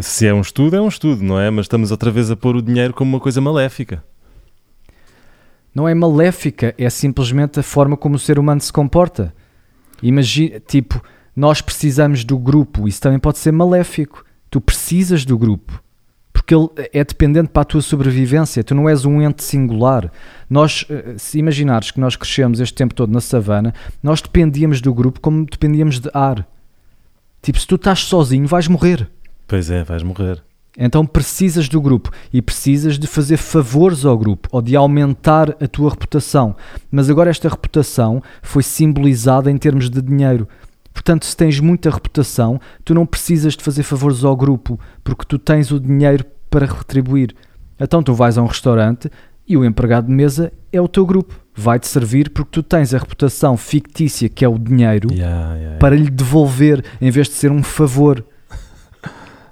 se 0.01 0.27
é 0.27 0.33
um 0.33 0.40
estudo, 0.40 0.77
é 0.77 0.81
um 0.81 0.88
estudo, 0.88 1.22
não 1.22 1.38
é? 1.38 1.51
Mas 1.51 1.64
estamos 1.64 1.90
outra 1.90 2.11
vez 2.11 2.31
a 2.31 2.37
pôr 2.37 2.57
o 2.57 2.62
dinheiro 2.62 2.94
como 2.94 3.14
uma 3.14 3.20
coisa 3.20 3.40
maléfica. 3.40 4.03
Não 5.75 5.89
é 5.89 5.95
maléfica, 5.95 6.75
é 6.77 6.91
simplesmente 6.91 7.61
a 7.61 7.63
forma 7.63 7.97
como 7.97 8.17
o 8.17 8.19
ser 8.19 8.39
humano 8.39 8.61
se 8.61 8.73
comporta. 8.73 9.35
Imagina, 10.03 10.61
tipo, 10.61 11.03
nós 11.35 11.61
precisamos 11.61 12.25
do 12.25 12.39
grupo, 12.39 12.87
isso 12.87 13.01
também 13.01 13.19
pode 13.19 13.39
ser 13.39 13.53
maléfico. 13.53 14.25
Tu 14.51 14.61
precisas 14.61 15.25
do 15.25 15.39
grupo, 15.39 15.83
porque 16.33 16.55
ele 16.55 16.69
é 16.93 17.03
dependente 17.03 17.49
para 17.49 17.63
a 17.63 17.65
tua 17.65 17.81
sobrevivência, 17.81 18.63
tu 18.63 18.75
não 18.75 18.87
és 18.89 19.07
um 19.07 19.23
ente 19.23 19.43
singular. 19.43 20.13
Nós, 20.51 20.85
eh, 20.91 21.15
se 21.17 21.39
imaginares 21.39 21.91
que 21.91 22.01
nós 22.01 22.17
crescemos 22.17 22.61
este 22.61 22.75
tempo 22.75 22.95
todo 22.95 23.11
na 23.11 23.21
savana, 23.21 23.73
nós 24.03 24.21
dependíamos 24.21 24.83
do 24.83 24.93
grupo 24.93 25.21
como 25.21 25.47
dependíamos 25.47 26.01
de 26.01 26.11
ar. 26.13 26.47
Tipo, 27.41 27.59
se 27.59 27.67
tu 27.67 27.77
estás 27.77 28.01
sozinho, 28.01 28.47
vais 28.47 28.69
morrer. 28.69 29.09
Pois 29.47 29.71
é, 29.71 29.83
vais 29.83 30.03
morrer. 30.03 30.43
Então 30.77 31.05
precisas 31.05 31.69
do 31.69 31.81
grupo 31.81 32.11
e 32.33 32.41
precisas 32.41 32.99
de 32.99 33.07
fazer 33.07 33.37
favores 33.37 34.05
ao 34.05 34.17
grupo 34.17 34.49
ou 34.51 34.63
de 34.63 34.75
aumentar 34.75 35.51
a 35.61 35.69
tua 35.69 35.91
reputação. 35.91 36.57
Mas 36.91 37.11
agora 37.11 37.31
esta 37.31 37.49
reputação 37.49 38.23
foi 38.41 38.63
simbolizada 38.63 39.51
em 39.51 39.59
termos 39.59 39.91
de 39.91 40.01
dinheiro. 40.01 40.49
Portanto, 40.93 41.25
se 41.25 41.37
tens 41.37 41.59
muita 41.59 41.91
reputação, 41.91 42.61
tu 42.85 42.95
não 42.95 43.07
precisas 43.07 43.57
de 43.57 43.65
fazer 43.65 43.83
favores 43.83 44.25
ao 44.25 44.37
grupo, 44.37 44.79
porque 45.03 45.25
tu 45.27 45.38
tens 45.38 45.71
o 45.71 45.81
dinheiro 45.81 46.25
para 46.51 46.67
retribuir. 46.67 47.35
Então 47.79 48.03
tu 48.03 48.15
vais 48.15 48.38
a 48.38 48.42
um 48.42 48.46
restaurante 48.46 49.11
e 49.46 49.57
o 49.57 49.65
empregado 49.65 50.07
de 50.07 50.13
mesa 50.13 50.53
é 50.73 50.81
o 50.81 50.88
teu 50.88 51.05
grupo. 51.05 51.35
Vai-te 51.55 51.87
servir 51.87 52.31
porque 52.31 52.51
tu 52.53 52.63
tens 52.63 52.94
a 52.94 52.99
reputação 52.99 53.57
fictícia 53.57 54.29
que 54.29 54.44
é 54.44 54.49
o 54.49 54.59
dinheiro 54.59 55.13
yeah, 55.13 55.55
yeah, 55.55 55.79
para 55.79 55.96
lhe 55.96 56.11
devolver 56.11 56.85
em 57.01 57.11
vez 57.11 57.29
de 57.29 57.35
ser 57.35 57.51
um 57.51 57.63
favor. 57.63 58.25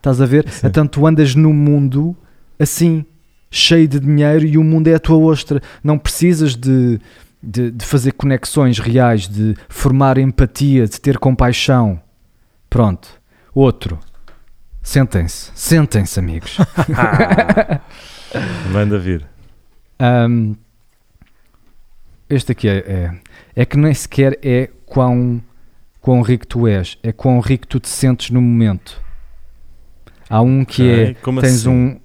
Estás 0.00 0.20
a 0.20 0.26
ver? 0.26 0.48
Sim. 0.48 0.66
Então 0.66 0.86
tu 0.86 1.06
andas 1.06 1.34
no 1.34 1.52
mundo 1.52 2.16
assim, 2.58 3.04
cheio 3.50 3.86
de 3.86 4.00
dinheiro 4.00 4.44
e 4.46 4.58
o 4.58 4.64
mundo 4.64 4.88
é 4.88 4.94
a 4.94 4.98
tua 4.98 5.18
ostra. 5.18 5.62
Não 5.84 5.98
precisas 5.98 6.56
de 6.56 6.98
de, 7.42 7.70
de 7.70 7.84
fazer 7.84 8.12
conexões 8.12 8.78
reais, 8.78 9.26
de 9.26 9.56
formar 9.68 10.18
empatia, 10.18 10.86
de 10.86 11.00
ter 11.00 11.18
compaixão. 11.18 12.00
Pronto. 12.68 13.08
Outro. 13.54 13.98
Sentem-se. 14.82 15.50
Sentem-se, 15.54 16.18
amigos. 16.18 16.58
Manda 18.70 18.98
vir. 18.98 19.26
Um, 20.00 20.54
este 22.28 22.52
aqui 22.52 22.68
é, 22.68 22.78
é, 22.78 23.14
é, 23.56 23.64
que 23.64 23.76
nem 23.76 23.92
sequer 23.92 24.38
é 24.42 24.70
quão, 24.86 25.42
quão 26.00 26.22
rico 26.22 26.46
tu 26.46 26.66
és, 26.66 26.96
é 27.02 27.12
quão 27.12 27.40
rico 27.40 27.66
tu 27.66 27.80
te 27.80 27.88
sentes 27.88 28.30
no 28.30 28.40
momento. 28.40 29.02
Há 30.30 30.40
um 30.40 30.64
que 30.64 30.88
é, 30.88 31.14
Como 31.14 31.40
tens 31.40 31.60
assim? 31.66 31.68
um 31.68 32.00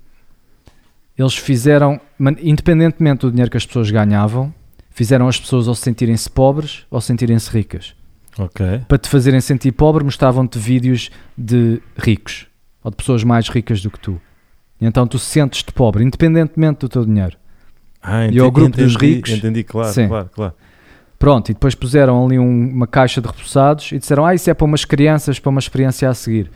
Eles 1.18 1.36
fizeram, 1.38 2.02
independentemente 2.42 3.22
do 3.22 3.30
dinheiro 3.32 3.50
que 3.52 3.58
as 3.58 3.66
pessoas 3.66 3.90
ganhavam, 3.92 4.54
fizeram 4.90 5.28
as 5.28 5.40
pessoas 5.40 5.68
ou 5.68 5.76
sentirem-se 5.76 6.30
pobres 6.30 6.86
ou 6.92 7.00
sentirem-se 7.00 7.50
ricas. 7.50 7.96
Ok. 8.38 8.82
Para 8.88 8.98
te 8.98 9.08
fazerem 9.08 9.40
sentir 9.40 9.72
pobre, 9.72 10.04
mostravam-te 10.04 10.60
vídeos 10.60 11.10
de 11.38 11.82
ricos 11.98 12.48
ou 12.84 12.92
de 12.92 12.98
pessoas 12.98 13.24
mais 13.24 13.48
ricas 13.48 13.82
do 13.82 13.90
que 13.90 14.00
tu. 14.00 14.20
E 14.82 14.86
então 14.86 15.08
tu 15.08 15.18
sentes-te 15.18 15.72
pobre, 15.72 16.04
independentemente 16.04 16.80
do 16.80 16.90
teu 16.90 17.06
dinheiro. 17.06 17.38
Ah, 18.04 18.28
E 18.28 18.38
ao 18.40 18.52
grupo 18.52 18.76
dos 18.76 18.94
entendi, 18.94 19.14
ricos? 19.16 19.32
Entendi, 19.32 19.64
claro, 19.64 19.94
Sim. 19.94 20.08
claro, 20.10 20.30
claro. 20.34 20.54
Pronto, 21.18 21.50
e 21.50 21.54
depois 21.54 21.74
puseram 21.74 22.26
ali 22.26 22.38
um- 22.38 22.70
uma 22.72 22.86
caixa 22.86 23.22
de 23.22 23.28
repousados 23.28 23.90
e 23.94 23.98
disseram: 23.98 24.26
Ah, 24.26 24.36
isso 24.36 24.50
é 24.50 24.54
para 24.54 24.66
umas 24.66 24.84
crianças, 24.84 25.40
para 25.40 25.50
uma 25.50 25.60
experiência 25.60 26.10
a 26.10 26.14
seguir. 26.14 26.52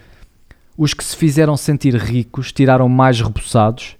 Os 0.81 0.93
que 0.93 1.03
se 1.03 1.13
fizeram 1.17 1.57
sentir 1.57 1.93
ricos 1.93 2.53
tiraram 2.53 2.87
mais 2.87 3.19
repousados 3.19 3.97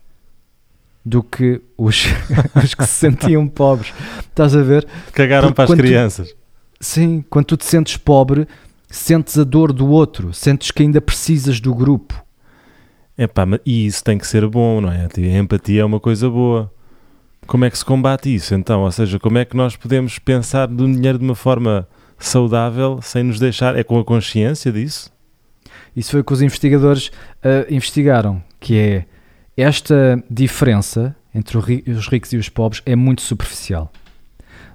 do 1.05 1.21
que 1.21 1.61
os, 1.77 2.05
os 2.63 2.73
que 2.73 2.85
se 2.85 2.93
sentiam 2.93 3.45
pobres. 3.49 3.91
Estás 4.21 4.55
a 4.55 4.63
ver? 4.63 4.87
Cagaram 5.11 5.49
Porque 5.49 5.55
para 5.55 5.63
as 5.65 5.69
quando 5.71 5.79
tu- 5.79 5.83
crianças. 5.83 6.33
Sim, 6.79 7.21
quando 7.29 7.47
tu 7.47 7.57
te 7.57 7.65
sentes 7.65 7.97
pobre, 7.97 8.47
sentes 8.89 9.37
a 9.37 9.43
dor 9.43 9.73
do 9.73 9.89
outro, 9.89 10.33
sentes 10.33 10.71
que 10.71 10.81
ainda 10.81 11.01
precisas 11.01 11.59
do 11.59 11.75
grupo. 11.75 12.23
Epá, 13.17 13.45
e 13.65 13.85
isso 13.85 14.01
tem 14.01 14.17
que 14.17 14.25
ser 14.25 14.47
bom, 14.47 14.79
não 14.79 14.89
é? 14.89 15.09
A 15.13 15.37
empatia 15.37 15.81
é 15.81 15.85
uma 15.85 15.99
coisa 15.99 16.29
boa. 16.29 16.71
Como 17.45 17.65
é 17.65 17.69
que 17.69 17.77
se 17.77 17.83
combate 17.83 18.33
isso 18.33 18.55
então? 18.55 18.83
Ou 18.83 18.91
seja, 18.93 19.19
como 19.19 19.37
é 19.37 19.43
que 19.43 19.57
nós 19.57 19.75
podemos 19.75 20.17
pensar 20.17 20.67
do 20.67 20.85
dinheiro 20.89 21.17
de 21.17 21.25
uma 21.25 21.35
forma 21.35 21.85
saudável 22.17 23.01
sem 23.01 23.23
nos 23.23 23.37
deixar. 23.37 23.75
É 23.77 23.83
com 23.83 23.99
a 23.99 24.05
consciência 24.05 24.71
disso? 24.71 25.11
Isso 25.95 26.11
foi 26.11 26.21
o 26.21 26.23
que 26.23 26.33
os 26.33 26.41
investigadores 26.41 27.11
ah, 27.43 27.65
investigaram, 27.69 28.41
que 28.59 28.77
é 28.77 29.05
esta 29.57 30.23
diferença 30.29 31.15
entre 31.33 31.57
os 31.57 32.07
ricos 32.07 32.33
e 32.33 32.37
os 32.37 32.49
pobres 32.49 32.81
é 32.85 32.95
muito 32.95 33.21
superficial. 33.21 33.91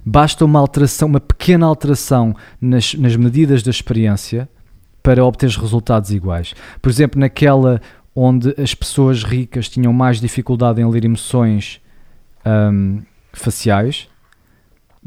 Basta 0.05 0.45
uma 0.45 0.59
alteração, 0.59 1.07
uma 1.07 1.19
pequena 1.19 1.65
alteração 1.65 2.35
nas, 2.61 2.93
nas 2.93 3.15
medidas 3.15 3.63
da 3.63 3.71
experiência 3.71 4.47
para 5.01 5.25
obter 5.25 5.49
resultados 5.49 6.11
iguais. 6.11 6.53
Por 6.81 6.89
exemplo, 6.89 7.19
naquela 7.19 7.81
onde 8.15 8.53
as 8.61 8.73
pessoas 8.73 9.23
ricas 9.23 9.67
tinham 9.67 9.91
mais 9.91 10.21
dificuldade 10.21 10.81
em 10.81 10.89
ler 10.89 11.03
emoções 11.03 11.81
ahm, 12.45 12.99
faciais, 13.33 14.07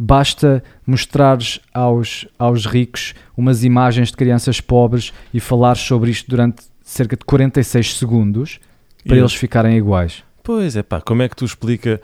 basta 0.01 0.63
mostrares 0.87 1.59
aos, 1.75 2.25
aos 2.39 2.65
ricos 2.65 3.15
umas 3.37 3.65
imagens 3.65 4.09
de 4.11 4.17
crianças 4.17 4.61
pobres 4.61 5.13
e 5.35 5.41
falares 5.41 5.81
sobre 5.81 6.11
isto 6.13 6.31
durante 6.31 6.63
cerca 6.85 7.17
de 7.17 7.25
46 7.25 7.97
segundos 7.97 8.61
para 9.05 9.17
E- 9.17 9.19
eles 9.19 9.35
ficarem 9.35 9.77
iguais. 9.77 10.23
Pois 10.45 10.77
é, 10.77 10.83
pá, 10.83 11.01
como 11.01 11.21
é 11.23 11.29
que 11.29 11.37
tu 11.37 11.45
explica? 11.45 12.01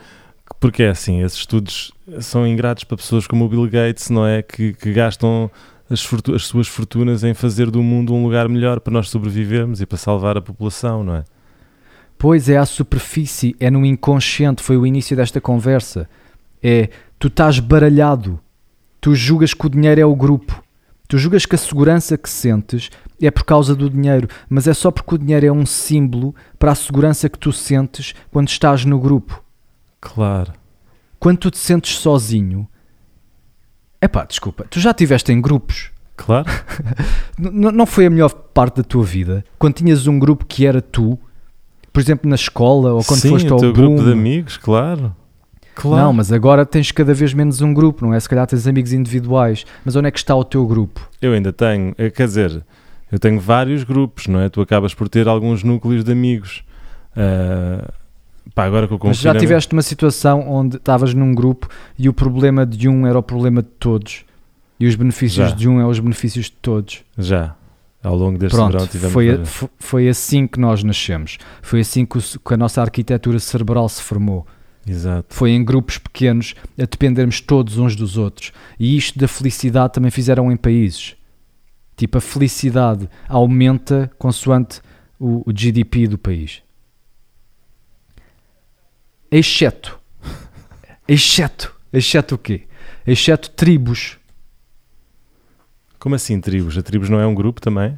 Porque 0.59 0.83
é 0.83 0.89
assim, 0.89 1.23
esses 1.23 1.39
estudos 1.39 1.91
são 2.19 2.45
ingratos 2.45 2.83
para 2.83 2.97
pessoas 2.97 3.25
como 3.25 3.45
o 3.45 3.49
Bill 3.49 3.67
Gates, 3.67 4.09
não 4.09 4.27
é? 4.27 4.43
Que, 4.43 4.73
que 4.73 4.93
gastam 4.93 5.49
as, 5.89 6.03
fortu- 6.03 6.35
as 6.35 6.45
suas 6.45 6.67
fortunas 6.67 7.23
em 7.23 7.33
fazer 7.33 7.71
do 7.71 7.81
mundo 7.81 8.13
um 8.13 8.23
lugar 8.23 8.47
melhor 8.47 8.79
para 8.79 8.93
nós 8.93 9.09
sobrevivermos 9.09 9.81
e 9.81 9.85
para 9.85 9.97
salvar 9.97 10.37
a 10.37 10.41
população, 10.41 11.03
não 11.03 11.15
é? 11.15 11.23
Pois 12.17 12.47
é, 12.47 12.57
à 12.57 12.65
superfície, 12.65 13.55
é 13.59 13.69
no 13.71 13.83
inconsciente, 13.85 14.61
foi 14.61 14.77
o 14.77 14.85
início 14.85 15.15
desta 15.17 15.41
conversa. 15.41 16.07
É, 16.63 16.89
tu 17.25 17.27
estás 17.27 17.59
baralhado, 17.59 18.39
tu 19.01 19.15
julgas 19.15 19.51
que 19.51 19.65
o 19.65 19.69
dinheiro 19.69 19.99
é 19.99 20.05
o 20.05 20.15
grupo, 20.15 20.63
tu 21.07 21.17
julgas 21.17 21.43
que 21.43 21.55
a 21.55 21.57
segurança 21.57 22.15
que 22.19 22.29
sentes 22.29 22.91
é 23.19 23.31
por 23.31 23.43
causa 23.43 23.75
do 23.75 23.89
dinheiro, 23.89 24.27
mas 24.47 24.67
é 24.67 24.75
só 24.75 24.91
porque 24.91 25.15
o 25.15 25.17
dinheiro 25.17 25.47
é 25.47 25.51
um 25.51 25.65
símbolo 25.65 26.35
para 26.59 26.71
a 26.71 26.75
segurança 26.75 27.27
que 27.27 27.39
tu 27.39 27.51
sentes 27.51 28.13
quando 28.31 28.47
estás 28.49 28.85
no 28.85 28.99
grupo. 28.99 29.43
Claro. 29.99 30.53
Quando 31.17 31.39
tu 31.39 31.49
te 31.49 31.57
sentes 31.57 31.97
sozinho, 31.97 32.67
epá, 33.99 34.23
desculpa, 34.23 34.67
tu 34.69 34.79
já 34.79 34.91
estiveste 34.91 35.31
em 35.31 35.41
grupos, 35.41 35.91
Claro. 36.15 36.45
Não 37.37 37.87
foi 37.87 38.05
a 38.05 38.09
melhor 38.09 38.33
parte 38.33 38.77
da 38.77 38.83
tua 38.83 39.03
vida? 39.03 39.43
Quando 39.57 39.73
tinhas 39.73 40.05
um 40.05 40.17
grupo 40.19 40.45
que 40.45 40.65
era 40.65 40.81
tu, 40.81 41.19
por 41.91 41.99
exemplo, 41.99 42.29
na 42.29 42.35
escola 42.35 42.93
ou 42.93 43.03
quando 43.03 43.19
Sim, 43.19 43.29
foste 43.29 43.49
o 43.49 43.53
ao 43.55 43.59
teu 43.59 43.73
boom. 43.73 43.95
grupo 43.95 44.03
de 44.05 44.13
amigos, 44.13 44.55
claro. 44.57 45.13
Claro. 45.75 46.05
Não, 46.05 46.13
mas 46.13 46.31
agora 46.31 46.65
tens 46.65 46.91
cada 46.91 47.13
vez 47.13 47.33
menos 47.33 47.61
um 47.61 47.73
grupo, 47.73 48.05
não 48.05 48.13
é? 48.13 48.19
Se 48.19 48.29
calhar 48.29 48.47
tens 48.47 48.65
amigos 48.65 48.93
individuais, 48.93 49.65
mas 49.83 49.95
onde 49.95 50.07
é 50.07 50.11
que 50.11 50.17
está 50.17 50.35
o 50.35 50.43
teu 50.43 50.65
grupo? 50.65 51.09
Eu 51.21 51.33
ainda 51.33 51.51
tenho, 51.51 51.93
eh, 51.97 52.09
quer 52.09 52.27
dizer, 52.27 52.63
eu 53.11 53.19
tenho 53.19 53.39
vários 53.39 53.83
grupos, 53.83 54.27
não 54.27 54.39
é? 54.39 54.49
Tu 54.49 54.61
acabas 54.61 54.93
por 54.93 55.09
ter 55.09 55.27
alguns 55.27 55.63
núcleos 55.63 56.03
de 56.03 56.11
amigos. 56.11 56.63
Ah, 57.15 57.91
pá, 58.53 58.65
agora 58.65 58.87
com 58.87 58.95
o 58.95 58.99
Mas 59.03 59.17
já 59.17 59.35
tiveste 59.35 59.73
uma 59.73 59.81
situação 59.81 60.49
onde 60.49 60.77
estavas 60.77 61.13
num 61.13 61.33
grupo 61.33 61.67
e 61.97 62.09
o 62.09 62.13
problema 62.13 62.65
de 62.65 62.89
um 62.89 63.05
era 63.05 63.17
o 63.17 63.23
problema 63.23 63.61
de 63.61 63.69
todos 63.79 64.25
e 64.79 64.87
os 64.87 64.95
benefícios 64.95 65.49
Já. 65.49 65.55
de 65.55 65.67
um 65.69 65.79
é 65.79 65.85
os 65.85 65.99
benefícios 65.99 66.45
de 66.45 66.53
todos. 66.53 67.03
Já. 67.17 67.55
Ao 68.03 68.15
longo 68.15 68.37
deste 68.37 68.55
Pronto, 68.55 68.73
verão 68.73 68.87
tivemos. 68.87 69.49
foi, 69.49 69.69
foi 69.79 70.09
assim 70.09 70.45
que 70.45 70.59
nós 70.59 70.83
nascemos. 70.83 71.39
Foi 71.61 71.79
assim 71.79 72.05
que, 72.05 72.17
o 72.17 72.21
que 72.21 72.53
a 72.53 72.57
nossa 72.57 72.81
arquitetura 72.81 73.39
cerebral 73.39 73.89
se 73.89 74.01
formou. 74.01 74.45
Exato. 74.87 75.33
Foi 75.33 75.51
em 75.51 75.63
grupos 75.63 75.97
pequenos 75.97 76.53
a 76.77 76.85
dependermos 76.85 77.41
todos 77.41 77.77
uns 77.77 77.95
dos 77.95 78.17
outros. 78.17 78.51
E 78.79 78.95
isto 78.95 79.17
da 79.17 79.27
felicidade 79.27 79.93
também 79.93 80.11
fizeram 80.11 80.51
em 80.51 80.57
países. 80.57 81.15
Tipo, 81.97 82.17
a 82.17 82.21
felicidade 82.21 83.09
aumenta 83.27 84.11
consoante 84.17 84.81
o, 85.19 85.49
o 85.49 85.53
GDP 85.53 86.07
do 86.07 86.17
país. 86.17 86.61
Exceto. 89.31 89.99
Exceto. 91.07 91.73
Exceto 91.91 92.35
o 92.35 92.37
quê? 92.37 92.67
Exceto 93.07 93.49
tribos. 93.51 94.17
Como 95.97 96.13
assim 96.13 96.39
tribos? 96.39 96.77
A 96.77 96.83
tribos 96.83 97.09
não 97.09 97.19
é 97.19 97.25
um 97.25 97.33
grupo 97.33 97.59
também? 97.59 97.97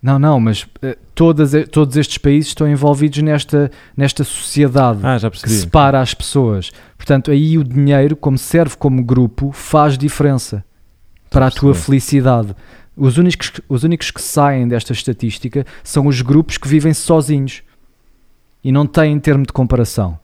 Não, 0.00 0.18
não, 0.18 0.38
mas 0.38 0.66
eh, 0.80 0.96
todas, 1.14 1.52
todos 1.70 1.96
estes 1.96 2.18
países 2.18 2.48
estão 2.48 2.68
envolvidos 2.68 3.20
nesta, 3.20 3.70
nesta 3.96 4.22
sociedade. 4.22 5.00
Ah, 5.02 5.18
que 5.30 5.50
separa 5.50 6.00
as 6.00 6.14
pessoas. 6.14 6.70
Portanto, 6.96 7.32
aí 7.32 7.58
o 7.58 7.64
dinheiro, 7.64 8.14
como 8.14 8.38
serve 8.38 8.76
como 8.76 9.02
grupo, 9.02 9.50
faz 9.50 9.98
diferença 9.98 10.64
para 11.28 11.48
a 11.48 11.50
tua 11.50 11.74
felicidade. 11.74 12.54
Os 12.96 13.18
únicos, 13.18 13.52
os 13.68 13.82
únicos 13.82 14.10
que 14.10 14.22
saem 14.22 14.68
desta 14.68 14.92
estatística 14.92 15.66
são 15.82 16.06
os 16.06 16.20
grupos 16.20 16.58
que 16.58 16.68
vivem 16.68 16.94
sozinhos 16.94 17.62
e 18.62 18.70
não 18.70 18.86
têm 18.86 19.18
termo 19.18 19.44
de 19.44 19.52
comparação. 19.52 20.18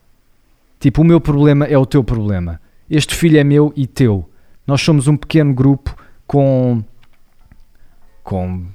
Tipo, 0.78 1.02
o 1.02 1.04
meu 1.04 1.20
problema 1.20 1.66
é 1.66 1.78
o 1.78 1.86
teu 1.86 2.04
problema. 2.04 2.60
Este 2.88 3.14
filho 3.14 3.38
é 3.38 3.44
meu 3.44 3.72
e 3.74 3.86
teu. 3.86 4.28
Nós 4.66 4.82
somos 4.82 5.08
um 5.08 5.16
pequeno 5.16 5.52
grupo 5.52 5.96
com 6.26 6.82
com 8.22 8.66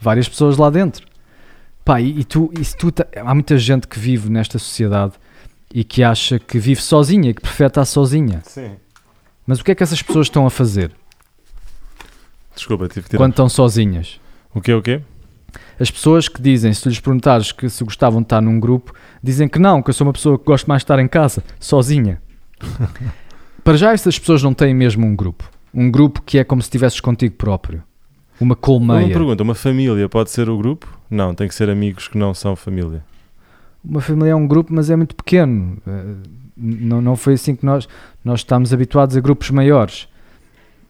várias 0.00 0.28
pessoas 0.28 0.56
lá 0.56 0.70
dentro. 0.70 1.06
Pá, 1.84 2.00
e, 2.00 2.20
e 2.20 2.24
tu, 2.24 2.50
e 2.52 2.64
tu 2.64 2.92
há 3.16 3.34
muita 3.34 3.58
gente 3.58 3.86
que 3.86 3.98
vive 3.98 4.30
nesta 4.30 4.58
sociedade 4.58 5.12
e 5.72 5.84
que 5.84 6.02
acha 6.02 6.38
que 6.38 6.58
vive 6.58 6.80
sozinha, 6.80 7.32
que 7.32 7.40
prefere 7.40 7.68
estar 7.68 7.84
sozinha. 7.84 8.42
Sim. 8.44 8.76
Mas 9.46 9.60
o 9.60 9.64
que 9.64 9.72
é 9.72 9.74
que 9.74 9.82
essas 9.82 10.02
pessoas 10.02 10.26
estão 10.26 10.46
a 10.46 10.50
fazer 10.50 10.92
Desculpa, 12.54 12.88
tive 12.88 13.02
que 13.02 13.10
tirar. 13.10 13.18
quando 13.18 13.32
estão 13.32 13.48
sozinhas? 13.48 14.20
O 14.54 14.60
quê, 14.60 14.72
o 14.72 14.82
quê? 14.82 15.00
As 15.78 15.90
pessoas 15.90 16.28
que 16.28 16.40
dizem, 16.42 16.72
se 16.72 16.82
tu 16.82 16.88
lhes 16.88 17.00
perguntares 17.00 17.52
que 17.52 17.68
se 17.68 17.82
gostavam 17.82 18.20
de 18.20 18.26
estar 18.26 18.40
num 18.40 18.60
grupo, 18.60 18.92
dizem 19.22 19.48
que 19.48 19.58
não, 19.58 19.82
que 19.82 19.90
eu 19.90 19.94
sou 19.94 20.06
uma 20.06 20.12
pessoa 20.12 20.38
que 20.38 20.44
gosto 20.44 20.66
mais 20.66 20.80
de 20.80 20.84
estar 20.84 20.98
em 20.98 21.08
casa, 21.08 21.42
sozinha. 21.58 22.20
Para 23.64 23.76
já, 23.76 23.92
essas 23.92 24.18
pessoas 24.18 24.42
não 24.42 24.52
têm 24.52 24.74
mesmo 24.74 25.06
um 25.06 25.16
grupo. 25.16 25.50
Um 25.72 25.90
grupo 25.90 26.22
que 26.22 26.38
é 26.38 26.44
como 26.44 26.60
se 26.60 26.66
estivesses 26.66 27.00
contigo 27.00 27.34
próprio. 27.36 27.82
Uma 28.40 28.54
Uma 28.54 28.56
colmeia. 28.56 29.08
pergunta: 29.12 29.42
uma 29.42 29.54
família 29.54 30.08
pode 30.08 30.30
ser 30.30 30.48
o 30.48 30.56
grupo? 30.56 30.86
Não, 31.10 31.34
tem 31.34 31.46
que 31.48 31.54
ser 31.54 31.68
amigos 31.68 32.08
que 32.08 32.16
não 32.18 32.32
são 32.34 32.56
família. 32.56 33.04
Uma 33.84 34.00
família 34.00 34.32
é 34.32 34.34
um 34.34 34.46
grupo, 34.46 34.72
mas 34.74 34.90
é 34.90 34.96
muito 34.96 35.14
pequeno. 35.14 35.76
Eh, 35.86 36.40
Não, 36.62 37.00
não 37.00 37.16
foi 37.16 37.34
assim 37.34 37.56
que 37.56 37.64
nós, 37.64 37.88
nós 38.24 38.40
estamos 38.40 38.72
habituados 38.72 39.16
a 39.16 39.20
grupos 39.20 39.50
maiores. 39.50 40.06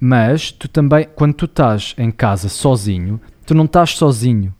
Mas 0.00 0.50
tu 0.50 0.66
também, 0.68 1.06
quando 1.14 1.34
tu 1.34 1.44
estás 1.44 1.94
em 1.98 2.10
casa 2.10 2.48
sozinho, 2.48 3.20
tu 3.46 3.54
não 3.54 3.66
estás 3.66 3.90
sozinho. 3.90 4.52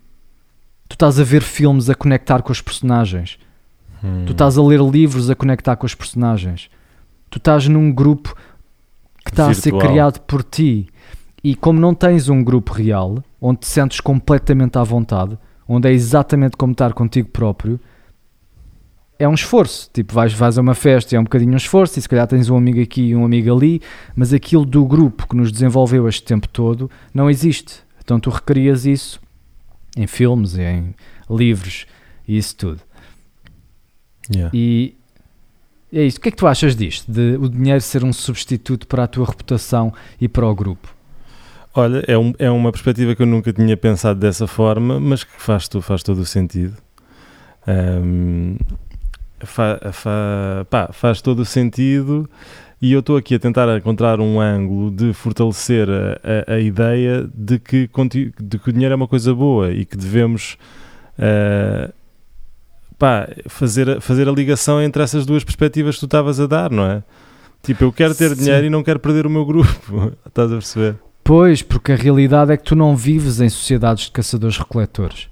Tu 0.89 0.95
estás 0.95 1.19
a 1.19 1.25
ver 1.25 1.43
filmes 1.43 1.89
a 1.91 1.95
conectar 1.95 2.43
com 2.43 2.53
os 2.53 2.61
personagens. 2.61 3.39
Hum. 4.05 4.25
Tu 4.27 4.33
estás 4.33 4.57
a 4.59 4.63
ler 4.63 4.81
livros 4.81 5.29
a 5.31 5.35
conectar 5.35 5.77
com 5.77 5.87
os 5.87 5.95
personagens. 5.95 6.71
Tu 7.29 7.39
estás 7.39 7.67
num 7.67 7.93
grupo 7.93 8.35
que 9.25 9.31
está 9.31 9.49
a 9.49 9.55
ser 9.55 9.71
Virtual. 9.73 9.91
criado 9.91 10.21
por 10.21 10.43
ti. 10.45 10.89
E 11.43 11.55
como 11.55 11.81
não 11.81 11.95
tens 11.95 12.29
um 12.29 12.45
grupo 12.45 12.73
real, 12.73 13.23
onde 13.41 13.61
te 13.61 13.67
sentes 13.67 14.01
completamente 14.01 14.79
à 14.79 14.83
vontade, 14.83 15.39
onde 15.67 15.89
é 15.89 15.93
exatamente 15.93 16.57
como 16.57 16.73
estar 16.73 16.93
contigo 16.93 17.29
próprio, 17.29 17.81
é 19.19 19.29
um 19.29 19.35
esforço. 19.35 19.91
Tipo, 19.93 20.15
vais, 20.15 20.33
vais 20.33 20.59
a 20.59 20.61
uma 20.61 20.75
festa 20.75 21.15
e 21.15 21.17
é 21.17 21.21
um 21.21 21.25
bocadinho 21.25 21.53
um 21.53 21.57
esforço, 21.57 21.99
e 21.99 22.03
se 22.03 22.09
calhar 22.09 22.27
tens 22.27 22.49
um 22.49 22.57
amigo 22.57 22.81
aqui 22.81 23.03
e 23.09 23.17
um 23.17 23.25
amigo 23.25 23.55
ali, 23.55 23.81
mas 24.17 24.33
aquilo 24.33 24.65
do 24.65 24.85
grupo 24.85 25.29
que 25.29 25.37
nos 25.37 25.53
desenvolveu 25.53 26.09
este 26.09 26.25
tempo 26.25 26.49
todo 26.49 26.91
não 27.13 27.29
existe. 27.29 27.83
Então 28.03 28.19
tu 28.19 28.31
requerias 28.31 28.87
isso 28.87 29.21
em 29.97 30.07
filmes, 30.07 30.57
em 30.57 30.95
livros 31.29 31.87
e 32.27 32.39
isso 32.39 32.57
tudo. 32.57 32.81
Yeah. 34.35 34.51
E 34.55 34.95
é 35.93 36.05
isso. 36.05 36.19
O 36.19 36.21
que 36.21 36.29
é 36.29 36.33
que 36.33 36.39
tu 36.39 36.47
achas 36.47 36.75
disto? 36.75 37.11
De 37.11 37.37
o 37.37 37.49
dinheiro 37.49 37.81
ser 37.81 38.05
um 38.05 38.13
substituto 38.13 38.87
para 38.87 39.05
a 39.05 39.07
tua 39.07 39.27
reputação 39.27 39.93
e 40.21 40.29
para 40.29 40.47
o 40.47 40.55
grupo? 40.55 41.00
Olha, 41.81 42.05
é, 42.07 42.19
um, 42.19 42.33
é 42.39 42.51
uma 42.51 42.71
perspectiva 42.71 43.15
que 43.15 43.23
eu 43.23 43.27
nunca 43.27 43.53
tinha 43.53 43.77
pensado 43.77 44.21
dessa 44.21 44.47
forma, 44.47 45.01
mas 45.01 45.25
que 45.25 45.33
faz, 45.41 45.69
faz 45.81 46.03
todo 46.03 46.19
o 46.19 46.27
sentido. 46.27 46.77
Ahm, 47.67 48.57
fa- 49.41 49.81
fa- 49.93 50.67
pá, 50.69 50.91
faz 50.93 51.23
todo 51.23 51.41
o 51.41 51.45
sentido 51.45 52.29
e 52.83 52.93
eu 52.93 53.01
estou 53.01 53.17
aqui 53.17 53.35
a 53.35 53.39
tentar 53.39 53.75
encontrar 53.77 54.21
um 54.21 54.41
ângulo 54.41 54.91
de 54.91 55.13
fortalecer 55.13 55.89
a, 55.89 56.53
a- 56.53 56.55
a 56.55 56.61
ideia 56.61 57.29
de 57.35 57.59
que, 57.59 57.89
de 58.41 58.59
que 58.59 58.69
o 58.69 58.73
dinheiro 58.73 58.93
é 58.93 58.97
uma 58.97 59.09
coisa 59.09 59.35
boa 59.35 59.71
e 59.71 59.85
que 59.85 59.97
devemos 59.97 60.57
ah, 61.19 61.91
pá, 62.99 63.29
fazer, 63.49 63.89
a- 63.89 64.01
fazer 64.01 64.29
a 64.29 64.33
ligação 64.33 64.83
entre 64.83 65.03
essas 65.03 65.25
duas 65.25 65.45
perspectivas 65.45 65.95
que 65.97 66.01
tu 66.01 66.07
estavas 66.07 66.41
a 66.41 66.47
dar, 66.47 66.71
não 66.71 66.85
é? 66.85 67.03
Tipo, 67.63 67.85
eu 67.85 67.93
quero 67.93 68.15
ter 68.15 68.31
Sim. 68.31 68.37
dinheiro 68.45 68.67
e 68.67 68.71
não 68.71 68.83
quero 68.83 68.99
perder 68.99 69.27
o 69.27 69.31
meu 69.31 69.45
grupo. 69.45 70.13
Estás 70.27 70.51
a 70.51 70.55
perceber? 70.57 70.97
Pois, 71.31 71.63
porque 71.63 71.93
a 71.93 71.95
realidade 71.95 72.51
é 72.51 72.57
que 72.57 72.65
tu 72.65 72.75
não 72.75 72.97
vives 72.97 73.41
em 73.41 73.49
sociedades 73.49 74.07
de 74.07 74.11
caçadores-recoletores. 74.11 75.29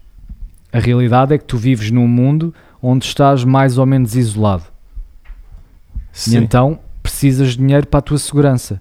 A 0.73 0.79
realidade 0.79 1.35
é 1.35 1.39
que 1.39 1.45
tu 1.45 1.59
vives 1.59 1.91
num 1.91 2.07
mundo 2.07 2.55
onde 2.81 3.05
estás 3.05 3.43
mais 3.43 3.79
ou 3.79 3.85
menos 3.85 4.15
isolado. 4.15 4.63
E 6.29 6.37
então 6.37 6.79
precisas 7.03 7.49
de 7.49 7.57
dinheiro 7.57 7.89
para 7.89 7.99
a 7.99 8.03
tua 8.03 8.17
segurança. 8.17 8.81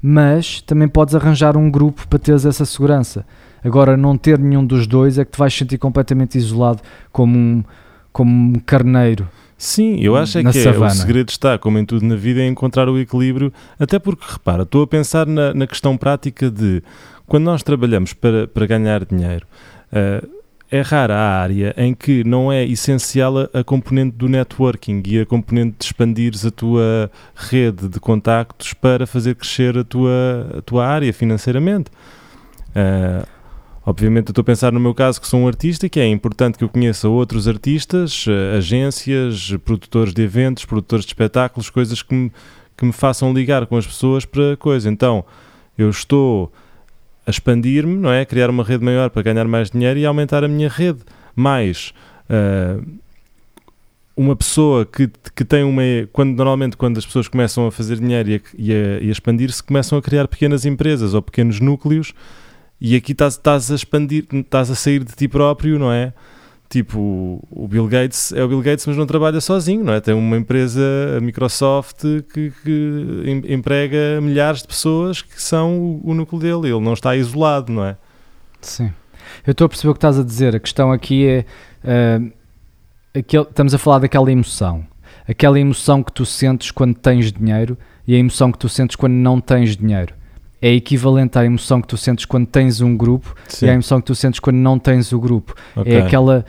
Mas 0.00 0.62
também 0.62 0.88
podes 0.88 1.14
arranjar 1.14 1.54
um 1.54 1.70
grupo 1.70 2.08
para 2.08 2.18
teres 2.18 2.46
essa 2.46 2.64
segurança. 2.64 3.26
Agora, 3.62 3.94
não 3.94 4.16
ter 4.16 4.38
nenhum 4.38 4.64
dos 4.64 4.86
dois 4.86 5.18
é 5.18 5.24
que 5.26 5.32
te 5.32 5.38
vais 5.38 5.52
sentir 5.52 5.76
completamente 5.76 6.38
isolado 6.38 6.80
como 7.12 7.36
um, 7.36 7.62
como 8.10 8.56
um 8.56 8.58
carneiro. 8.58 9.28
Sim, 9.64 9.98
eu 9.98 10.14
acho 10.14 10.36
é 10.36 10.42
que 10.42 10.58
é, 10.58 10.70
o 10.70 10.90
segredo 10.90 11.30
está, 11.30 11.58
como 11.58 11.78
em 11.78 11.86
tudo 11.86 12.04
na 12.04 12.16
vida, 12.16 12.42
é 12.42 12.46
encontrar 12.46 12.86
o 12.86 12.98
equilíbrio. 12.98 13.50
Até 13.80 13.98
porque, 13.98 14.22
repara, 14.28 14.64
estou 14.64 14.82
a 14.82 14.86
pensar 14.86 15.26
na, 15.26 15.54
na 15.54 15.66
questão 15.66 15.96
prática 15.96 16.50
de 16.50 16.82
quando 17.26 17.44
nós 17.44 17.62
trabalhamos 17.62 18.12
para, 18.12 18.46
para 18.46 18.66
ganhar 18.66 19.06
dinheiro, 19.06 19.46
eh, 19.90 20.22
é 20.70 20.82
rara 20.82 21.14
a 21.16 21.40
área 21.40 21.74
em 21.78 21.94
que 21.94 22.22
não 22.24 22.52
é 22.52 22.62
essencial 22.62 23.38
a, 23.38 23.60
a 23.60 23.64
componente 23.64 24.14
do 24.14 24.28
networking 24.28 25.02
e 25.06 25.20
a 25.20 25.24
componente 25.24 25.76
de 25.78 25.84
expandires 25.86 26.44
a 26.44 26.50
tua 26.50 27.10
rede 27.34 27.88
de 27.88 27.98
contactos 27.98 28.74
para 28.74 29.06
fazer 29.06 29.34
crescer 29.34 29.78
a 29.78 29.84
tua, 29.84 30.58
a 30.58 30.60
tua 30.60 30.86
área 30.86 31.10
financeiramente. 31.10 31.90
Eh, 32.74 33.22
Obviamente, 33.86 34.28
eu 34.28 34.30
estou 34.32 34.40
a 34.42 34.44
pensar 34.46 34.72
no 34.72 34.80
meu 34.80 34.94
caso 34.94 35.20
que 35.20 35.26
sou 35.26 35.40
um 35.40 35.46
artista 35.46 35.88
que 35.90 36.00
é 36.00 36.06
importante 36.06 36.56
que 36.56 36.64
eu 36.64 36.68
conheça 36.70 37.06
outros 37.08 37.46
artistas, 37.46 38.24
eh, 38.26 38.56
agências, 38.56 39.54
produtores 39.62 40.14
de 40.14 40.22
eventos, 40.22 40.64
produtores 40.64 41.04
de 41.04 41.10
espetáculos, 41.10 41.68
coisas 41.68 42.00
que 42.02 42.14
me, 42.14 42.32
que 42.78 42.84
me 42.86 42.92
façam 42.92 43.32
ligar 43.34 43.66
com 43.66 43.76
as 43.76 43.86
pessoas 43.86 44.24
para 44.24 44.56
coisa. 44.56 44.88
Então, 44.88 45.22
eu 45.76 45.90
estou 45.90 46.50
a 47.26 47.30
expandir-me, 47.30 47.94
não 47.94 48.10
é? 48.10 48.24
Criar 48.24 48.48
uma 48.48 48.64
rede 48.64 48.82
maior 48.82 49.10
para 49.10 49.20
ganhar 49.20 49.46
mais 49.46 49.70
dinheiro 49.70 49.98
e 49.98 50.06
aumentar 50.06 50.42
a 50.44 50.48
minha 50.48 50.68
rede. 50.70 51.00
Mais 51.36 51.92
eh, 52.30 52.78
uma 54.16 54.34
pessoa 54.34 54.86
que, 54.86 55.10
que 55.34 55.44
tem 55.44 55.62
uma. 55.62 55.82
Quando, 56.10 56.30
normalmente, 56.34 56.74
quando 56.74 56.96
as 56.96 57.04
pessoas 57.04 57.28
começam 57.28 57.66
a 57.66 57.70
fazer 57.70 57.98
dinheiro 57.98 58.30
e 58.30 58.34
a, 58.34 58.38
a- 58.38 59.00
e 59.02 59.08
a 59.08 59.12
expandir-se, 59.12 59.62
começam 59.62 59.98
a 59.98 60.02
criar 60.02 60.26
pequenas 60.26 60.64
empresas 60.64 61.12
ou 61.12 61.20
pequenos 61.20 61.60
núcleos 61.60 62.14
e 62.80 62.96
aqui 62.96 63.12
estás, 63.12 63.34
estás 63.34 63.70
a 63.70 63.74
expandir, 63.74 64.26
estás 64.32 64.70
a 64.70 64.74
sair 64.74 65.02
de 65.04 65.12
ti 65.12 65.28
próprio, 65.28 65.78
não 65.78 65.90
é? 65.92 66.12
Tipo, 66.68 67.40
o 67.50 67.68
Bill 67.68 67.86
Gates 67.86 68.32
é 68.32 68.42
o 68.42 68.48
Bill 68.48 68.60
Gates, 68.62 68.84
mas 68.86 68.96
não 68.96 69.06
trabalha 69.06 69.40
sozinho, 69.40 69.84
não 69.84 69.92
é? 69.92 70.00
Tem 70.00 70.12
uma 70.14 70.36
empresa, 70.36 70.80
a 71.16 71.20
Microsoft, 71.20 72.00
que, 72.32 72.52
que 72.64 73.22
em- 73.24 73.54
emprega 73.54 74.20
milhares 74.20 74.62
de 74.62 74.68
pessoas 74.68 75.22
que 75.22 75.40
são 75.40 75.78
o, 75.78 76.10
o 76.10 76.14
núcleo 76.14 76.40
dele. 76.40 76.74
Ele 76.74 76.84
não 76.84 76.94
está 76.94 77.14
isolado, 77.14 77.70
não 77.72 77.84
é? 77.84 77.96
Sim. 78.60 78.90
Eu 79.46 79.52
estou 79.52 79.66
a 79.66 79.68
perceber 79.68 79.90
o 79.90 79.94
que 79.94 79.98
estás 79.98 80.18
a 80.18 80.24
dizer. 80.24 80.56
A 80.56 80.58
questão 80.60 80.90
aqui 80.90 81.26
é. 81.26 81.44
ah, 81.84 82.20
aquele- 83.18 83.44
estamos 83.44 83.72
a 83.74 83.78
falar 83.78 84.00
daquela 84.00 84.32
emoção. 84.32 84.84
Aquela 85.28 85.60
emoção 85.60 86.02
que 86.02 86.12
tu 86.12 86.26
sentes 86.26 86.70
quando 86.70 86.94
tens 86.96 87.30
dinheiro 87.30 87.78
e 88.06 88.14
a 88.14 88.18
emoção 88.18 88.50
que 88.50 88.58
tu 88.58 88.68
sentes 88.68 88.96
quando 88.96 89.12
não 89.14 89.40
tens 89.40 89.76
dinheiro. 89.76 90.12
É 90.66 90.72
equivalente 90.72 91.38
à 91.38 91.44
emoção 91.44 91.82
que 91.82 91.88
tu 91.88 91.96
sentes 91.96 92.24
quando 92.24 92.46
tens 92.46 92.80
um 92.80 92.96
grupo 92.96 93.34
Sim. 93.48 93.66
e 93.66 93.70
à 93.70 93.72
emoção 93.74 94.00
que 94.00 94.06
tu 94.06 94.14
sentes 94.14 94.40
quando 94.40 94.56
não 94.56 94.78
tens 94.78 95.12
o 95.12 95.20
grupo. 95.20 95.54
ok. 95.76 95.92
É 95.92 96.00
aquela. 96.00 96.44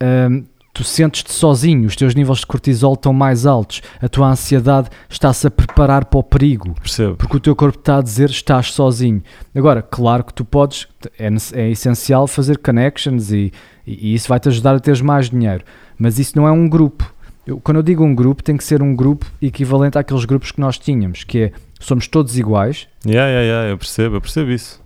ahm, 0.00 0.42
tu 0.74 0.82
sentes-te 0.82 1.32
sozinho, 1.32 1.86
os 1.86 1.94
teus 1.94 2.16
níveis 2.16 2.40
de 2.40 2.46
cortisol 2.46 2.94
estão 2.94 3.12
mais 3.12 3.46
altos, 3.46 3.80
a 4.02 4.08
tua 4.08 4.28
ansiedade 4.28 4.88
está-se 5.08 5.46
a 5.46 5.50
preparar 5.50 6.04
para 6.04 6.18
o 6.18 6.22
perigo 6.22 6.74
Percebo. 6.74 7.14
porque 7.14 7.36
o 7.36 7.40
teu 7.40 7.54
corpo 7.54 7.78
está 7.78 7.98
a 7.98 8.02
dizer 8.02 8.28
estás 8.28 8.72
sozinho. 8.72 9.22
Agora, 9.54 9.80
claro 9.82 10.24
que 10.24 10.34
tu 10.34 10.44
podes, 10.44 10.88
é, 11.16 11.28
é 11.52 11.70
essencial 11.70 12.26
fazer 12.26 12.58
connections 12.58 13.30
e, 13.30 13.52
e 13.86 14.14
isso 14.14 14.28
vai-te 14.28 14.48
ajudar 14.48 14.74
a 14.74 14.80
teres 14.80 15.00
mais 15.00 15.30
dinheiro, 15.30 15.64
mas 15.96 16.18
isso 16.18 16.36
não 16.36 16.48
é 16.48 16.50
um 16.50 16.68
grupo. 16.68 17.13
Eu- 17.46 17.60
quando 17.60 17.76
eu 17.78 17.82
digo 17.82 18.02
um 18.04 18.14
grupo, 18.14 18.42
tem 18.42 18.56
que 18.56 18.64
ser 18.64 18.82
um 18.82 18.94
grupo 18.94 19.26
equivalente 19.40 19.98
àqueles 19.98 20.24
grupos 20.24 20.50
que 20.50 20.60
nós 20.60 20.78
tínhamos, 20.78 21.24
que 21.24 21.38
é 21.38 21.52
somos 21.78 22.08
todos 22.08 22.38
iguais 22.38 22.88
Yeah, 23.06 23.28
yeah, 23.28 23.42
yeah, 23.46 23.70
eu 23.70 23.78
percebo, 23.78 24.16
eu 24.16 24.20
percebo 24.20 24.50
isso. 24.50 24.80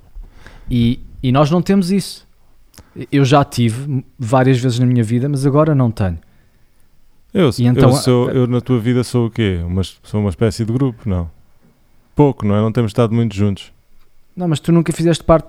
e, 0.70 1.00
e 1.22 1.30
nós 1.32 1.50
não 1.50 1.62
temos 1.62 1.90
isso. 1.90 2.26
Eu 3.12 3.24
já 3.24 3.44
tive 3.44 4.04
várias 4.18 4.58
vezes 4.58 4.78
na 4.80 4.86
minha 4.86 5.04
vida, 5.04 5.28
mas 5.28 5.46
agora 5.46 5.72
não 5.74 5.90
tenho. 5.90 6.18
Eu, 7.32 7.50
então, 7.60 7.90
eu, 7.90 7.94
sou, 7.96 8.30
eu 8.30 8.46
na 8.46 8.60
tua 8.60 8.78
vida 8.80 9.04
sou 9.04 9.26
o 9.26 9.30
quê? 9.30 9.60
Uma, 9.64 9.82
sou 9.84 10.18
uma 10.20 10.30
espécie 10.30 10.64
de 10.64 10.72
grupo, 10.72 11.08
não? 11.08 11.30
Pouco, 12.16 12.44
não 12.44 12.56
é? 12.56 12.60
Não 12.60 12.72
temos 12.72 12.90
estado 12.90 13.14
muito 13.14 13.34
juntos. 13.36 13.70
Não, 14.34 14.48
mas 14.48 14.58
tu 14.58 14.72
nunca 14.72 14.92
fizeste 14.92 15.22
parte, 15.22 15.46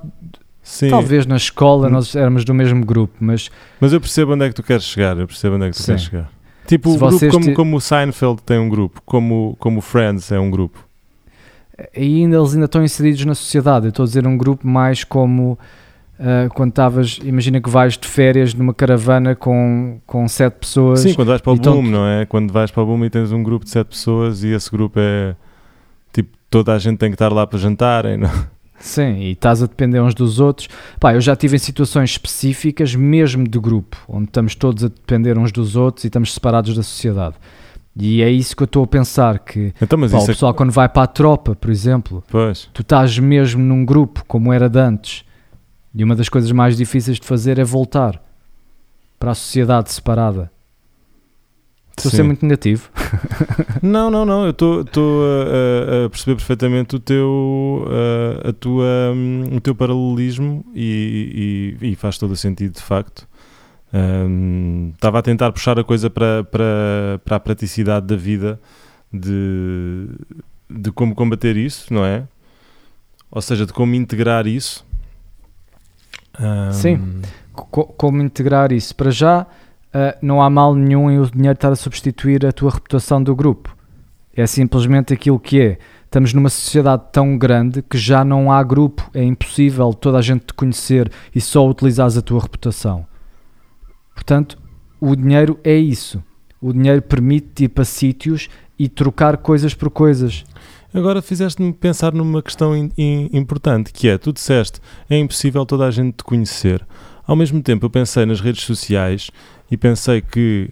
Sim, 0.62 0.90
talvez 0.90 1.26
na 1.26 1.38
escola 1.38 1.88
Hum. 1.88 1.92
nós 1.92 2.16
éramos 2.16 2.44
do 2.46 2.54
mesmo 2.54 2.86
grupo, 2.86 3.16
mas 3.20 3.50
mas 3.80 3.94
eu 3.94 4.00
percebo 4.02 4.34
onde 4.34 4.46
é 4.46 4.50
que 4.50 4.56
tu 4.56 4.62
queres 4.62 4.84
chegar. 4.84 5.18
Eu 5.18 5.26
percebo 5.26 5.56
onde 5.56 5.66
é 5.66 5.70
que 5.72 5.76
tu 5.76 5.80
Sim. 5.82 5.86
queres 5.88 6.02
chegar. 6.04 6.32
Tipo, 6.70 6.92
Se 6.92 6.98
o 6.98 7.00
grupo 7.00 7.30
como, 7.32 7.46
ti- 7.46 7.54
como 7.54 7.78
o 7.78 7.82
Seinfeld 7.82 8.42
tem 8.44 8.60
um 8.60 8.70
grupo, 8.70 9.02
como, 9.06 9.56
como 9.60 9.80
o 9.80 9.82
Friends 9.82 10.32
é 10.32 10.40
um 10.40 10.52
grupo. 10.52 10.80
ainda 11.96 12.38
eles 12.38 12.54
ainda 12.54 12.66
estão 12.66 12.84
inseridos 12.84 13.26
na 13.26 13.34
sociedade. 13.36 13.88
Eu 13.88 13.90
estou 13.90 14.04
a 14.04 14.06
dizer 14.08 14.28
um 14.28 14.38
grupo 14.38 14.68
mais 14.68 15.04
como 15.04 15.58
ah, 16.20 16.48
quando 16.54 16.70
estavas, 16.70 17.20
imagina 17.24 17.60
que 17.62 17.70
vais 17.70 17.98
de 17.98 18.08
férias 18.08 18.54
numa 18.54 18.74
caravana 18.74 19.36
com, 19.36 20.00
com 20.06 20.28
sete 20.28 20.56
pessoas. 20.60 21.00
Sim, 21.00 21.14
quando 21.14 21.30
vais 21.30 21.42
para 21.42 21.54
o 21.54 21.56
Boom, 21.56 21.82
não 21.90 22.06
é? 22.06 22.26
Quando 22.26 22.52
vais 22.52 22.70
para 22.70 22.84
o 22.84 22.86
Boom 22.86 23.06
e 23.06 23.10
tens 23.10 23.32
um 23.32 23.42
grupo 23.42 23.66
de 23.66 23.72
sete 23.72 23.88
pessoas 23.88 24.44
e 24.44 24.50
esse 24.50 24.70
grupo 24.70 25.00
é 25.00 25.36
tipo, 26.14 26.30
toda 26.50 26.74
a 26.74 26.78
gente 26.78 26.98
tem 26.98 27.10
que 27.10 27.16
estar 27.16 27.32
lá 27.32 27.48
para 27.48 27.58
jantarem, 27.58 28.18
não? 28.18 28.30
Sim, 28.80 29.18
e 29.18 29.32
estás 29.32 29.62
a 29.62 29.68
depender 29.68 30.00
uns 30.02 30.14
dos 30.14 30.40
outros. 30.40 30.70
Pá, 31.00 31.14
eu 31.14 31.22
já 31.22 31.36
tive 31.36 31.56
em 31.56 31.60
situações 31.60 32.12
específicas, 32.12 32.96
mesmo 32.96 33.48
de 33.48 33.60
grupo, 33.60 33.98
onde 34.08 34.26
estamos 34.26 34.56
todos 34.56 34.84
a 34.84 34.88
depender 34.88 35.38
uns 35.38 35.52
dos 35.52 35.76
outros 35.76 36.06
e 36.06 36.08
estamos 36.08 36.34
separados 36.34 36.76
da 36.76 36.84
sociedade. 36.84 37.36
E 37.96 38.22
é 38.22 38.30
isso 38.30 38.56
que 38.56 38.64
eu 38.64 38.66
estou 38.66 38.84
a 38.84 38.88
pensar, 38.88 39.40
que 39.40 39.74
Então, 39.82 40.00
pá, 40.00 40.18
o 40.18 40.24
é 40.24 40.26
pessoal 40.26 40.54
quando 40.54 40.72
vai 40.72 40.88
para 40.88 41.04
a 41.04 41.08
tropa, 41.08 41.56
por 41.56 41.70
exemplo, 41.70 42.24
Pois, 42.30 42.70
tu 42.74 42.82
estás 42.82 43.20
mesmo 43.20 43.62
num 43.62 43.84
grupo 43.84 44.24
como 44.26 44.54
era 44.54 44.70
de 44.70 44.80
antes. 44.80 45.26
E 45.94 46.04
uma 46.04 46.16
das 46.16 46.30
coisas 46.30 46.52
mais 46.52 46.78
difíceis 46.78 47.20
de 47.20 47.26
fazer 47.26 47.60
é 47.60 47.64
voltar 47.64 48.24
para 49.20 49.32
a 49.32 49.36
sociedade 49.36 49.92
separada. 49.92 50.50
Estou 52.00 52.10
a 52.10 52.16
ser 52.16 52.24
muito 52.24 52.44
negativo. 52.46 52.90
Não, 53.82 54.10
não, 54.12 54.26
não. 54.26 54.44
Eu 54.46 54.52
estou 54.52 54.84
a, 54.84 56.06
a- 56.06 56.10
perceber 56.10 56.36
perfeitamente 56.36 56.96
o 56.96 57.00
teu, 57.00 57.86
a, 58.46 58.50
a 58.50 58.54
tua, 58.54 58.86
hum, 59.16 59.44
o 59.56 59.62
teu 59.62 59.74
paralelismo 59.74 60.66
e, 60.76 61.78
e- 61.82 61.92
e 61.92 61.96
faz 61.96 62.18
todo 62.18 62.32
o 62.32 62.36
sentido, 62.36 62.74
de 62.74 62.82
facto. 62.82 63.28
Hum, 63.94 64.92
Estava 64.96 65.20
a 65.20 65.22
tentar 65.22 65.52
puxar 65.52 65.80
a 65.80 65.84
coisa 65.84 66.10
para, 66.10 66.44
para, 66.44 67.20
para 67.24 67.36
a 67.38 67.40
praticidade 67.40 68.06
da 68.08 68.16
vida 68.16 68.60
de, 69.12 70.08
de 70.70 70.92
como 70.92 71.16
combater 71.16 71.56
isso, 71.58 71.92
não 71.94 72.06
é? 72.06 72.24
Ou 73.32 73.42
seja, 73.42 73.66
de 73.66 73.74
como 73.74 73.96
integrar 73.96 74.46
isso. 74.46 74.86
Hum, 76.40 76.72
Sim. 76.72 77.22
Co- 77.54 77.86
como 77.86 78.22
integrar 78.22 78.72
isso? 78.72 78.96
Para 78.96 79.12
já, 79.12 79.46
ah, 79.94 80.18
não 80.22 80.42
há 80.42 80.50
mal 80.50 80.76
nenhum 80.76 81.10
em 81.10 81.20
o 81.20 81.30
dinheiro 81.30 81.56
estar 81.56 81.72
a 81.72 81.76
substituir 81.76 82.46
a 82.46 82.52
tua 82.52 82.72
reputação 82.72 83.22
do 83.22 83.36
grupo. 83.36 83.76
É 84.36 84.46
simplesmente 84.46 85.14
aquilo 85.14 85.40
que 85.40 85.60
é. 85.60 85.78
Estamos 86.06 86.34
numa 86.34 86.50
sociedade 86.50 87.04
tão 87.12 87.38
grande 87.38 87.82
que 87.82 87.98
já 87.98 88.24
não 88.24 88.52
há 88.52 88.64
grupo. 88.64 89.10
É 89.14 89.24
impossível 89.24 89.94
toda 89.94 90.18
a 90.18 90.22
gente 90.22 90.46
te 90.46 90.54
conhecer 90.54 91.12
e 91.34 91.42
só 91.42 91.68
utilizares 91.68 92.18
a 92.18 92.22
tua 92.22 92.42
reputação. 92.42 93.06
Portanto, 94.14 94.58
o 95.00 95.16
dinheiro 95.16 95.60
é 95.64 95.76
isso. 95.76 96.24
O 96.62 96.74
dinheiro 96.74 97.02
permite-te 97.02 97.66
ir 97.66 97.70
para 97.70 97.86
sítios 97.86 98.50
e 98.78 98.88
trocar 98.88 99.38
coisas 99.38 99.74
por 99.74 99.90
coisas. 99.90 100.44
Agora 100.94 101.22
fizeste-me 101.22 101.72
pensar 101.72 102.14
numa 102.14 102.42
questão 102.42 102.74
importante, 102.98 103.94
que 103.94 104.08
é, 104.08 104.18
tu 104.18 104.34
disseste, 104.34 104.82
é 105.10 105.18
impossível 105.18 105.66
toda 105.66 105.86
a 105.86 105.92
gente 105.92 106.18
te 106.18 106.24
conhecer. 106.24 106.86
Ao 107.28 107.36
mesmo 107.36 107.62
tempo, 107.62 107.86
eu 107.86 107.90
pensei 107.92 108.26
nas 108.26 108.42
redes 108.42 108.64
sociais 108.64 109.30
e 109.70 109.78
pensei 109.78 110.22
que 110.22 110.72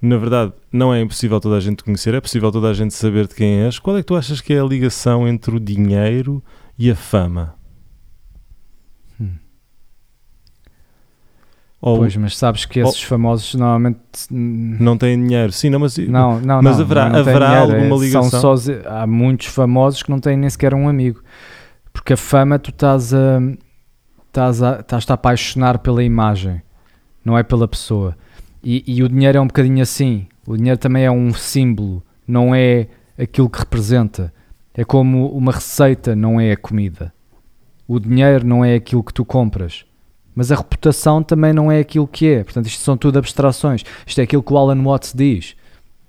na 0.00 0.16
verdade, 0.16 0.52
não 0.72 0.94
é 0.94 1.00
impossível 1.00 1.40
toda 1.40 1.56
a 1.56 1.60
gente 1.60 1.78
te 1.78 1.84
conhecer, 1.84 2.14
é 2.14 2.20
possível 2.20 2.52
toda 2.52 2.68
a 2.68 2.72
gente 2.72 2.94
saber 2.94 3.26
de 3.26 3.34
quem 3.34 3.62
és. 3.62 3.80
Qual 3.80 3.96
é 3.96 4.00
que 4.00 4.06
tu 4.06 4.14
achas 4.14 4.40
que 4.40 4.52
é 4.54 4.60
a 4.60 4.64
ligação 4.64 5.26
entre 5.26 5.56
o 5.56 5.58
dinheiro 5.58 6.40
e 6.78 6.88
a 6.88 6.94
fama? 6.94 7.56
Hum. 9.20 9.30
Ou 11.80 11.98
Pois, 11.98 12.16
mas 12.16 12.36
sabes 12.36 12.64
que 12.64 12.80
esses 12.80 13.02
famosos 13.02 13.54
normalmente. 13.54 13.98
não 14.30 14.96
têm 14.96 15.20
dinheiro? 15.20 15.52
Sim, 15.52 15.70
não, 15.70 15.80
mas, 15.80 15.96
Não, 15.98 16.40
não, 16.40 16.62
Mas 16.62 16.76
não, 16.76 16.84
haverá- 16.84 17.08
não 17.10 17.18
haverá 17.18 17.46
dinheiro, 17.66 17.72
alguma 17.72 18.04
é- 18.04 18.08
são 18.10 18.22
ligação? 18.22 18.56
só 18.56 18.72
há 18.88 19.06
muitos 19.06 19.46
famosos 19.46 20.02
que 20.02 20.10
não 20.10 20.20
têm 20.20 20.36
nem 20.36 20.48
sequer 20.50 20.74
um 20.74 20.88
amigo. 20.88 21.20
Porque 21.92 22.12
a 22.12 22.16
fama 22.16 22.58
tu 22.58 22.70
estás 22.70 23.12
a 23.12 23.40
estás 24.28 24.62
a 24.62 24.80
estás 24.80 25.10
a 25.10 25.14
apaixonar 25.14 25.78
pela 25.80 26.04
imagem, 26.04 26.62
não 27.24 27.36
é 27.36 27.42
pela 27.42 27.66
pessoa. 27.66 28.16
E, 28.62 28.82
e 28.86 29.02
o 29.02 29.08
dinheiro 29.08 29.38
é 29.38 29.40
um 29.40 29.46
bocadinho 29.46 29.82
assim. 29.82 30.26
O 30.46 30.56
dinheiro 30.56 30.78
também 30.78 31.04
é 31.04 31.10
um 31.10 31.32
símbolo, 31.32 32.02
não 32.26 32.54
é 32.54 32.88
aquilo 33.18 33.48
que 33.50 33.58
representa. 33.58 34.32
É 34.74 34.84
como 34.84 35.28
uma 35.30 35.52
receita, 35.52 36.14
não 36.16 36.40
é 36.40 36.52
a 36.52 36.56
comida. 36.56 37.12
O 37.86 37.98
dinheiro 37.98 38.46
não 38.46 38.64
é 38.64 38.74
aquilo 38.74 39.02
que 39.02 39.12
tu 39.14 39.24
compras. 39.24 39.84
Mas 40.34 40.52
a 40.52 40.56
reputação 40.56 41.22
também 41.22 41.52
não 41.52 41.70
é 41.72 41.80
aquilo 41.80 42.06
que 42.06 42.28
é. 42.28 42.44
Portanto, 42.44 42.66
isto 42.66 42.80
são 42.82 42.96
tudo 42.96 43.18
abstrações. 43.18 43.82
Isto 44.06 44.20
é 44.20 44.24
aquilo 44.24 44.42
que 44.42 44.52
o 44.52 44.56
Alan 44.58 44.80
Watts 44.82 45.12
diz. 45.14 45.56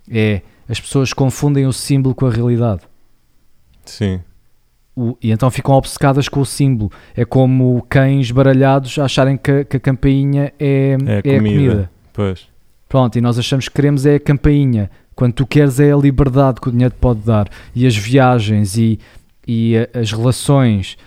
É, 0.10 0.42
as 0.68 0.80
pessoas 0.80 1.14
confundem 1.14 1.66
o 1.66 1.74
símbolo 1.74 2.14
com 2.14 2.28
a 2.28 2.30
realidade. 2.32 2.82
Sim. 3.86 4.20
O- 4.96 5.18
e 5.22 5.32
então 5.32 5.50
ficam 5.50 5.74
obcecadas 5.76 6.28
com 6.28 6.42
o 6.42 6.46
símbolo. 6.46 6.92
É 7.16 7.26
como 7.26 7.84
cães 7.90 8.30
baralhados 8.32 9.00
acharem 9.00 9.38
que, 9.38 9.50
a- 9.52 9.64
que 9.64 9.78
a 9.78 9.80
campainha 9.80 10.54
é, 10.60 10.96
É 11.06 11.12
a 11.12 11.16
é 11.16 11.36
a 11.36 11.40
comida. 11.40 11.92
Pois. 12.14 12.48
Pronto, 12.88 13.18
e 13.18 13.22
nós 13.22 13.38
achamos 13.38 13.68
que 13.68 13.76
queremos 13.76 14.06
é 14.06 14.16
a 14.16 14.20
campainha. 14.20 14.90
Quando 15.16 15.34
tu 15.34 15.46
queres 15.46 15.80
é 15.80 15.92
a 15.92 15.98
liberdade 15.98 16.60
que 16.62 16.70
o 16.70 16.72
dinheiro 16.72 16.94
te 16.94 16.98
pode 17.00 17.20
dar. 17.22 17.50
E 17.76 17.86
as 17.86 17.96
viagens 17.96 18.78
e, 18.78 19.00
e 19.48 19.76
a- 19.78 20.00
as 20.00 20.12
relações. 20.12 20.98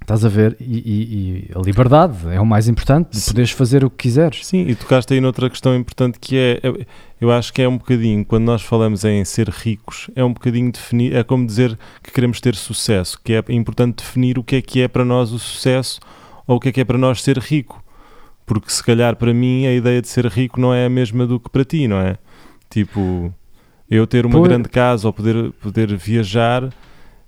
Estás 0.00 0.24
a 0.24 0.28
ver? 0.28 0.56
E, 0.60 0.64
e- 0.78 1.48
e 1.48 1.50
a 1.54 1.60
liberdade 1.60 2.16
é 2.30 2.40
o 2.40 2.44
mais 2.44 2.66
importante. 2.68 3.16
De 3.16 3.24
poderes 3.24 3.50
fazer 3.52 3.84
o 3.84 3.90
que 3.90 3.96
quiseres. 4.08 4.44
Sim, 4.46 4.66
e 4.66 4.74
tocaste 4.74 5.14
aí 5.14 5.20
noutra 5.20 5.48
questão 5.48 5.74
importante 5.76 6.18
que 6.20 6.36
é, 6.36 6.60
eu- 6.62 6.84
eu 7.20 7.30
acho 7.32 7.52
que 7.52 7.62
é 7.62 7.68
um 7.68 7.78
bocadinho, 7.78 8.24
quando 8.24 8.44
nós 8.44 8.62
falamos 8.62 9.04
em 9.04 9.24
ser 9.24 9.48
ricos, 9.48 10.10
é 10.16 10.22
um 10.24 10.32
bocadinho 10.32 10.70
definir, 10.72 11.14
é 11.14 11.22
como 11.22 11.46
dizer 11.46 11.78
que 12.02 12.10
queremos 12.12 12.40
ter 12.40 12.54
sucesso, 12.56 13.18
que 13.24 13.32
é 13.32 13.42
importante 13.48 13.98
definir 13.98 14.38
o 14.38 14.44
que 14.44 14.56
é 14.56 14.62
que 14.62 14.80
é 14.82 14.88
para 14.88 15.04
nós 15.04 15.32
o 15.32 15.38
sucesso 15.38 16.00
ou 16.46 16.56
o 16.56 16.60
que 16.60 16.68
é 16.68 16.72
que 16.72 16.80
é 16.80 16.84
para 16.84 16.98
nós 16.98 17.22
ser 17.22 17.38
rico. 17.38 17.81
Porque 18.44 18.70
se 18.70 18.82
calhar 18.82 19.16
para 19.16 19.32
mim 19.32 19.66
a 19.66 19.72
ideia 19.74 20.00
de 20.02 20.08
ser 20.08 20.26
rico 20.26 20.60
não 20.60 20.74
é 20.74 20.86
a 20.86 20.90
mesma 20.90 21.26
do 21.26 21.38
que 21.38 21.48
para 21.48 21.64
ti, 21.64 21.86
não 21.86 21.98
é? 22.00 22.16
Tipo, 22.68 23.32
eu 23.88 24.06
ter 24.06 24.26
uma 24.26 24.38
Pois. 24.38 24.48
grande 24.48 24.68
casa 24.68 25.06
ou 25.06 25.12
poder, 25.12 25.52
poder 25.52 25.94
viajar, 25.96 26.68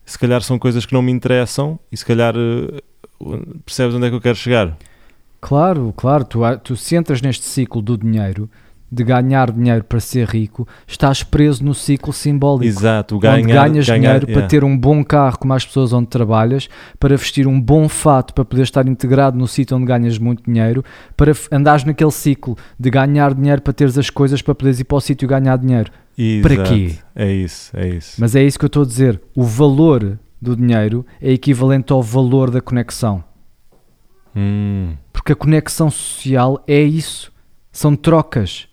se 0.05 0.19
calhar 0.19 0.43
são 0.43 0.59
coisas 0.59 0.85
que 0.85 0.93
não 0.93 1.03
me 1.03 1.13
interessam 1.13 1.79
e 1.91 1.97
se 1.97 2.05
calhar 2.05 2.35
eh, 2.37 2.81
percebes 3.65 3.95
onde 3.95 4.07
é 4.07 4.11
que 4.11 4.17
eu 4.17 4.21
quero 4.21 4.37
chegar. 4.37 4.77
Claro, 5.41 5.93
claro. 5.97 6.25
Tu, 6.25 6.41
tu 6.63 6.77
se 6.77 6.97
entras 6.97 7.21
neste 7.21 7.45
ciclo 7.45 7.83
do 7.83 7.97
dinheiro, 7.99 8.49
de 8.95 9.05
ganhar 9.05 9.51
dinheiro 9.51 9.85
para 9.85 10.01
ser 10.01 10.29
rico, 10.29 10.67
estás 10.87 11.23
preso 11.23 11.65
no 11.65 11.75
ciclo 11.75 12.13
simbólico. 12.13 12.65
Exato, 12.65 13.15
o 13.15 13.19
onde 13.19 13.27
ganhar, 13.27 13.69
ganhas 13.69 13.87
ganhar- 13.87 13.99
dinheiro 14.01 14.27
para 14.27 14.35
yeah. 14.35 14.49
ter 14.49 14.65
um 14.65 14.77
bom 14.79 15.05
carro 15.05 15.39
como 15.39 15.53
as 15.53 15.67
pessoas 15.67 15.93
onde 15.93 16.07
trabalhas, 16.09 16.69
para 16.99 17.17
vestir 17.17 17.47
um 17.47 17.61
bom 17.61 17.89
fato, 17.89 18.33
para 18.33 18.45
poder 18.45 18.63
estar 18.63 18.87
integrado 18.89 19.37
no 19.37 19.47
sítio 19.49 19.77
onde 19.77 19.87
ganhas 19.87 20.19
muito 20.19 20.43
dinheiro, 20.45 20.85
para 21.17 21.33
andares 21.51 21.85
naquele 21.85 22.11
ciclo 22.11 22.57
de 22.79 22.91
ganhar 22.91 23.35
dinheiro 23.35 23.61
para 23.61 23.73
teres 23.73 23.99
as 23.99 24.09
coisas 24.11 24.41
para 24.41 24.55
poderes 24.55 24.81
ir 24.81 24.85
para 24.85 24.97
o 24.97 25.01
sítio 25.01 25.27
ganhar 25.29 25.59
dinheiro. 25.59 25.91
Para 26.43 26.55
Exato. 26.55 26.71
quê? 26.71 26.95
É 27.15 27.33
isso, 27.33 27.77
é 27.77 27.89
isso. 27.89 28.21
Mas 28.21 28.37
é 28.37 28.43
isso 28.45 28.57
que 28.59 28.65
eu 28.65 28.69
estou 28.69 28.85
a 28.85 28.87
dizer. 28.87 29.21
O 29.35 29.43
valor 29.43 30.17
do 30.41 30.55
dinheiro 30.55 31.05
é 31.21 31.33
equivalente 31.33 31.93
ao 31.93 32.01
valor 32.03 32.51
da 32.51 32.61
conexão. 32.61 33.25
Hum, 34.37 34.95
Porque 35.13 35.33
a 35.33 35.37
conexão 35.37 35.91
social 35.91 36.63
é 36.67 36.81
isso. 36.81 37.33
São 37.73 37.97
trocas. 37.97 38.69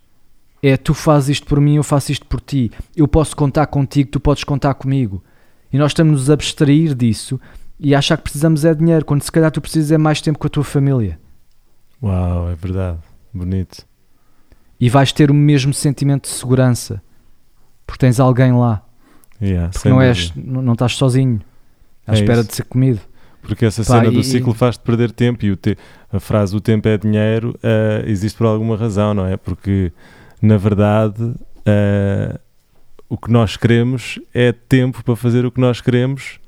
É 0.62 0.76
tu 0.76 0.94
fazes 0.94 1.30
isto 1.30 1.46
por 1.46 1.60
mim, 1.60 1.76
eu 1.76 1.82
faço 1.82 2.12
isto 2.12 2.24
por 2.26 2.40
ti. 2.40 2.70
Eu 2.96 3.08
posso 3.08 3.34
contar 3.36 3.66
contigo, 3.66 4.10
tu 4.10 4.20
podes 4.20 4.44
contar 4.44 4.74
comigo. 4.74 5.22
E 5.72 5.78
nós 5.78 5.90
estamos 5.90 6.30
a 6.30 6.34
abstrair 6.34 6.94
disso 6.94 7.40
e 7.80 7.94
achar 7.94 8.16
que 8.16 8.22
precisamos 8.22 8.64
é 8.64 8.72
dinheiro, 8.74 9.04
quando 9.04 9.22
se 9.22 9.32
calhar 9.32 9.50
tu 9.50 9.60
precisas 9.60 9.90
é 9.90 9.98
mais 9.98 10.20
tempo 10.20 10.38
com 10.38 10.46
a 10.46 10.50
tua 10.50 10.62
família. 10.64 11.18
uau, 12.02 12.48
é 12.50 12.54
verdade. 12.54 12.98
Bonito. 13.34 13.84
E 14.78 14.88
vais 14.88 15.12
ter 15.12 15.30
o 15.30 15.34
mesmo 15.34 15.72
sentimento 15.72 16.22
de 16.24 16.28
segurança. 16.34 17.02
Porque 17.86 18.00
tens 18.06 18.20
alguém 18.20 18.52
lá. 18.52 18.82
Yeah, 19.40 19.70
Porque 19.72 19.88
não, 19.88 20.00
és, 20.00 20.32
não, 20.36 20.62
não 20.62 20.72
estás 20.74 20.94
sozinho. 20.96 21.40
À 22.06 22.12
É 22.12 22.14
espera 22.14 22.40
isso. 22.40 22.48
de 22.50 22.54
ser 22.56 22.64
comido. 22.64 23.00
Porque 23.40 23.64
essa 23.64 23.82
Pá, 23.84 23.98
cena 23.98 24.10
do 24.12 24.20
e- 24.20 24.24
ciclo 24.24 24.54
faz-te 24.54 24.80
perder 24.82 25.10
tempo 25.10 25.44
e 25.44 25.50
o 25.50 25.56
te- 25.56 25.76
a 26.12 26.20
frase 26.20 26.54
o 26.54 26.60
tempo 26.60 26.86
é 26.86 26.96
dinheiro 26.96 27.58
eh, 27.62 28.04
existe 28.06 28.36
por 28.38 28.46
alguma 28.46 28.76
razão, 28.76 29.12
não 29.14 29.26
é? 29.26 29.36
Porque, 29.36 29.92
na 30.42 30.56
verdade, 30.56 31.34
eh, 31.64 32.38
o 33.08 33.16
que 33.16 33.30
nós 33.30 33.56
queremos 33.56 34.18
é 34.34 34.52
tempo 34.52 35.02
para 35.04 35.14
fazer 35.16 35.46
o 35.46 35.50
que 35.52 35.60
nós 35.60 35.80
queremos 35.80 36.38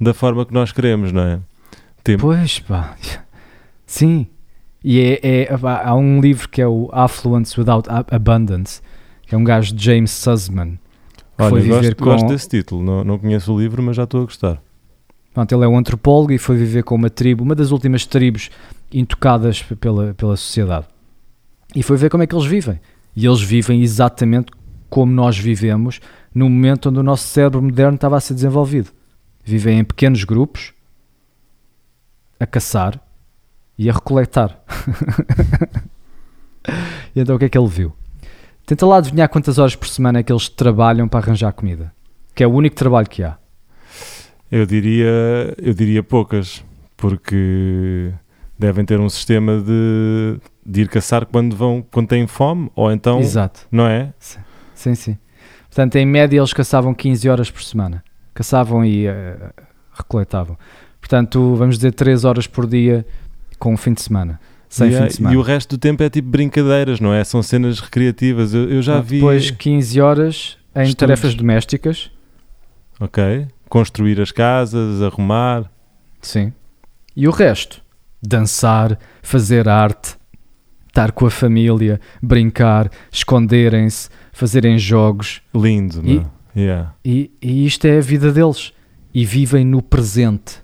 da 0.00 0.12
forma 0.14 0.44
que 0.46 0.52
nós 0.54 0.72
queremos, 0.72 1.12
não 1.12 1.22
é? 1.22 1.38
Tempo. 2.02 2.22
Pois, 2.22 2.58
pá. 2.60 2.96
Sim. 3.86 4.26
E 4.82 5.00
é, 5.00 5.42
é- 5.44 5.48
há 5.84 5.94
um 5.94 6.20
livro 6.20 6.48
que 6.48 6.60
é 6.60 6.66
o 6.66 6.90
Affluence 6.92 7.58
Without 7.58 7.88
Ab- 7.88 8.08
Abundance, 8.14 8.80
que 9.26 9.34
é 9.34 9.38
um 9.38 9.44
gajo 9.44 9.74
de 9.74 9.82
James 9.84 10.10
Sussman. 10.10 10.78
Olha, 11.38 11.50
foi 11.50 11.60
eu 11.62 11.66
gosto, 11.68 11.80
viver 11.82 11.94
com- 11.96 12.04
gosto 12.04 12.26
desse 12.28 12.48
título. 12.48 12.82
Não, 12.82 13.04
não 13.04 13.18
conheço 13.18 13.52
o 13.52 13.58
livro, 13.60 13.82
mas 13.82 13.96
já 13.96 14.04
estou 14.04 14.20
a 14.22 14.24
gostar. 14.24 14.60
Pronto, 15.32 15.52
ele 15.54 15.64
é 15.64 15.68
um 15.68 15.76
antropólogo 15.76 16.32
e 16.32 16.38
foi 16.38 16.56
viver 16.56 16.84
com 16.84 16.94
uma 16.94 17.10
tribo, 17.10 17.42
uma 17.42 17.54
das 17.54 17.70
últimas 17.72 18.06
tribos 18.06 18.50
intocadas 18.92 19.62
pela, 19.80 20.14
pela 20.14 20.36
sociedade. 20.36 20.86
E 21.74 21.82
foi 21.82 21.96
ver 21.96 22.08
como 22.10 22.22
é 22.22 22.26
que 22.26 22.34
eles 22.34 22.46
vivem. 22.46 22.78
E 23.16 23.26
eles 23.26 23.40
vivem 23.40 23.82
exatamente 23.82 24.50
como 24.90 25.12
nós 25.12 25.38
vivemos 25.38 26.00
no 26.34 26.48
momento 26.48 26.88
onde 26.88 26.98
o 26.98 27.02
nosso 27.02 27.28
cérebro 27.28 27.62
moderno 27.62 27.94
estava 27.94 28.16
a 28.16 28.20
ser 28.20 28.34
desenvolvido. 28.34 28.90
Vivem 29.44 29.78
em 29.78 29.84
pequenos 29.84 30.24
grupos, 30.24 30.72
a 32.40 32.46
caçar 32.46 33.00
e 33.78 33.88
a 33.88 33.92
recoletar. 33.92 34.60
e 37.14 37.20
então 37.20 37.36
o 37.36 37.38
que 37.38 37.44
é 37.44 37.48
que 37.48 37.58
ele 37.58 37.68
viu? 37.68 37.92
Tenta 38.66 38.86
lá 38.86 38.96
adivinhar 38.96 39.28
quantas 39.28 39.58
horas 39.58 39.76
por 39.76 39.86
semana 39.86 40.20
é 40.20 40.22
que 40.22 40.32
eles 40.32 40.48
trabalham 40.48 41.06
para 41.06 41.20
arranjar 41.20 41.52
comida. 41.52 41.92
Que 42.34 42.42
é 42.42 42.46
o 42.46 42.52
único 42.52 42.74
trabalho 42.74 43.08
que 43.08 43.22
há. 43.22 43.36
Eu 44.50 44.64
diria, 44.64 45.54
eu 45.58 45.74
diria 45.74 46.02
poucas, 46.02 46.64
porque 46.96 48.12
devem 48.58 48.84
ter 48.84 49.00
um 49.00 49.08
sistema 49.08 49.60
de, 49.60 50.38
de 50.64 50.82
ir 50.82 50.88
caçar 50.88 51.26
quando 51.26 51.54
vão, 51.54 51.84
quando 51.90 52.08
têm 52.08 52.26
fome, 52.26 52.70
ou 52.74 52.90
então, 52.90 53.20
Exato. 53.20 53.66
não 53.70 53.86
é? 53.86 54.12
Sim, 54.74 54.94
sim. 54.94 55.18
Portanto, 55.68 55.96
em 55.96 56.06
média 56.06 56.38
eles 56.38 56.52
caçavam 56.52 56.94
15 56.94 57.28
horas 57.28 57.50
por 57.50 57.62
semana. 57.62 58.02
Caçavam 58.32 58.84
e 58.84 59.06
eh, 59.06 59.36
recoletavam. 59.92 60.56
Portanto, 61.00 61.54
vamos 61.56 61.76
dizer 61.76 61.92
3 61.92 62.24
horas 62.24 62.46
por 62.46 62.66
dia 62.66 63.04
com 63.58 63.74
um 63.74 63.76
fim 63.76 63.92
de 63.92 64.00
semana. 64.02 64.40
Sem 64.68 64.90
e, 64.90 64.96
fim 64.96 65.06
de 65.06 65.14
semana. 65.14 65.34
e 65.34 65.38
o 65.38 65.42
resto 65.42 65.76
do 65.76 65.78
tempo 65.80 66.02
é 66.02 66.10
tipo 66.10 66.28
brincadeiras, 66.28 66.98
não 67.00 67.12
é? 67.12 67.22
São 67.24 67.42
cenas 67.42 67.80
recreativas. 67.80 68.54
Eu, 68.54 68.68
eu 68.70 68.82
já 68.82 68.94
Portanto, 68.94 69.10
vi. 69.10 69.16
Depois 69.16 69.50
15 69.50 70.00
horas 70.00 70.56
em 70.74 70.82
estudos. 70.82 70.94
tarefas 70.94 71.34
domésticas. 71.34 72.10
Ok. 72.98 73.46
Construir 73.68 74.20
as 74.20 74.32
casas, 74.32 75.02
arrumar. 75.02 75.70
Sim. 76.20 76.52
E 77.16 77.28
o 77.28 77.30
resto? 77.30 77.82
Dançar, 78.22 78.98
fazer 79.22 79.68
arte, 79.68 80.16
estar 80.94 81.10
com 81.10 81.26
a 81.26 81.30
família, 81.30 82.00
brincar, 82.22 82.88
esconderem-se, 83.10 84.08
fazerem 84.32 84.78
jogos. 84.78 85.42
Lindo, 85.52 86.00
E- 86.04 86.14
não? 86.20 86.32
Yeah. 86.56 86.94
E, 87.04 87.32
e 87.42 87.66
isto 87.66 87.84
é 87.84 87.98
a 87.98 88.00
vida 88.00 88.30
deles. 88.32 88.72
E 89.12 89.24
vivem 89.24 89.64
no 89.64 89.82
presente. 89.82 90.62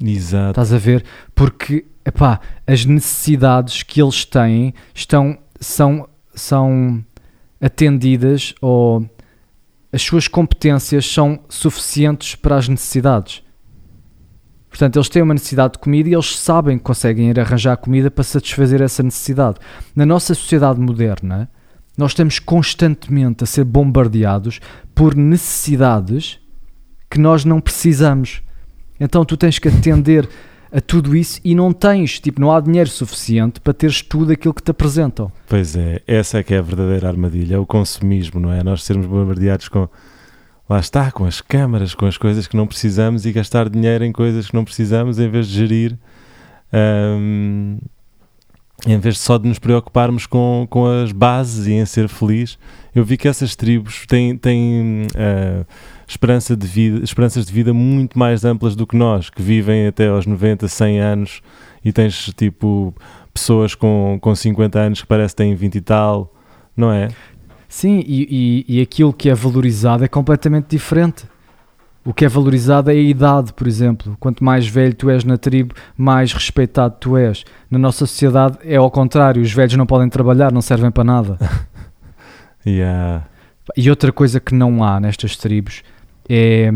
Exato. 0.00 0.50
Estás 0.50 0.72
a 0.72 0.78
ver? 0.78 1.04
Porque 1.34 1.84
epá, 2.04 2.40
as 2.66 2.84
necessidades 2.84 3.82
que 3.82 4.00
eles 4.00 4.24
têm 4.24 4.72
estão, 4.94 5.36
são, 5.60 6.08
são 6.34 7.04
atendidas 7.60 8.54
ou 8.60 9.08
as 9.92 10.02
suas 10.02 10.28
competências 10.28 11.04
são 11.10 11.40
suficientes 11.48 12.34
para 12.36 12.56
as 12.56 12.68
necessidades. 12.68 13.42
Portanto, 14.68 14.96
eles 14.96 15.08
têm 15.08 15.22
uma 15.22 15.34
necessidade 15.34 15.74
de 15.74 15.78
comida 15.78 16.08
e 16.08 16.14
eles 16.14 16.38
sabem 16.38 16.76
que 16.76 16.84
conseguem 16.84 17.30
ir 17.30 17.40
arranjar 17.40 17.76
comida 17.76 18.10
para 18.10 18.24
satisfazer 18.24 18.82
essa 18.82 19.02
necessidade. 19.02 19.56
Na 19.94 20.04
nossa 20.04 20.34
sociedade 20.34 20.78
moderna, 20.78 21.48
nós 21.96 22.10
estamos 22.10 22.38
constantemente 22.38 23.44
a 23.44 23.46
ser 23.46 23.64
bombardeados 23.64 24.60
por 24.94 25.14
necessidades 25.14 26.38
que 27.10 27.18
nós 27.18 27.44
não 27.44 27.60
precisamos. 27.60 28.42
Então 29.00 29.24
tu 29.24 29.36
tens 29.36 29.58
que 29.58 29.68
atender 29.68 30.28
a 30.70 30.80
tudo 30.80 31.16
isso 31.16 31.40
e 31.44 31.54
não 31.54 31.72
tens, 31.72 32.20
tipo, 32.20 32.40
não 32.40 32.52
há 32.52 32.60
dinheiro 32.60 32.90
suficiente 32.90 33.60
para 33.60 33.72
teres 33.72 34.02
tudo 34.02 34.32
aquilo 34.32 34.52
que 34.52 34.62
te 34.62 34.70
apresentam. 34.70 35.32
Pois 35.48 35.76
é, 35.76 36.02
essa 36.06 36.38
é 36.38 36.42
que 36.42 36.54
é 36.54 36.58
a 36.58 36.62
verdadeira 36.62 37.08
armadilha, 37.08 37.54
é 37.54 37.58
o 37.58 37.64
consumismo, 37.64 38.40
não 38.40 38.52
é? 38.52 38.62
Nós 38.62 38.82
sermos 38.82 39.06
bombardeados 39.06 39.68
com, 39.68 39.88
lá 40.68 40.80
está, 40.80 41.10
com 41.12 41.24
as 41.24 41.40
câmaras, 41.40 41.94
com 41.94 42.06
as 42.06 42.18
coisas 42.18 42.46
que 42.46 42.56
não 42.56 42.66
precisamos 42.66 43.24
e 43.24 43.32
gastar 43.32 43.68
dinheiro 43.68 44.04
em 44.04 44.12
coisas 44.12 44.48
que 44.48 44.54
não 44.54 44.64
precisamos 44.64 45.18
em 45.18 45.28
vez 45.28 45.46
de 45.46 45.54
gerir, 45.54 45.98
hum, 46.72 47.78
em 48.86 48.98
vez 48.98 49.14
de 49.14 49.20
só 49.20 49.38
de 49.38 49.48
nos 49.48 49.58
preocuparmos 49.58 50.26
com, 50.26 50.66
com 50.68 50.86
as 50.86 51.12
bases 51.12 51.66
e 51.66 51.72
em 51.72 51.86
ser 51.86 52.08
feliz. 52.08 52.58
Eu 52.94 53.04
vi 53.04 53.16
que 53.16 53.28
essas 53.28 53.54
tribos 53.54 54.06
têm, 54.06 54.36
têm 54.36 55.06
uh, 55.14 55.66
esperança 56.06 56.56
de 56.56 56.66
vida, 56.66 57.02
esperanças 57.02 57.46
de 57.46 57.52
vida 57.52 57.72
muito 57.72 58.18
mais 58.18 58.44
amplas 58.44 58.76
do 58.76 58.86
que 58.86 58.96
nós, 58.96 59.30
que 59.30 59.42
vivem 59.42 59.86
até 59.86 60.08
aos 60.08 60.26
90, 60.26 60.68
100 60.68 61.00
anos 61.00 61.42
e 61.84 61.92
tens 61.92 62.32
tipo 62.36 62.94
pessoas 63.32 63.74
com, 63.74 64.18
com 64.20 64.34
50 64.34 64.78
anos 64.78 65.00
que 65.02 65.06
parece 65.06 65.34
que 65.34 65.42
têm 65.42 65.54
20 65.54 65.74
e 65.74 65.80
tal, 65.80 66.34
não 66.76 66.90
é? 66.90 67.08
Sim, 67.68 68.02
e, 68.06 68.64
e, 68.68 68.78
e 68.78 68.80
aquilo 68.80 69.12
que 69.12 69.28
é 69.28 69.34
valorizado 69.34 70.04
é 70.04 70.08
completamente 70.08 70.68
diferente. 70.70 71.24
O 72.04 72.14
que 72.14 72.24
é 72.24 72.28
valorizado 72.28 72.90
é 72.90 72.94
a 72.94 72.96
idade, 72.96 73.52
por 73.52 73.66
exemplo. 73.66 74.16
Quanto 74.20 74.44
mais 74.44 74.66
velho 74.68 74.94
tu 74.94 75.10
és 75.10 75.24
na 75.24 75.36
tribo, 75.36 75.74
mais 75.96 76.32
respeitado 76.32 76.94
tu 77.00 77.16
és. 77.16 77.44
Na 77.68 77.78
nossa 77.78 78.06
sociedade 78.06 78.58
é 78.62 78.76
ao 78.76 78.90
contrário, 78.90 79.42
os 79.42 79.52
velhos 79.52 79.74
não 79.74 79.86
podem 79.86 80.08
trabalhar, 80.08 80.52
não 80.52 80.62
servem 80.62 80.90
para 80.90 81.04
nada. 81.04 81.38
Yeah. 82.68 83.24
E 83.76 83.88
outra 83.88 84.10
coisa 84.10 84.40
que 84.40 84.52
não 84.52 84.82
há 84.82 84.98
nestas 84.98 85.36
tribos 85.36 85.84
é 86.28 86.72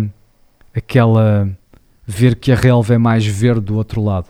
aquela 0.72 1.50
ver 2.06 2.36
que 2.36 2.52
a 2.52 2.54
relva 2.54 2.94
é 2.94 2.98
mais 2.98 3.26
verde 3.26 3.62
do 3.62 3.76
outro 3.76 4.00
lado. 4.00 4.28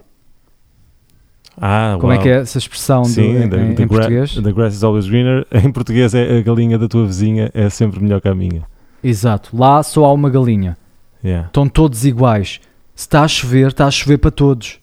Ah, 1.60 1.96
Como 2.00 2.10
é 2.12 2.18
que 2.18 2.28
é 2.28 2.38
essa 2.40 2.56
expressão 2.58 3.02
do- 3.02 3.08
Sim, 3.08 3.36
em, 3.42 3.48
the, 3.48 3.56
em- 3.58 3.74
the 3.74 3.82
em 3.82 3.88
português? 3.88 4.34
the 4.34 4.52
grass 4.52 4.74
is 4.74 4.82
always 4.82 5.06
greener. 5.06 5.46
Em 5.52 5.70
português 5.70 6.14
é 6.14 6.38
a 6.38 6.42
galinha 6.42 6.78
da 6.78 6.88
tua 6.88 7.04
vizinha 7.06 7.50
é 7.52 7.68
sempre 7.68 8.00
melhor 8.02 8.20
que 8.20 8.28
a 8.28 8.34
minha. 8.34 8.62
Exato. 9.04 9.54
Lá 9.56 9.82
só 9.82 10.04
há 10.06 10.12
uma 10.12 10.30
galinha. 10.30 10.76
Yeah. 11.22 11.48
Estão 11.48 11.68
todos 11.68 12.04
iguais. 12.06 12.60
Se 12.94 13.04
está 13.06 13.22
a 13.22 13.28
chover, 13.28 13.68
está 13.68 13.86
a 13.86 13.90
chover 13.90 14.16
para 14.18 14.30
todos. 14.30 14.78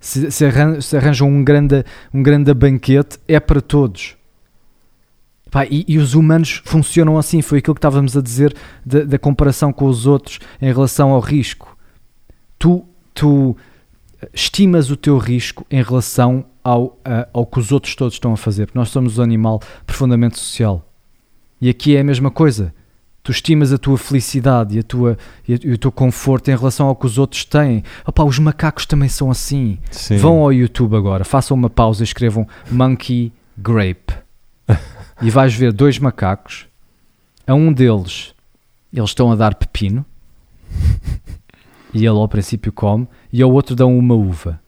Se, 0.00 0.30
se, 0.30 0.44
arran- 0.46 0.80
se 0.80 0.96
arranjam 0.96 1.28
um 1.28 1.44
grande, 1.44 1.84
um 2.12 2.22
grande 2.22 2.52
banquete, 2.54 3.18
é 3.28 3.38
para 3.38 3.60
todos. 3.60 4.16
Pá, 5.50 5.64
e, 5.66 5.84
e 5.86 5.98
os 5.98 6.14
humanos 6.14 6.62
funcionam 6.64 7.16
assim. 7.18 7.40
Foi 7.42 7.58
aquilo 7.58 7.74
que 7.74 7.78
estávamos 7.78 8.16
a 8.16 8.20
dizer 8.22 8.54
da, 8.84 9.04
da 9.04 9.18
comparação 9.18 9.72
com 9.72 9.84
os 9.86 10.06
outros 10.06 10.38
em 10.60 10.72
relação 10.72 11.10
ao 11.10 11.20
risco. 11.20 11.76
Tu, 12.58 12.84
tu 13.14 13.56
estimas 14.32 14.90
o 14.90 14.96
teu 14.96 15.18
risco 15.18 15.66
em 15.70 15.82
relação 15.82 16.44
ao, 16.62 16.98
a- 17.04 17.28
ao 17.32 17.44
que 17.46 17.58
os 17.58 17.72
outros 17.72 17.94
todos 17.94 18.14
estão 18.14 18.32
a 18.32 18.36
fazer. 18.36 18.66
Porque 18.66 18.78
nós 18.78 18.88
somos 18.88 19.18
um 19.18 19.22
animal 19.22 19.60
profundamente 19.86 20.38
social. 20.38 20.86
E 21.60 21.68
aqui 21.68 21.96
é 21.96 22.00
a 22.00 22.04
mesma 22.04 22.30
coisa. 22.30 22.72
Tu 23.22 23.32
estimas 23.32 23.72
a 23.72 23.78
tua 23.78 23.96
felicidade 23.96 24.76
e, 24.76 24.80
a 24.80 24.82
tua, 24.82 25.16
e, 25.48 25.54
a- 25.54 25.58
e 25.64 25.72
o 25.72 25.78
teu 25.78 25.90
conforto 25.90 26.50
em 26.50 26.56
relação 26.56 26.86
ao 26.88 26.94
que 26.96 27.06
os 27.06 27.16
outros 27.18 27.44
têm. 27.44 27.82
Opa, 28.06 28.22
os 28.24 28.38
macacos 28.38 28.84
também 28.86 29.08
são 29.08 29.30
assim. 29.30 29.78
Sim. 29.90 30.16
Vão 30.18 30.40
ao 30.40 30.52
YouTube 30.52 30.94
agora, 30.96 31.24
façam 31.24 31.56
uma 31.56 31.70
pausa 31.70 32.02
e 32.02 32.04
escrevam 32.04 32.46
Monkey 32.70 33.32
Grape. 33.56 34.12
e 35.22 35.30
vais 35.30 35.54
ver 35.54 35.72
dois 35.72 35.98
macacos. 35.98 36.66
A 37.46 37.54
um 37.54 37.72
deles, 37.72 38.34
eles 38.92 39.10
estão 39.10 39.30
a 39.32 39.36
dar 39.36 39.54
pepino. 39.54 40.04
e 41.92 41.98
ele 41.98 42.08
ao 42.08 42.28
princípio 42.28 42.72
come. 42.72 43.06
E 43.34 43.42
ao 43.42 43.50
outro 43.52 43.74
dão 43.74 43.98
uma 43.98 44.14
uva. 44.14 44.60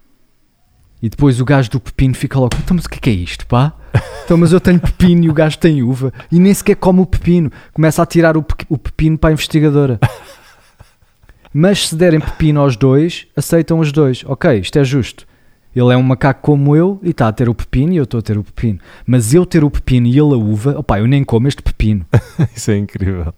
E 1.00 1.08
depois 1.08 1.40
o 1.40 1.44
gajo 1.44 1.70
do 1.70 1.78
pepino 1.78 2.14
fica 2.14 2.36
logo: 2.38 2.56
Então, 2.58 2.74
mas 2.74 2.84
o 2.86 2.88
que 2.90 2.96
é, 2.96 3.00
que 3.00 3.10
é 3.10 3.12
isto, 3.12 3.46
pá? 3.46 3.72
Então, 4.26 4.36
mas 4.36 4.50
eu 4.52 4.60
tenho 4.60 4.80
pepino 4.80 5.24
e 5.24 5.30
o 5.30 5.32
gajo 5.32 5.56
tem 5.56 5.84
uva. 5.84 6.12
E 6.32 6.40
nem 6.40 6.52
sequer 6.52 6.74
come 6.74 6.98
o 7.00 7.06
pepino. 7.06 7.48
Começa 7.72 8.02
a 8.02 8.06
tirar 8.06 8.36
o, 8.36 8.42
pe- 8.42 8.66
o 8.68 8.76
pepino 8.76 9.16
para 9.16 9.30
a 9.30 9.32
investigadora. 9.32 10.00
Mas 11.54 11.88
se 11.88 11.94
derem 11.96 12.18
pepino 12.20 12.60
aos 12.60 12.76
dois, 12.76 13.26
aceitam 13.36 13.78
os 13.78 13.92
dois. 13.92 14.24
Ok, 14.26 14.58
isto 14.58 14.78
é 14.80 14.84
justo. 14.84 15.26
Ele 15.74 15.92
é 15.92 15.96
um 15.96 16.02
macaco 16.02 16.40
como 16.42 16.74
eu 16.74 16.98
e 17.04 17.10
está 17.10 17.28
a 17.28 17.32
ter 17.32 17.48
o 17.48 17.54
pepino 17.54 17.92
e 17.92 17.96
eu 17.96 18.02
estou 18.04 18.18
a 18.18 18.22
ter 18.22 18.36
o 18.36 18.42
pepino. 18.42 18.80
Mas 19.06 19.32
eu 19.32 19.46
ter 19.46 19.62
o 19.62 19.70
pepino 19.70 20.06
e 20.06 20.10
ele 20.10 20.34
a 20.34 20.36
uva, 20.36 20.78
opá, 20.78 20.98
eu 20.98 21.06
nem 21.06 21.22
como 21.22 21.46
este 21.46 21.62
pepino. 21.62 22.04
Isso 22.54 22.70
é 22.72 22.78
incrível. 22.78 23.32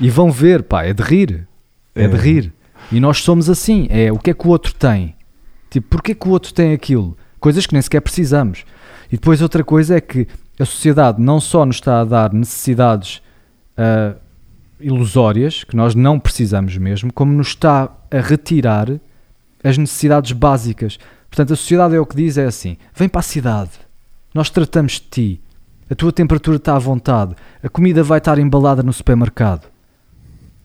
E 0.00 0.08
vão 0.08 0.30
ver, 0.30 0.62
pá, 0.62 0.84
é 0.84 0.92
de 0.92 1.02
rir. 1.02 1.48
É, 1.94 2.06
de 2.06 2.14
É. 2.16 2.20
rir. 2.20 2.52
E 2.90 3.00
nós 3.00 3.22
somos 3.22 3.50
assim. 3.50 3.86
É 3.90 4.10
o 4.12 4.18
que 4.18 4.30
é 4.30 4.34
que 4.34 4.46
o 4.46 4.50
outro 4.50 4.74
tem? 4.74 5.14
Tipo, 5.70 5.88
porquê 5.88 6.14
que 6.14 6.28
o 6.28 6.30
outro 6.30 6.52
tem 6.52 6.72
aquilo? 6.72 7.16
Coisas 7.38 7.66
que 7.66 7.72
nem 7.72 7.82
sequer 7.82 8.00
precisamos. 8.00 8.64
E 9.10 9.16
depois 9.16 9.42
outra 9.42 9.62
coisa 9.62 9.96
é 9.96 10.00
que 10.00 10.26
a 10.58 10.64
sociedade 10.64 11.20
não 11.22 11.40
só 11.40 11.64
nos 11.64 11.76
está 11.76 12.00
a 12.00 12.04
dar 12.04 12.32
necessidades 12.32 13.22
ah, 13.76 14.14
ilusórias, 14.80 15.64
que 15.64 15.76
nós 15.76 15.94
não 15.94 16.18
precisamos 16.18 16.76
mesmo, 16.76 17.12
como 17.12 17.32
nos 17.32 17.48
está 17.48 17.90
a 18.10 18.20
retirar 18.20 18.88
as 19.62 19.78
necessidades 19.78 20.32
básicas. 20.32 20.98
Portanto, 21.28 21.52
a 21.52 21.56
sociedade 21.56 21.94
é 21.94 22.00
o 22.00 22.06
que 22.06 22.16
diz, 22.16 22.38
é 22.38 22.46
assim, 22.46 22.76
vem 22.94 23.08
para 23.08 23.20
a 23.20 23.22
cidade, 23.22 23.70
nós 24.32 24.50
tratamos 24.50 24.92
de 24.92 25.00
ti, 25.00 25.40
a 25.90 25.94
tua 25.94 26.12
temperatura 26.12 26.56
está 26.56 26.76
à 26.76 26.78
vontade, 26.78 27.34
a 27.62 27.68
comida 27.68 28.02
vai 28.02 28.18
estar 28.18 28.38
embalada 28.38 28.82
no 28.82 28.92
supermercado. 28.92 29.66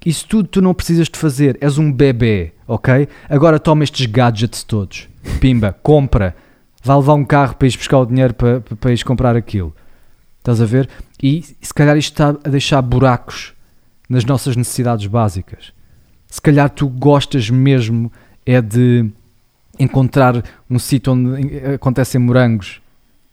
Isso 0.06 0.28
tudo 0.28 0.47
tu 0.49 0.62
não 0.62 0.74
precisas 0.74 1.08
de 1.08 1.18
fazer, 1.18 1.58
és 1.62 1.78
um 1.78 1.91
bebê, 1.91 2.51
ok? 2.68 3.08
Agora 3.30 3.60
toma 3.60 3.84
estes 3.84 4.06
gadgets 4.06 4.64
todos, 4.64 5.08
pimba, 5.39 5.76
compra, 5.82 6.36
vai 6.84 6.97
levar 6.97 7.14
um 7.14 7.24
carro 7.24 7.56
para 7.56 7.66
ires 7.66 7.78
buscar 7.78 7.99
o 7.99 8.06
dinheiro 8.06 8.34
para, 8.34 8.60
para, 8.62 8.91
ires 8.91 9.04
comprar 9.04 9.36
aquilo. 9.36 9.74
Estás 10.39 10.60
a 10.60 10.66
ver? 10.66 10.89
E 11.22 11.41
se 11.62 11.74
calhar 11.74 11.95
isto 11.95 12.12
está 12.12 12.30
a 12.30 12.49
deixar 12.49 12.82
buracos 12.82 13.54
nas 14.10 14.26
nossas 14.26 14.58
necessidades 14.58 15.08
básicas. 15.08 15.72
Se 16.28 16.41
calhar 16.41 16.70
tu 16.70 16.88
gostas 16.89 17.49
mesmo 17.49 18.12
é 18.45 18.62
de 18.62 19.10
encontrar 19.80 20.43
um 20.70 20.78
sítio 20.78 21.14
onde 21.14 21.58
acontecem 21.76 22.20
morangos, 22.20 22.82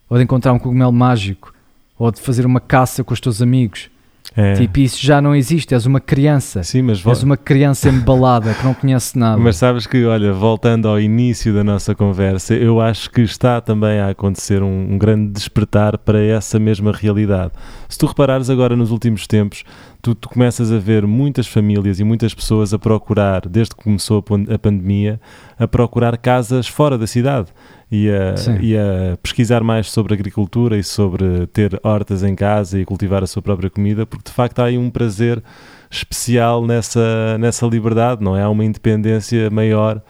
ou 0.09 0.17
de 0.17 0.23
encontrar 0.23 0.53
um 0.53 0.59
cogumelo 0.59 0.91
mágico, 0.91 1.53
ou 1.97 2.11
de 2.11 2.21
fazer 2.21 2.45
uma 2.45 2.59
caça 2.59 3.03
com 3.03 3.13
os 3.13 3.19
teus 3.19 3.41
amigos. 3.41 3.89
É. 4.35 4.53
Tipo, 4.53 4.79
isso 4.79 5.05
já 5.05 5.21
não 5.21 5.35
existe, 5.35 5.73
és 5.73 5.85
uma 5.85 5.99
criança. 5.99 6.63
Sim, 6.63 6.83
mas, 6.83 7.05
És 7.05 7.21
uma 7.21 7.35
criança 7.35 7.89
embalada 7.89 8.53
que 8.53 8.63
não 8.63 8.73
conhece 8.73 9.17
nada. 9.17 9.37
mas 9.37 9.57
sabes 9.57 9.85
que, 9.85 10.05
olha, 10.05 10.31
voltando 10.31 10.87
ao 10.87 10.99
início 10.99 11.53
da 11.53 11.63
nossa 11.63 11.93
conversa, 11.93 12.53
eu 12.53 12.79
acho 12.79 13.09
que 13.09 13.21
está 13.21 13.59
também 13.59 13.99
a 13.99 14.09
acontecer 14.09 14.63
um, 14.63 14.93
um 14.93 14.97
grande 14.97 15.33
despertar 15.33 15.97
para 15.97 16.21
essa 16.21 16.57
mesma 16.57 16.93
realidade. 16.93 17.51
Se 17.89 17.97
tu 17.97 18.05
reparares 18.05 18.49
agora 18.49 18.73
nos 18.73 18.89
últimos 18.89 19.27
tempos, 19.27 19.65
tu, 20.01 20.15
tu 20.15 20.29
começas 20.29 20.71
a 20.71 20.79
ver 20.79 21.05
muitas 21.05 21.45
famílias 21.45 21.99
e 21.99 22.03
muitas 22.05 22.33
pessoas 22.33 22.73
a 22.73 22.79
procurar, 22.79 23.49
desde 23.49 23.75
que 23.75 23.83
começou 23.83 24.23
a, 24.29 24.55
a 24.55 24.59
pandemia, 24.59 25.19
a 25.59 25.67
procurar 25.67 26.17
casas 26.17 26.69
fora 26.69 26.97
da 26.97 27.05
cidade 27.05 27.47
e 27.91 28.09
a, 28.09 28.35
e 28.61 28.77
a 28.77 29.17
pesquisar 29.21 29.61
mais 29.63 29.91
sobre 29.91 30.13
agricultura 30.13 30.77
e 30.77 30.83
sobre 30.83 31.45
ter 31.47 31.77
hortas 31.83 32.23
em 32.23 32.33
casa 32.35 32.79
e 32.79 32.85
cultivar 32.85 33.21
a 33.21 33.27
sua 33.27 33.41
própria 33.41 33.69
comida, 33.69 34.05
porque 34.05 34.29
de 34.29 34.33
facto 34.33 34.59
há 34.59 34.65
aí 34.65 34.77
um 34.77 34.89
prazer 34.89 35.43
especial 35.89 36.65
nessa, 36.65 37.37
nessa 37.37 37.65
liberdade, 37.65 38.23
não 38.23 38.35
é? 38.37 38.43
Há 38.43 38.49
uma 38.49 38.63
independência 38.63 39.49
maior. 39.49 40.01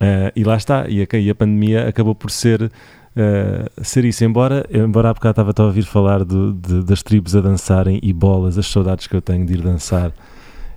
Eh, 0.00 0.32
e 0.36 0.44
lá 0.44 0.56
está, 0.56 0.86
e 0.88 1.02
a, 1.02 1.16
e 1.18 1.28
a 1.28 1.34
pandemia 1.34 1.88
acabou 1.88 2.14
por 2.14 2.30
ser, 2.30 2.70
eh, 3.16 3.68
ser 3.82 4.04
isso. 4.04 4.24
Embora, 4.24 4.64
embora 4.72 5.10
há 5.10 5.14
bocado 5.14 5.40
estava 5.42 5.52
a 5.62 5.66
ouvir 5.66 5.82
falar 5.82 6.24
do- 6.24 6.52
de- 6.54 6.84
das 6.84 7.02
tribos 7.02 7.34
a 7.36 7.40
dançarem 7.40 7.98
e 8.02 8.12
bolas, 8.12 8.56
as 8.56 8.66
saudades 8.66 9.06
que 9.06 9.14
eu 9.16 9.20
tenho 9.20 9.44
de 9.44 9.54
ir 9.54 9.60
dançar, 9.60 10.12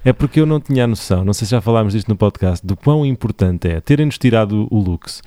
é 0.03 0.11
porque 0.11 0.39
eu 0.39 0.47
não 0.47 0.59
tinha 0.59 0.85
a 0.85 0.87
noção, 0.87 1.23
não 1.23 1.31
sei 1.33 1.45
se 1.45 1.51
já 1.51 1.61
falámos 1.61 1.93
disto 1.93 2.07
no 2.09 2.15
podcast, 2.15 2.65
do 2.65 2.75
quão 2.75 3.05
importante 3.05 3.67
é 3.67 3.79
terem-nos 3.79 4.17
tirado 4.17 4.67
o 4.71 4.79
lux, 4.79 5.21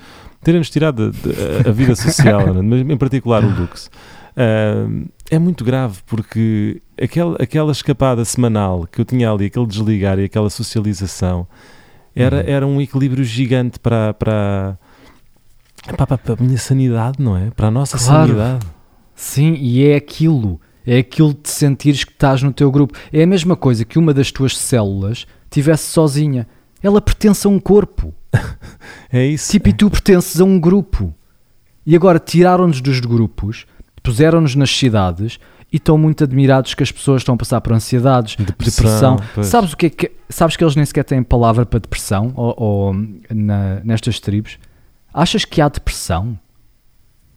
terem-nos 0.44 0.70
tirado 0.70 1.02
a, 1.02 1.66
a- 1.66 1.70
a 1.70 1.72
vida 1.72 1.96
social, 1.96 2.54
mas 2.62 2.80
em 2.82 2.96
particular 2.96 3.42
o 3.44 3.48
lux. 3.48 3.90
Ah, 4.36 4.86
é 5.30 5.38
muito 5.38 5.64
grave 5.64 5.98
porque 6.06 6.80
aquela, 7.00 7.36
aquela 7.42 7.72
escapada 7.72 8.24
semanal 8.24 8.86
que 8.90 9.00
eu 9.00 9.04
tinha 9.04 9.30
ali, 9.30 9.46
aquele 9.46 9.66
desligar 9.66 10.18
e 10.18 10.24
aquela 10.24 10.50
socialização, 10.50 11.46
era, 12.14 12.36
Uhum. 12.36 12.42
era 12.46 12.66
um 12.66 12.80
equilíbrio 12.80 13.24
gigante 13.24 13.78
para, 13.80 14.14
para, 14.14 14.78
para, 15.96 16.18
para 16.18 16.34
a 16.34 16.36
minha 16.42 16.58
sanidade, 16.58 17.16
não 17.22 17.36
é? 17.36 17.50
Para 17.50 17.68
a 17.68 17.70
nossa 17.70 17.98
Claro. 17.98 18.28
sanidade. 18.28 18.66
Sim, 19.14 19.54
e 19.54 19.84
é 19.86 19.96
aquilo. 19.96 20.60
É 20.86 20.98
aquilo 20.98 21.32
de 21.32 21.48
sentires 21.48 22.04
que 22.04 22.12
estás 22.12 22.42
no 22.42 22.52
teu 22.52 22.70
grupo. 22.70 22.96
É 23.12 23.22
a 23.22 23.26
mesma 23.26 23.56
coisa 23.56 23.84
que 23.84 23.98
uma 23.98 24.12
das 24.12 24.30
tuas 24.30 24.56
células 24.56 25.26
tivesse 25.50 25.84
sozinha. 25.90 26.46
Ela 26.82 27.00
pertence 27.00 27.46
a 27.46 27.50
um 27.50 27.58
corpo. 27.58 28.12
É 29.12 29.24
isso. 29.24 29.52
Tipo, 29.52 29.68
e 29.68 29.72
tu 29.72 29.88
pertences 29.88 30.40
a 30.40 30.44
um 30.44 30.58
grupo. 30.58 31.14
E 31.86 31.94
agora 31.94 32.18
tiraram-nos 32.18 32.80
dos 32.80 32.98
grupos, 32.98 33.64
puseram-nos 34.02 34.56
nas 34.56 34.70
cidades 34.70 35.38
e 35.72 35.76
estão 35.76 35.96
muito 35.96 36.24
admirados 36.24 36.74
que 36.74 36.82
as 36.82 36.90
pessoas 36.90 37.20
estão 37.22 37.34
a 37.36 37.38
passar 37.38 37.60
por 37.60 37.72
ansiedades, 37.72 38.34
depressão. 38.36 39.16
Depressão. 39.16 39.44
Sabes 39.44 39.72
o 39.72 39.76
que 39.76 39.86
é 39.86 39.90
que 39.90 40.12
sabes 40.28 40.56
que 40.56 40.64
eles 40.64 40.74
nem 40.74 40.84
sequer 40.84 41.04
têm 41.04 41.22
palavra 41.22 41.64
para 41.64 41.78
depressão 41.78 42.32
ou, 42.34 42.54
ou 42.56 42.94
na- 43.30 43.80
nestas 43.84 44.18
tribos? 44.18 44.58
Achas 45.12 45.44
que 45.44 45.60
há 45.60 45.68
depressão 45.68 46.36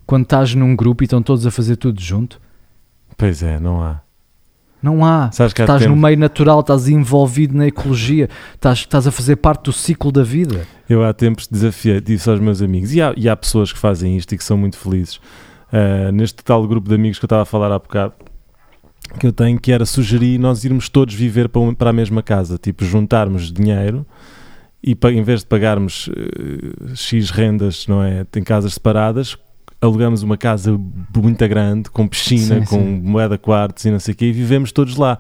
quando 0.08 0.24
estás 0.24 0.56
num 0.56 0.76
grupo 0.76 1.04
e 1.04 1.06
estão 1.06 1.22
todos 1.22 1.46
a 1.46 1.52
fazer 1.52 1.76
tudo 1.76 2.02
junto? 2.02 2.42
Pois 3.16 3.44
é, 3.44 3.60
não 3.60 3.84
há. 3.84 4.02
Não 4.88 5.04
há. 5.06 5.30
Sabes 5.32 5.52
que 5.54 5.62
há 5.62 5.66
Estás 5.66 5.82
no 5.86 5.96
meio 5.96 6.18
natural, 6.18 6.62
estás 6.62 6.88
envolvido 6.88 7.56
na 7.58 7.68
ecologia, 7.68 8.30
estás, 8.56 8.80
estás 8.80 9.06
a 9.06 9.12
fazer 9.12 9.36
parte 9.36 9.66
do 9.66 9.74
ciclo 9.74 10.12
da 10.12 10.24
vida. 10.24 10.66
Eu 10.88 11.04
há 11.04 11.14
tempos 11.14 11.46
desafiei, 11.48 12.00
disse 12.00 12.30
aos 12.30 12.40
meus 12.40 12.62
amigos, 12.62 12.94
e 12.94 13.02
há, 13.02 13.14
e 13.18 13.28
há 13.28 13.36
pessoas 13.36 13.74
que 13.74 13.78
fazem 13.80 14.16
isto 14.16 14.34
e 14.34 14.38
que 14.38 14.44
são 14.44 14.58
muito 14.58 14.78
felizes. 14.78 15.20
Ah, 15.72 16.12
neste 16.14 16.42
tal 16.44 16.66
grupo 16.66 16.88
de 16.88 16.96
amigos 16.96 17.20
que 17.20 17.26
eu 17.26 17.28
estava 17.28 17.42
a 17.42 17.46
falar 17.46 17.72
há 17.72 17.78
bocado, 17.80 18.14
que 19.20 19.28
eu 19.28 19.34
tenho, 19.34 19.60
que 19.60 19.72
era 19.72 19.86
sugerir 19.86 20.38
nós 20.40 20.64
irmos 20.64 20.88
todos 20.90 21.14
viver 21.14 21.50
para, 21.50 21.62
um- 21.62 21.74
para 21.74 21.90
a 21.90 21.94
mesma 21.94 22.24
casa, 22.24 22.58
tipo 22.58 22.86
juntarmos 22.86 23.52
dinheiro 23.52 24.06
e 24.84 24.96
em 25.12 25.24
vez 25.24 25.42
de 25.42 25.48
pagarmos 25.48 26.10
eh, 26.16 26.94
X 26.96 27.30
rendas, 27.30 27.86
não 27.88 28.02
é? 28.04 28.24
Tem 28.26 28.44
casas 28.44 28.76
separadas, 28.76 29.38
alugamos 29.82 30.24
uma 30.24 30.38
casa 30.38 30.80
muito 31.16 31.48
grande, 31.48 31.90
com 31.90 32.08
piscina, 32.08 32.60
Sim, 32.60 32.66
com 32.66 32.80
sim. 32.80 33.02
moeda 33.04 33.38
quartos 33.38 33.86
e 33.86 33.92
não 33.92 34.00
sei 34.00 34.14
o 34.14 34.18
quê, 34.18 34.26
e 34.28 34.32
vivemos 34.32 34.72
todos 34.72 34.96
lá. 34.98 35.18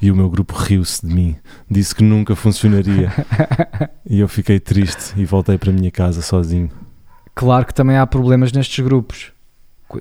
E 0.00 0.10
o 0.10 0.16
meu 0.16 0.28
grupo 0.28 0.54
riu-se 0.56 1.06
de 1.06 1.14
mim, 1.14 1.36
disse 1.70 1.94
que 1.94 2.02
nunca 2.02 2.34
funcionaria. 2.34 3.12
e 4.08 4.18
eu 4.20 4.28
fiquei 4.28 4.58
triste 4.58 5.14
e 5.16 5.24
voltei 5.24 5.56
para 5.56 5.70
a 5.70 5.72
minha 5.72 5.90
casa 5.90 6.22
sozinho. 6.22 6.70
Claro 7.34 7.64
que 7.66 7.72
também 7.74 7.96
há 7.96 8.06
problemas 8.06 8.52
nestes 8.52 8.84
grupos. 8.84 9.32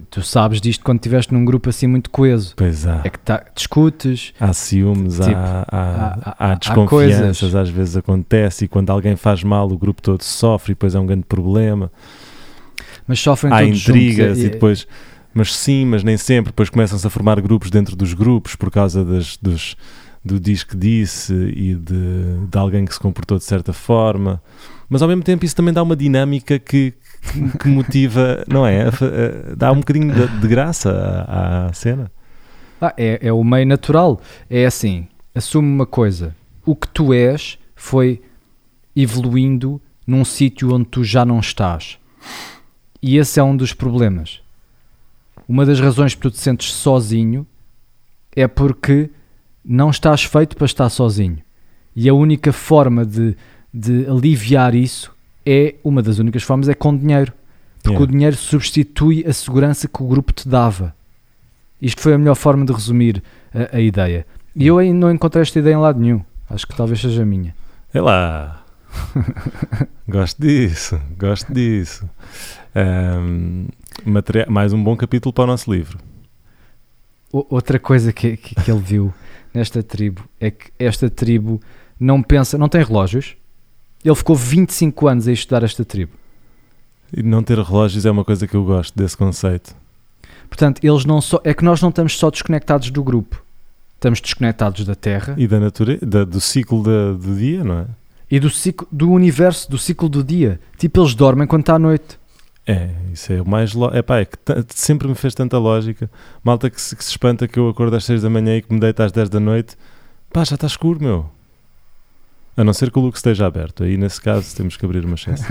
Tu 0.09 0.21
sabes 0.23 0.61
disto 0.61 0.85
quando 0.85 0.99
estiveste 0.99 1.33
num 1.33 1.43
grupo 1.43 1.69
assim 1.69 1.85
muito 1.85 2.09
coeso. 2.09 2.53
Pois 2.55 2.87
há. 2.87 3.01
É 3.03 3.09
que 3.09 3.19
tá, 3.19 3.43
discutes, 3.53 4.33
Há 4.39 4.53
ciúmes, 4.53 5.15
Tipo, 5.15 5.35
há, 5.35 5.65
há, 5.69 6.33
há- 6.37 6.51
há 6.51 6.55
desconfianças, 6.55 7.53
às 7.53 7.69
vezes 7.69 7.97
acontece, 7.97 8.65
e 8.65 8.67
quando 8.69 8.89
alguém 8.89 9.15
faz 9.17 9.43
mal, 9.43 9.69
o 9.69 9.77
grupo 9.77 10.01
todo 10.01 10.23
sofre, 10.23 10.71
e 10.71 10.75
depois 10.75 10.95
é 10.95 10.99
um 10.99 11.05
grande 11.05 11.25
problema. 11.25 11.91
Mas 13.11 13.19
sofrem 13.19 13.53
há 13.53 13.61
intrigas, 13.65 14.37
juntos. 14.37 14.43
É- 14.43 14.47
e 14.47 14.49
depois, 14.51 14.87
mas 15.33 15.53
sim, 15.53 15.83
mas 15.83 16.01
nem 16.01 16.15
sempre. 16.15 16.53
Depois 16.53 16.69
começam-se 16.69 17.05
a 17.05 17.09
formar 17.09 17.41
grupos 17.41 17.69
dentro 17.69 17.93
dos 17.93 18.13
grupos 18.13 18.55
por 18.55 18.71
causa 18.71 19.03
das, 19.03 19.35
dos, 19.35 19.75
do 20.23 20.39
diz 20.39 20.63
que 20.63 20.77
disse 20.77 21.33
e 21.33 21.75
de, 21.75 22.47
de 22.49 22.57
alguém 22.57 22.85
que 22.85 22.93
se 22.93 22.99
comportou 23.01 23.37
de 23.37 23.43
certa 23.43 23.73
forma. 23.73 24.41
Mas 24.87 25.01
ao 25.01 25.09
mesmo 25.09 25.23
tempo, 25.23 25.43
isso 25.43 25.53
também 25.53 25.73
dá 25.73 25.83
uma 25.83 25.93
dinâmica 25.93 26.57
que, 26.57 26.93
que, 27.21 27.57
que 27.57 27.67
motiva, 27.69 28.45
não 28.47 28.65
é? 28.65 28.85
Dá 29.57 29.73
um 29.73 29.79
bocadinho 29.79 30.13
de, 30.13 30.39
de 30.39 30.47
graça 30.47 31.25
à, 31.27 31.65
à 31.65 31.73
cena. 31.73 32.09
Ah, 32.79 32.93
é, 32.95 33.19
é 33.27 33.33
o 33.33 33.43
meio 33.43 33.67
natural. 33.67 34.21
É 34.49 34.65
assim, 34.65 35.05
assume 35.35 35.67
uma 35.67 35.85
coisa. 35.85 36.33
O 36.65 36.77
que 36.77 36.87
tu 36.87 37.11
és 37.11 37.59
foi 37.75 38.21
evoluindo 38.95 39.81
num 40.07 40.23
sítio 40.23 40.73
onde 40.73 40.85
tu 40.85 41.03
já 41.03 41.25
não 41.25 41.41
estás. 41.41 41.99
E 43.01 43.17
esse 43.17 43.39
é 43.39 43.43
um 43.43 43.55
dos 43.55 43.73
problemas. 43.73 44.41
Uma 45.47 45.65
das 45.65 45.79
razões 45.79 46.13
que 46.13 46.21
tu 46.21 46.31
te 46.31 46.37
sentes 46.39 46.73
sozinho 46.73 47.45
é 48.35 48.47
porque 48.47 49.09
não 49.65 49.89
estás 49.89 50.23
feito 50.23 50.55
para 50.55 50.65
estar 50.65 50.89
sozinho. 50.89 51.39
E 51.95 52.07
a 52.07 52.13
única 52.13 52.53
forma 52.53 53.05
de, 53.05 53.35
de 53.73 54.05
aliviar 54.07 54.73
isso 54.75 55.11
é, 55.45 55.75
uma 55.83 56.01
das 56.01 56.19
únicas 56.19 56.43
formas, 56.43 56.69
é 56.69 56.73
com 56.73 56.95
dinheiro. 56.95 57.33
Porque 57.83 57.95
Yeah. 57.95 58.03
o 58.03 58.07
dinheiro 58.07 58.35
substitui 58.35 59.25
a 59.27 59.33
segurança 59.33 59.87
que 59.87 60.03
o 60.03 60.07
grupo 60.07 60.31
te 60.31 60.47
dava. 60.47 60.95
Isto 61.81 61.99
foi 62.01 62.13
a 62.13 62.17
melhor 62.17 62.35
forma 62.35 62.63
de 62.63 62.71
resumir 62.71 63.23
a, 63.51 63.77
a 63.77 63.81
ideia. 63.81 64.25
E 64.55 64.67
eu 64.67 64.77
ainda 64.77 64.99
não 64.99 65.11
encontrei 65.11 65.41
esta 65.41 65.57
ideia 65.57 65.73
em 65.73 65.79
lado 65.79 65.99
nenhum. 65.99 66.21
Acho 66.47 66.67
que 66.67 66.75
talvez 66.75 67.01
seja 67.01 67.23
a 67.23 67.25
minha. 67.25 67.55
É 67.91 67.99
lá. 67.99 68.63
gosto 70.07 70.39
disso, 70.39 71.01
gosto 71.17 71.51
disso. 71.51 72.07
Materia- 74.05 74.45
mais 74.49 74.73
um 74.73 74.83
bom 74.83 74.95
capítulo 74.95 75.31
para 75.33 75.43
o 75.43 75.47
nosso 75.47 75.71
livro. 75.71 75.97
Outra 77.31 77.79
coisa 77.79 78.11
que, 78.11 78.35
que, 78.35 78.55
que 78.55 78.71
ele 78.71 78.79
viu 78.81 79.13
nesta 79.53 79.81
tribo 79.81 80.21
é 80.39 80.51
que 80.51 80.69
esta 80.79 81.09
tribo 81.09 81.61
não 81.99 82.21
pensa, 82.21 82.57
não 82.57 82.67
tem 82.67 82.83
relógios. 82.83 83.35
Ele 84.03 84.15
ficou 84.15 84.35
25 84.35 85.07
anos 85.07 85.27
a 85.27 85.31
estudar 85.31 85.63
esta 85.63 85.85
tribo. 85.85 86.13
E 87.15 87.21
não 87.21 87.43
ter 87.43 87.59
relógios 87.59 88.05
é 88.05 88.11
uma 88.11 88.25
coisa 88.25 88.47
que 88.47 88.55
eu 88.55 88.63
gosto 88.65 88.97
desse 88.97 89.15
conceito. 89.15 89.75
Portanto, 90.49 90.79
eles 90.83 91.05
não 91.05 91.21
só 91.21 91.39
é 91.43 91.53
que 91.53 91.63
nós 91.63 91.81
não 91.81 91.89
estamos 91.89 92.17
só 92.17 92.29
desconectados 92.31 92.89
do 92.89 93.03
grupo. 93.03 93.41
Estamos 93.95 94.19
desconectados 94.19 94.83
da 94.83 94.95
Terra 94.95 95.35
E 95.37 95.47
da 95.47 95.59
natureza, 95.59 96.03
da- 96.05 96.23
do 96.25 96.41
ciclo 96.41 96.81
da- 96.83 97.13
do 97.13 97.35
dia, 97.35 97.63
não 97.63 97.79
é? 97.79 97.85
e 98.29 98.39
do 98.39 98.49
ciclo 98.49 98.87
do 98.91 99.11
universo, 99.11 99.69
do 99.69 99.77
ciclo 99.77 100.07
do 100.09 100.23
dia. 100.23 100.59
Tipo, 100.77 101.01
eles 101.01 101.13
dormem 101.13 101.45
quando 101.45 101.61
está 101.61 101.75
à 101.75 101.79
noite. 101.79 102.17
É, 102.71 102.89
isso 103.11 103.33
é 103.33 103.41
o 103.41 103.47
mais. 103.47 103.73
Lo... 103.73 103.89
É 103.93 104.01
pá, 104.01 104.19
é 104.19 104.25
que 104.25 104.37
sempre 104.69 105.07
me 105.07 105.15
fez 105.15 105.35
tanta 105.35 105.57
lógica. 105.57 106.09
Malta 106.41 106.69
que 106.69 106.79
se, 106.79 106.95
que 106.95 107.03
se 107.03 107.11
espanta 107.11 107.47
que 107.47 107.59
eu 107.59 107.67
acordo 107.67 107.95
às 107.97 108.05
6 108.05 108.21
da 108.21 108.29
manhã 108.29 108.55
e 108.55 108.61
que 108.61 108.73
me 108.73 108.79
deito 108.79 109.03
às 109.03 109.11
10 109.11 109.29
da 109.29 109.39
noite. 109.39 109.75
Pá, 110.31 110.45
já 110.45 110.55
está 110.55 110.67
escuro, 110.67 111.01
meu. 111.01 111.29
A 112.55 112.63
não 112.63 112.73
ser 112.73 112.89
que 112.89 112.97
o 112.97 113.01
look 113.01 113.15
esteja 113.15 113.45
aberto. 113.45 113.83
Aí, 113.83 113.97
nesse 113.97 114.21
caso, 114.21 114.55
temos 114.55 114.77
que 114.77 114.85
abrir 114.85 115.03
uma 115.03 115.17
chance. 115.17 115.43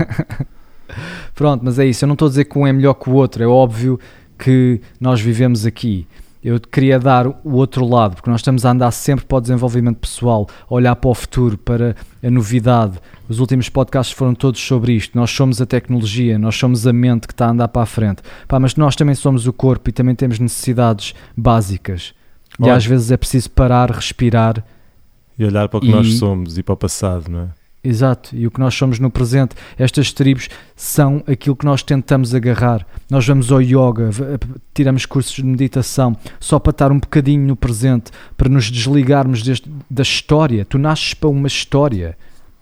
Pronto, 1.35 1.63
mas 1.63 1.77
é 1.77 1.85
isso. 1.85 2.03
Eu 2.03 2.07
não 2.07 2.13
estou 2.13 2.25
a 2.25 2.29
dizer 2.29 2.45
que 2.45 2.57
um 2.57 2.65
é 2.65 2.73
melhor 2.73 2.95
que 2.95 3.09
o 3.09 3.13
outro. 3.13 3.43
É 3.43 3.47
óbvio 3.47 3.99
que 4.37 4.81
nós 4.99 5.21
vivemos 5.21 5.65
aqui. 5.65 6.07
Eu 6.43 6.59
queria 6.59 6.99
dar 6.99 7.27
o 7.27 7.53
outro 7.53 7.87
lado, 7.87 8.15
porque 8.15 8.29
nós 8.29 8.39
estamos 8.39 8.65
a 8.65 8.71
andar 8.71 8.89
sempre 8.89 9.25
para 9.25 9.37
o 9.37 9.41
desenvolvimento 9.41 9.97
pessoal, 9.97 10.47
olhar 10.67 10.95
para 10.95 11.09
o 11.11 11.13
futuro, 11.13 11.55
para 11.55 11.95
a 12.23 12.31
novidade. 12.31 12.99
Os 13.31 13.39
últimos 13.39 13.69
podcasts 13.69 14.13
foram 14.13 14.35
todos 14.35 14.59
sobre 14.59 14.91
isto. 14.91 15.17
Nós 15.17 15.31
somos 15.31 15.61
a 15.61 15.65
tecnologia, 15.65 16.37
nós 16.37 16.53
somos 16.53 16.85
a 16.85 16.91
mente 16.91 17.27
que 17.27 17.33
está 17.33 17.45
a 17.47 17.51
andar 17.51 17.69
para 17.69 17.83
a 17.83 17.85
frente. 17.85 18.21
Pá, 18.45 18.59
mas 18.59 18.75
nós 18.75 18.93
também 18.93 19.15
somos 19.15 19.47
o 19.47 19.53
corpo 19.53 19.89
e 19.89 19.93
também 19.93 20.13
temos 20.13 20.37
necessidades 20.37 21.13
básicas. 21.37 22.13
E 22.59 22.63
Olha. 22.63 22.75
às 22.75 22.85
vezes 22.85 23.09
é 23.09 23.15
preciso 23.15 23.49
parar, 23.51 23.89
respirar 23.89 24.61
E 25.39 25.45
olhar 25.45 25.69
para 25.69 25.77
o 25.77 25.81
que 25.81 25.87
E- 25.87 25.91
nós 25.91 26.13
somos 26.15 26.57
e 26.57 26.61
para 26.63 26.73
o 26.73 26.77
passado, 26.77 27.31
não 27.31 27.39
é? 27.43 27.47
Exato, 27.81 28.35
e 28.35 28.45
o 28.45 28.51
que 28.51 28.59
nós 28.59 28.75
somos 28.75 28.99
no 28.99 29.09
presente, 29.09 29.55
estas 29.79 30.11
tribos 30.11 30.49
são 30.75 31.23
aquilo 31.25 31.55
que 31.55 31.65
nós 31.65 31.81
tentamos 31.81 32.35
agarrar. 32.35 32.85
Nós 33.09 33.25
vamos 33.25 33.49
ao 33.49 33.61
yoga, 33.61 34.11
v- 34.11 34.37
tiramos 34.73 35.05
cursos 35.05 35.33
de 35.35 35.45
meditação, 35.45 36.15
só 36.37 36.59
para 36.59 36.71
estar 36.71 36.91
um 36.91 36.99
bocadinho 36.99 37.47
no 37.47 37.55
presente, 37.55 38.11
para 38.37 38.49
nos 38.49 38.69
desligarmos 38.69 39.41
deste- 39.41 39.71
da 39.89 40.03
história. 40.03 40.65
Tu 40.65 40.77
nasces 40.77 41.13
para 41.13 41.29
uma 41.29 41.47
história. 41.47 42.17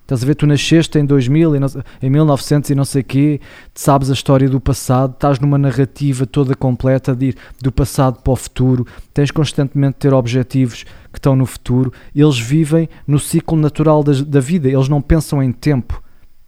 Estás 0.10 0.24
a 0.24 0.26
ver, 0.26 0.34
tu 0.34 0.48
nasceste 0.48 0.98
em 0.98 1.06
2000, 1.06 1.56
e 1.56 1.60
não- 1.60 1.68
em 2.02 2.10
1900 2.10 2.72
e 2.72 2.74
não 2.74 2.84
sei 2.84 3.04
quê, 3.04 3.40
sabes 3.76 4.10
a 4.10 4.14
história 4.14 4.50
do 4.50 4.60
passado, 4.60 5.12
estás 5.14 5.40
numa 5.40 5.56
narrativa 5.56 6.26
toda 6.26 6.56
completa 6.56 7.16
de 7.16 7.28
ir 7.28 7.38
do 7.62 7.72
passado 7.72 8.20
para 8.24 8.34
o 8.34 8.36
futuro, 8.36 8.88
tens 9.14 9.30
constantemente 9.30 9.94
de 9.94 10.00
ter 10.00 10.12
objetivos 10.16 10.84
que 11.14 11.20
estão 11.20 11.36
no 11.36 11.46
futuro, 11.46 11.94
eles 12.16 12.40
vivem 12.40 12.90
no 13.06 13.20
ciclo 13.20 13.56
natural 13.56 14.04
das- 14.04 14.24
da, 14.24 14.40
vida, 14.40 14.68
eles 14.68 14.90
não 14.90 15.00
pensam 15.00 15.44
em 15.44 15.52
tempo, 15.52 16.02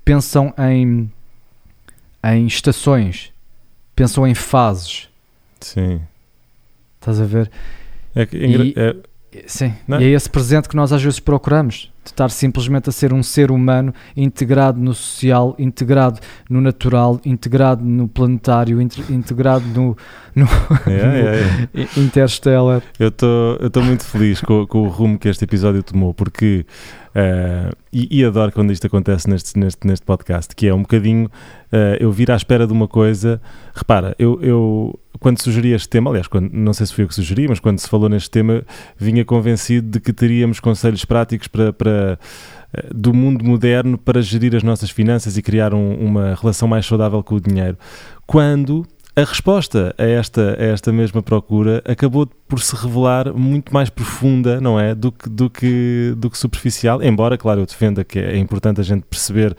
pensam 0.03 0.51
em, 0.57 1.12
em 2.24 2.47
estações, 2.47 3.32
pensam 3.95 4.26
em 4.26 4.34
fases, 4.34 5.07
Sim. 5.59 6.01
estás 6.99 7.22
a 7.22 7.26
ver? 7.26 7.51
É 8.16 8.26
que, 8.26 8.38
E- 8.38 8.74
é- 8.76 8.95
Sim, 9.47 9.73
é? 9.89 10.01
e 10.01 10.03
é 10.03 10.09
esse 10.09 10.29
presente 10.29 10.67
que 10.67 10.75
nós 10.75 10.91
às 10.91 11.01
vezes 11.01 11.19
procuramos, 11.19 11.91
de 12.03 12.09
estar 12.09 12.29
simplesmente 12.29 12.89
a 12.89 12.91
ser 12.91 13.13
um 13.13 13.21
ser 13.23 13.51
humano 13.51 13.93
integrado 14.17 14.79
no 14.79 14.93
social, 14.93 15.55
integrado 15.59 16.19
no 16.49 16.59
natural, 16.59 17.21
integrado 17.23 17.84
no 17.84 18.07
planetário, 18.07 18.82
inte- 18.82 19.03
integrado 19.13 19.65
no, 19.67 19.95
no 20.36 20.45
é, 20.88 21.69
é, 21.73 21.82
é. 21.82 21.99
interstellar. 21.99 22.82
Eu 22.99 23.07
estou 23.07 23.84
muito 23.84 24.03
feliz 24.03 24.41
com, 24.41 24.65
com 24.67 24.82
o 24.82 24.88
rumo 24.89 25.17
que 25.17 25.29
este 25.29 25.43
episódio 25.45 25.82
tomou, 25.84 26.13
porque. 26.13 26.65
eh, 27.13 27.69
e, 27.93 28.19
e 28.19 28.25
adoro 28.25 28.51
quando 28.51 28.71
isto 28.71 28.88
acontece 28.88 29.29
neste, 29.29 29.57
neste, 29.59 29.86
neste 29.86 30.05
podcast, 30.05 30.55
que 30.55 30.67
é 30.67 30.73
um 30.73 30.82
bocadinho 30.82 31.29
eh, 31.71 31.97
eu 31.99 32.11
vir 32.11 32.32
à 32.32 32.36
espera 32.36 32.65
de 32.65 32.73
uma 32.73 32.88
coisa. 32.88 33.39
Repara, 33.75 34.15
eu, 34.17 34.39
eu 34.41 34.99
quando 35.22 35.39
sugeri 35.39 35.72
este 35.72 35.88
tema, 35.88 36.09
aliás, 36.09 36.26
quando, 36.28 36.51
não 36.51 36.74
sei 36.74 36.88
se 36.88 36.93
fui 36.95 37.03
eu 37.03 37.07
que 37.07 37.13
sugeri, 37.13 37.47
mas 37.47 37.59
quando 37.59 37.78
se 37.78 37.88
falou 37.88 38.09
neste 38.09 38.30
tema, 38.32 38.63
vinha 38.97 39.24
convencido 39.24 39.88
de 39.88 39.99
que 39.99 40.11
teríamos 40.11 40.59
conselhos 40.59 41.05
práticos 41.05 41.47
para, 41.47 41.72
para, 41.72 42.17
eh, 42.74 42.88
do 42.93 43.13
mundo 43.13 43.45
moderno 43.45 43.99
para 43.99 44.19
gerir 44.19 44.55
as 44.55 44.63
nossas 44.63 44.89
finanças 44.89 45.38
e 45.38 45.41
criar 45.43 45.76
um- 45.76 45.93
uma 45.93 46.34
relação 46.41 46.67
mais 46.67 46.88
saudável 46.88 47.22
com 47.22 47.36
o 47.36 47.39
dinheiro. 47.39 47.78
Quando 48.26 48.84
a 49.15 49.22
resposta 49.24 49.93
a 49.95 50.03
esta, 50.05 50.57
a 50.59 50.63
esta 50.63 50.91
mesma 50.91 51.22
procura 51.22 51.84
acabou 51.86 52.26
por 52.47 52.59
se 52.59 52.76
revelar 52.76 53.32
muito 53.32 53.72
mais 53.72 53.91
profunda, 53.91 54.59
não 54.59 54.80
é? 54.80 54.95
Do 54.95 55.11
que, 55.11 55.30
do 55.30 55.49
que, 55.51 56.15
do 56.17 56.32
que 56.32 56.38
superficial. 56.38 56.99
Embora, 57.03 57.38
claro, 57.38 57.61
eu 57.61 57.65
defenda 57.67 58.03
que 58.03 58.17
é 58.17 58.38
importante 58.38 58.82
a 58.82 58.84
gente 58.84 59.03
perceber 59.03 59.55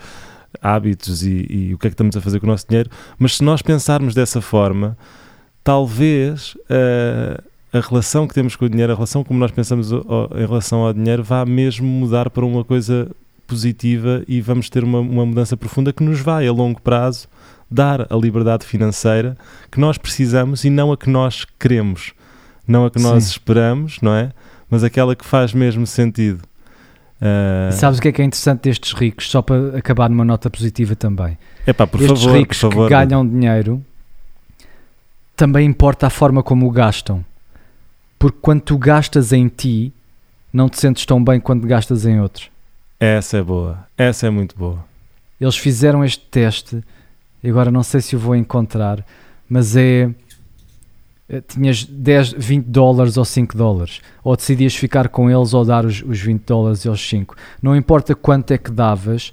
hábitos 0.61 1.23
e, 1.25 1.47
e 1.49 1.75
o 1.75 1.79
que 1.79 1.87
é 1.87 1.91
que 1.91 1.95
estamos 1.95 2.17
a 2.17 2.21
fazer 2.21 2.41
com 2.41 2.47
o 2.47 2.51
nosso 2.51 2.67
dinheiro, 2.69 2.91
mas 3.19 3.37
se 3.37 3.45
nós 3.45 3.63
pensarmos 3.63 4.13
dessa 4.13 4.41
forma, 4.41 4.97
talvez 5.65 6.57
ah, 6.69 7.41
a 7.73 7.81
relação 7.81 8.27
que 8.29 8.35
temos 8.35 8.55
com 8.57 8.65
o 8.65 8.69
dinheiro, 8.69 8.93
a 8.93 8.95
relação 8.95 9.25
como 9.25 9.39
nós 9.39 9.51
pensamos 9.51 9.93
o- 9.93 10.05
o- 10.07 10.39
em 10.39 10.47
relação 10.47 10.81
ao 10.81 10.93
dinheiro, 10.93 11.23
vá 11.23 11.45
mesmo 11.47 11.87
mudar 11.87 12.29
para 12.31 12.45
uma 12.45 12.63
coisa 12.65 13.11
positiva 13.47 14.23
e 14.29 14.41
vamos 14.41 14.69
ter 14.71 14.83
uma, 14.85 14.99
uma 15.01 15.25
mudança 15.27 15.57
profunda 15.57 15.93
que 15.93 16.03
nos 16.03 16.21
vai, 16.21 16.47
a 16.47 16.53
longo 16.53 16.81
prazo, 16.81 17.29
dar 17.71 18.07
a 18.13 18.17
liberdade 18.17 18.67
financeira 18.67 19.37
que 19.71 19.81
nós 19.81 19.97
precisamos 19.99 20.65
e 20.65 20.71
não 20.71 20.93
a 20.93 20.97
que 20.97 21.09
nós 21.09 21.47
queremos, 21.59 22.13
não 22.69 22.85
a 22.87 22.91
que 22.91 23.01
nós 23.01 23.25
Sim. 23.25 23.31
esperamos, 23.31 23.99
não 24.03 24.15
é? 24.15 24.31
Mas 24.71 24.85
aquela 24.85 25.15
que 25.17 25.25
faz 25.25 25.53
mesmo 25.53 25.87
sentido. 25.87 26.41
E 27.71 27.73
sabes 27.73 27.99
o 27.99 28.03
que 28.03 28.09
é 28.09 28.13
que 28.13 28.21
é 28.21 28.25
interessante 28.25 28.63
destes 28.63 28.93
ricos? 28.95 29.31
Só 29.31 29.41
para 29.43 29.79
acabar 29.79 30.11
numa 30.11 30.25
nota 30.25 30.51
positiva 30.51 30.97
também. 30.97 31.39
epá, 31.67 31.87
por 31.87 32.01
estes 32.03 32.23
favor, 32.23 32.37
ricos 32.37 32.59
por 32.59 32.71
favor. 32.71 32.89
que 32.89 32.95
ganham 32.95 33.27
dinheiro 33.27 33.83
também 35.37 35.67
importa 35.67 36.07
a 36.07 36.11
forma 36.11 36.43
como 36.43 36.67
o 36.67 36.71
gastam. 36.71 37.25
Porque 38.19 38.39
quando 38.41 38.61
tu 38.61 38.79
gastas 38.79 39.33
em 39.33 39.49
ti, 39.49 39.93
não 40.53 40.69
te 40.69 40.79
sentes 40.79 41.05
tão 41.05 41.23
bem 41.23 41.41
quando 41.41 41.67
gastas 41.67 42.07
em 42.07 42.21
outros. 42.21 42.51
Essa 43.01 43.39
é 43.39 43.43
boa, 43.43 43.87
essa 43.97 44.27
é 44.27 44.31
muito 44.31 44.57
boa. 44.57 44.85
Eles 45.41 45.57
fizeram 45.57 46.05
este 46.05 46.25
teste, 46.27 46.85
e 47.43 47.51
agora 47.51 47.71
não 47.71 47.83
sei 47.83 48.01
se 48.01 48.15
o 48.15 48.19
vou 48.19 48.37
encontrar, 48.37 49.05
mas 49.49 49.75
é. 49.75 50.09
eh, 51.29 51.41
Tinhas 51.41 51.85
10, 51.85 52.35
20 52.35 52.67
dólares 52.67 53.17
ou 53.17 53.25
5 53.25 53.57
dólares, 53.57 54.01
ou 54.23 54.37
decidias 54.37 54.77
ficar 54.77 55.09
com 55.09 55.29
eles 55.29 55.53
ou 55.53 55.65
dar 55.65 55.85
os, 55.85 56.01
os 56.03 56.21
20 56.21 56.45
dólares 56.45 56.85
e 56.85 56.89
os 56.89 57.09
5. 57.09 57.35
Não 57.61 57.75
importa 57.75 58.15
quanto 58.15 58.53
é 58.53 58.59
que 58.59 58.71
davas, 58.71 59.33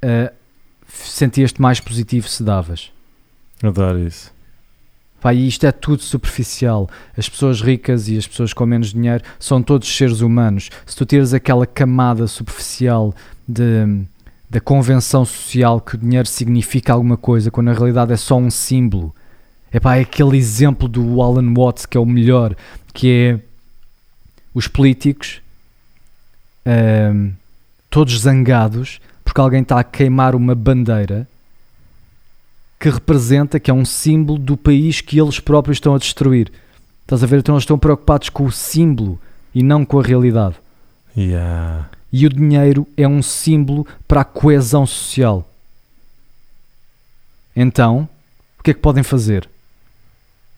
eh, 0.00 0.32
sentias-te 0.86 1.60
mais 1.60 1.80
positivo 1.80 2.28
se 2.28 2.44
davas. 2.44 2.92
Adoro 3.60 3.98
isso. 3.98 4.32
Pá, 5.20 5.34
e 5.34 5.48
isto 5.48 5.66
é 5.66 5.72
tudo 5.72 6.02
superficial. 6.02 6.88
As 7.16 7.28
pessoas 7.28 7.60
ricas 7.60 8.08
e 8.08 8.16
as 8.16 8.26
pessoas 8.26 8.52
com 8.52 8.64
menos 8.64 8.92
dinheiro 8.92 9.24
são 9.38 9.62
todos 9.62 9.88
seres 9.88 10.20
humanos. 10.20 10.70
Se 10.86 10.96
tu 10.96 11.04
tiras 11.04 11.34
aquela 11.34 11.66
camada 11.66 12.26
superficial 12.26 13.12
de, 13.46 14.04
da 14.48 14.60
convenção 14.60 15.24
social 15.24 15.80
que 15.80 15.96
o 15.96 15.98
dinheiro 15.98 16.28
significa 16.28 16.92
alguma 16.92 17.16
coisa, 17.16 17.50
quando 17.50 17.66
na 17.66 17.72
realidade 17.72 18.12
é 18.12 18.16
só 18.16 18.36
um 18.36 18.50
símbolo. 18.50 19.14
É 19.72 19.80
pá, 19.80 19.96
é 19.96 20.02
aquele 20.02 20.36
exemplo 20.36 20.88
do 20.88 21.20
Alan 21.20 21.52
Watts 21.52 21.84
que 21.84 21.96
é 21.96 22.00
o 22.00 22.06
melhor, 22.06 22.54
que 22.94 23.10
é 23.10 23.40
os 24.54 24.66
políticos 24.66 25.42
ahm, 26.64 27.32
todos 27.90 28.20
zangados 28.20 29.00
porque 29.24 29.40
alguém 29.40 29.62
está 29.62 29.78
a 29.78 29.84
queimar 29.84 30.34
uma 30.34 30.54
bandeira 30.54 31.28
que 32.78 32.88
representa, 32.88 33.58
que 33.58 33.70
é 33.70 33.74
um 33.74 33.84
símbolo 33.84 34.38
do 34.38 34.56
país 34.56 35.00
que 35.00 35.18
eles 35.20 35.40
próprios 35.40 35.76
estão 35.76 35.94
a 35.94 35.98
destruir. 35.98 36.52
Estás 37.02 37.24
a 37.24 37.26
ver? 37.26 37.38
Então 37.38 37.54
eles 37.54 37.62
estão 37.62 37.78
preocupados 37.78 38.28
com 38.28 38.44
o 38.44 38.52
símbolo 38.52 39.18
e 39.54 39.62
não 39.62 39.84
com 39.84 39.98
a 39.98 40.02
realidade. 40.02 40.54
Yeah. 41.16 41.88
E 42.12 42.26
o 42.26 42.28
dinheiro 42.28 42.86
é 42.96 43.08
um 43.08 43.22
símbolo 43.22 43.86
para 44.06 44.20
a 44.20 44.24
coesão 44.24 44.86
social. 44.86 45.48
Então, 47.56 48.08
o 48.58 48.62
que 48.62 48.70
é 48.70 48.74
que 48.74 48.80
podem 48.80 49.02
fazer? 49.02 49.48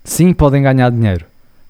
Sim, 0.04 0.32
podem 0.32 0.62
ganhar 0.62 0.90
dinheiro, 0.90 1.24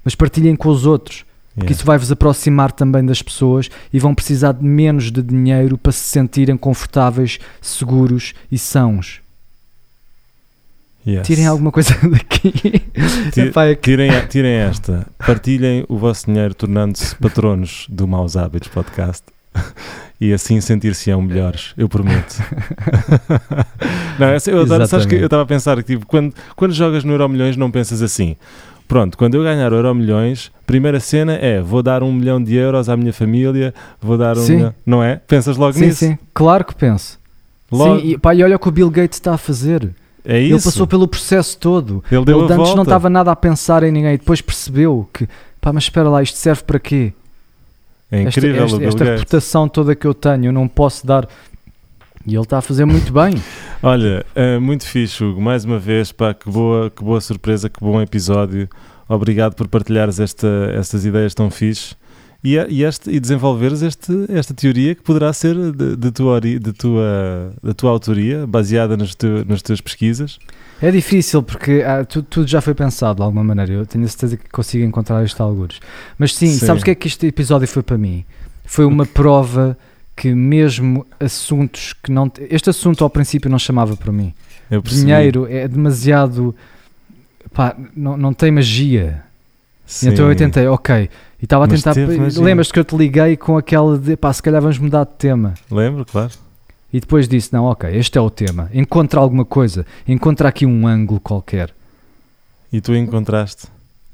mas 0.05 0.15
partilhem 0.15 0.57
com 0.57 0.69
os 0.69 0.87
outros, 0.87 1.25
porque 1.55 1.67
Yeah. 1.67 1.73
isso 1.73 1.85
vai 1.85 1.99
vos 1.99 2.11
aproximar 2.11 2.73
também 2.73 3.05
das 3.05 3.23
pessoas 3.23 3.69
e 3.93 3.99
vão 3.99 4.15
precisar 4.15 4.53
de 4.53 4.65
menos 4.65 5.11
de 5.11 5.23
dinheiro 5.23 5.77
para 5.77 5.93
se 5.93 6.05
sentirem 6.05 6.57
confortáveis, 6.57 7.39
seguros 7.61 8.35
e 8.51 8.59
sãos. 8.59 9.21
Yes. 11.07 11.27
Tirem 11.27 11.47
alguma 11.47 11.73
coisa 11.73 11.95
daqui. 12.11 12.53
Ti- 13.33 13.41
Epá, 13.41 13.65
é 13.67 13.75
que- 13.75 13.83
Tirem, 13.91 14.11
tirem 14.29 14.53
esta, 14.53 15.07
partilhem 15.19 15.85
o 15.89 15.97
vosso 15.97 16.27
dinheiro 16.27 16.53
tornando-se 16.55 17.15
patronos 17.17 17.87
do 17.89 18.07
Maus 18.07 18.37
Hábitos 18.37 18.69
Podcast 18.69 19.25
e 20.21 20.33
assim 20.33 20.61
sentir-se-ão 20.61 21.23
melhores, 21.23 21.73
eu 21.77 21.89
prometo. 21.89 22.37
não, 24.19 24.29
eu, 24.29 24.61
adoro- 24.63 24.87
sabes 24.87 25.07
que 25.07 25.15
eu 25.15 25.25
estava 25.25 25.43
a 25.43 25.47
pensar 25.47 25.77
que 25.79 25.95
tipo, 25.95 26.07
quando, 26.07 26.35
quando 26.55 26.73
jogas 26.73 27.03
no 27.05 27.13
Euro 27.13 27.29
Milhões 27.29 27.57
não 27.57 27.71
pensas 27.71 28.03
assim. 28.03 28.37
Pronto, 28.87 29.17
quando 29.17 29.37
eu 29.37 29.43
ganhar 29.43 29.73
o 29.73 29.77
Euro 29.77 29.95
Milhões, 29.95 30.51
primeira 30.67 30.99
cena 31.01 31.35
é 31.35 31.61
vou 31.61 31.83
dar 31.83 32.03
um 32.03 32.13
milhão 32.13 32.43
de 32.43 32.57
euros 32.57 32.89
à 32.89 32.97
minha 32.97 33.13
família, 33.13 33.73
vou 34.01 34.19
dar 34.19 34.37
um 34.37 34.41
Sim. 34.43 34.57
milhão, 34.57 34.75
não 34.85 35.03
é? 35.03 35.17
Pensas 35.17 35.57
logo 35.57 35.75
sim, 35.75 35.87
nisso. 35.87 35.99
sim, 36.01 36.19
claro 36.35 36.65
que 36.65 36.75
penso. 36.75 37.19
Logo, 37.71 38.01
Sim, 38.01 38.07
e, 38.09 38.19
pá, 38.19 38.35
e 38.35 38.43
olha 38.43 38.57
o 38.57 38.59
que 38.59 38.69
o 38.69 38.73
Bill 38.73 38.91
Gates 38.91 39.17
está 39.19 39.33
a 39.35 39.39
fazer. 39.39 39.91
É 40.33 40.41
isso. 40.41 40.55
Ele 40.55 40.63
passou 40.63 40.87
pelo 40.87 41.09
processo 41.09 41.59
todo. 41.59 42.03
Ele 42.11 42.25
deu 42.25 42.45
Ele 42.45 42.53
antes 42.53 42.75
não 42.75 42.83
estava 42.85 43.11
nada 43.11 43.31
a 43.33 43.37
pensar 43.37 43.83
em 43.83 43.91
ninguém. 43.91 44.17
Depois 44.17 44.41
percebeu 44.41 45.09
que, 45.13 45.29
pá, 45.61 45.73
mas 45.73 45.85
espera 45.85 46.09
lá, 46.09 46.23
isto 46.23 46.37
serve 46.39 46.63
para 46.63 46.79
quê? 46.79 47.13
É 48.11 48.23
Esta- 48.25 48.39
incrível 48.41 48.65
esta, 48.65 48.85
esta 48.85 48.99
Gates. 49.05 49.21
reputação 49.21 49.69
toda 49.69 49.95
que 49.95 50.07
eu 50.07 50.15
tenho, 50.15 50.47
eu 50.47 50.53
não 50.53 50.67
posso 50.69 51.07
dar. 51.07 51.29
E 52.27 52.35
ele 52.35 52.43
está 52.43 52.59
a 52.59 52.63
fazer 52.63 52.85
muito 52.85 53.13
bem. 53.13 53.35
Olha, 53.83 54.25
eh, 54.35 54.59
muito 54.59 54.85
fixe, 54.87 55.25
Hugo. 55.25 55.41
Mais 55.41 55.65
uma 55.65 55.79
vez, 55.79 56.13
pá, 56.13 56.35
que 56.35 56.51
boa, 56.51 56.91
que 56.91 57.03
boa 57.03 57.21
surpresa, 57.21 57.69
que 57.69 57.81
bom 57.81 58.01
episódio. 58.01 58.69
Obrigado 59.09 59.55
por 59.55 59.67
partilhares 59.69 60.21
esta, 60.21 60.47
estas 60.77 61.05
ideias 61.05 61.35
tão 61.35 61.51
fixe 61.51 61.95
e, 62.43 62.59
a- 62.59 62.67
e, 62.69 62.83
este, 62.85 63.11
e 63.11 63.21
desenvolveres 63.21 63.83
este, 63.83 64.13
esta 64.31 64.55
teoria 64.55 64.95
que 64.95 65.03
poderá 65.03 65.33
ser 65.33 65.55
de, 65.73 65.97
de 65.97 66.11
tua, 66.11 66.41
de 66.41 66.73
tua, 66.73 67.53
da 67.63 67.75
tua 67.75 67.91
autoria, 67.91 68.47
baseada 68.47 68.97
nas, 68.97 69.15
teu, 69.15 69.45
nas 69.45 69.61
tuas 69.63 69.81
pesquisas. 69.81 70.39
É 70.83 70.91
difícil 70.91 71.43
porque 71.43 71.83
ah, 71.87 72.05
tu- 72.05 72.23
tudo 72.23 72.49
já 72.49 72.61
foi 72.63 72.73
pensado 72.75 73.17
de 73.17 73.23
alguma 73.23 73.45
maneira. 73.45 73.73
Eu 73.73 73.85
tenho 73.87 74.05
a 74.05 74.09
certeza 74.09 74.37
que 74.39 74.49
consigo 74.49 74.83
encontrar 74.85 75.23
estes 75.25 75.39
algures. 75.41 75.79
Mas 76.19 76.35
sim, 76.35 76.47
Sim. 76.47 76.65
sabes 76.67 76.81
o 76.81 76.85
que 76.85 76.91
é 76.93 76.95
que 76.95 77.07
este 77.07 77.27
episódio 77.27 77.69
foi 77.69 77.83
para 77.83 77.99
mim? 77.99 78.25
Foi 78.65 78.87
uma 78.87 79.05
prova 79.05 79.77
que 80.17 80.35
mesmo 80.35 81.07
assuntos 81.19 81.93
que 82.03 82.11
não. 82.11 82.33
Este 82.49 82.71
assunto 82.71 83.05
ao 83.05 83.11
princípio 83.11 83.51
não 83.51 83.59
chamava 83.59 83.95
para 83.97 84.11
mim. 84.11 84.33
Dinheiro 84.85 85.47
é 85.51 85.69
demasiado. 85.69 86.55
Pá, 87.53 87.77
não, 87.95 88.17
não 88.17 88.33
tem 88.33 88.51
magia. 88.51 89.23
Sim. 89.85 90.11
então 90.11 90.29
eu 90.31 90.37
tentei, 90.37 90.67
ok. 90.69 91.11
E 91.41 91.45
estava 91.45 91.65
a 91.65 91.69
Mas 91.69 91.83
tentar. 91.83 91.95
Lembras-te 92.43 92.73
que 92.73 92.79
eu 92.79 92.85
te 92.85 92.97
liguei 92.97 93.37
com 93.37 93.57
aquela 93.57 93.97
de 93.99 94.17
pá, 94.17 94.33
se 94.33 94.43
calhar 94.43 94.61
vamos 94.61 94.79
mudar 94.79 95.05
de 95.05 95.13
tema. 95.15 95.55
Lembro, 95.71 96.05
claro. 96.05 96.33
E 96.93 97.01
depois 97.01 97.27
disse: 97.29 97.53
não, 97.53 97.65
ok, 97.65 97.89
este 97.97 98.19
é 98.19 98.21
o 98.21 98.29
tema. 98.31 98.69
Encontra 98.75 99.21
alguma 99.21 99.45
coisa. 99.45 99.87
Encontra 100.07 100.49
aqui 100.49 100.67
um 100.67 100.87
ângulo 100.87 101.21
qualquer. 101.21 101.73
E 102.73 102.81
tu 102.81 102.95
encontraste. 102.95 103.69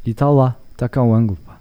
E 0.04 0.10
está 0.10 0.30
lá. 0.30 0.56
Está 0.72 0.88
cá 0.88 1.02
o 1.02 1.12
ângulo. 1.14 1.38
Pá. 1.44 1.56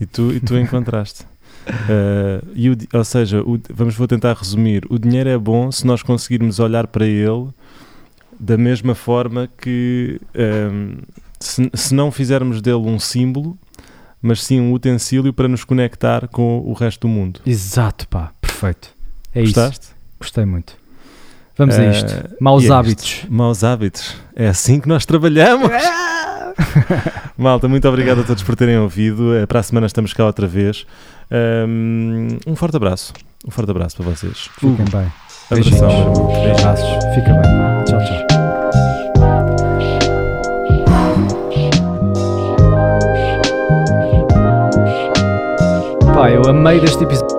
E 0.00 0.06
tu, 0.06 0.32
e 0.32 0.40
tu 0.40 0.56
encontraste. 0.56 1.24
Eh, 1.86 2.40
e 2.54 2.70
o 2.70 2.76
ou 2.94 3.04
seja, 3.04 3.42
o- 3.42 3.60
vamos 3.68 3.94
vou 3.94 4.08
tentar 4.08 4.32
resumir. 4.32 4.86
O 4.88 4.98
dinheiro 4.98 5.28
é 5.28 5.36
bom 5.36 5.70
se 5.70 5.86
nós 5.86 6.02
conseguirmos 6.02 6.58
olhar 6.60 6.86
para 6.86 7.04
ele 7.04 7.48
da 8.40 8.56
mesma 8.56 8.94
forma 8.94 9.50
que 9.60 10.18
ehm, 10.34 10.94
se, 11.38 11.70
se 11.74 11.94
não 11.94 12.10
fizermos 12.10 12.62
dele 12.62 12.78
um 12.78 12.98
símbolo, 12.98 13.54
mas 14.22 14.42
sim 14.42 14.60
um 14.60 14.72
utensílio 14.72 15.32
para 15.32 15.48
nos 15.48 15.64
conectar 15.64 16.28
com 16.28 16.58
o 16.66 16.72
resto 16.72 17.02
do 17.02 17.08
mundo. 17.08 17.40
Exato, 17.46 18.06
pá. 18.08 18.32
Perfeito. 18.40 18.90
É 19.34 19.42
isso. 19.42 19.54
Gostaste? 19.54 19.86
Gostei 20.20 20.44
muito. 20.44 20.74
Vamos 21.56 21.76
a 21.78 21.82
Eh, 21.84 21.90
isto. 21.90 22.14
Maus 22.40 22.64
e 22.64 22.68
é 22.68 22.72
hábitos. 22.72 23.04
isto. 23.04 23.32
Maus 23.32 23.64
hábitos. 23.64 24.16
É 24.36 24.48
assim 24.48 24.80
que 24.80 24.88
nós 24.88 25.04
trabalhamos. 25.04 25.68
Malta, 27.36 27.68
muito 27.68 27.88
obrigado 27.88 28.20
a 28.20 28.24
todos 28.24 28.42
por 28.42 28.56
terem 28.56 28.76
ouvido. 28.78 29.34
Eh, 29.34 29.46
Para 29.46 29.60
a 29.60 29.62
semana 29.62 29.86
estamos 29.86 30.12
cá 30.12 30.24
outra 30.26 30.46
vez. 30.46 30.84
Ehm, 31.30 32.38
Um 32.46 32.56
forte 32.56 32.76
abraço. 32.76 33.12
Um 33.46 33.50
forte 33.50 33.70
abraço 33.70 33.96
para 33.96 34.06
vocês. 34.06 34.48
Fiquem 34.54 34.74
bem. 34.76 35.12
Abração, 35.50 35.88
Beijinhos. 35.88 36.28
Beijinhos. 36.28 36.80
Fica 37.14 37.32
bem. 37.32 37.84
Tchau, 37.84 37.98
tchau. 38.04 38.27
Pá, 46.18 46.32
eu 46.32 46.42
amei 46.48 46.80
deste 46.80 47.04
episódio. 47.04 47.37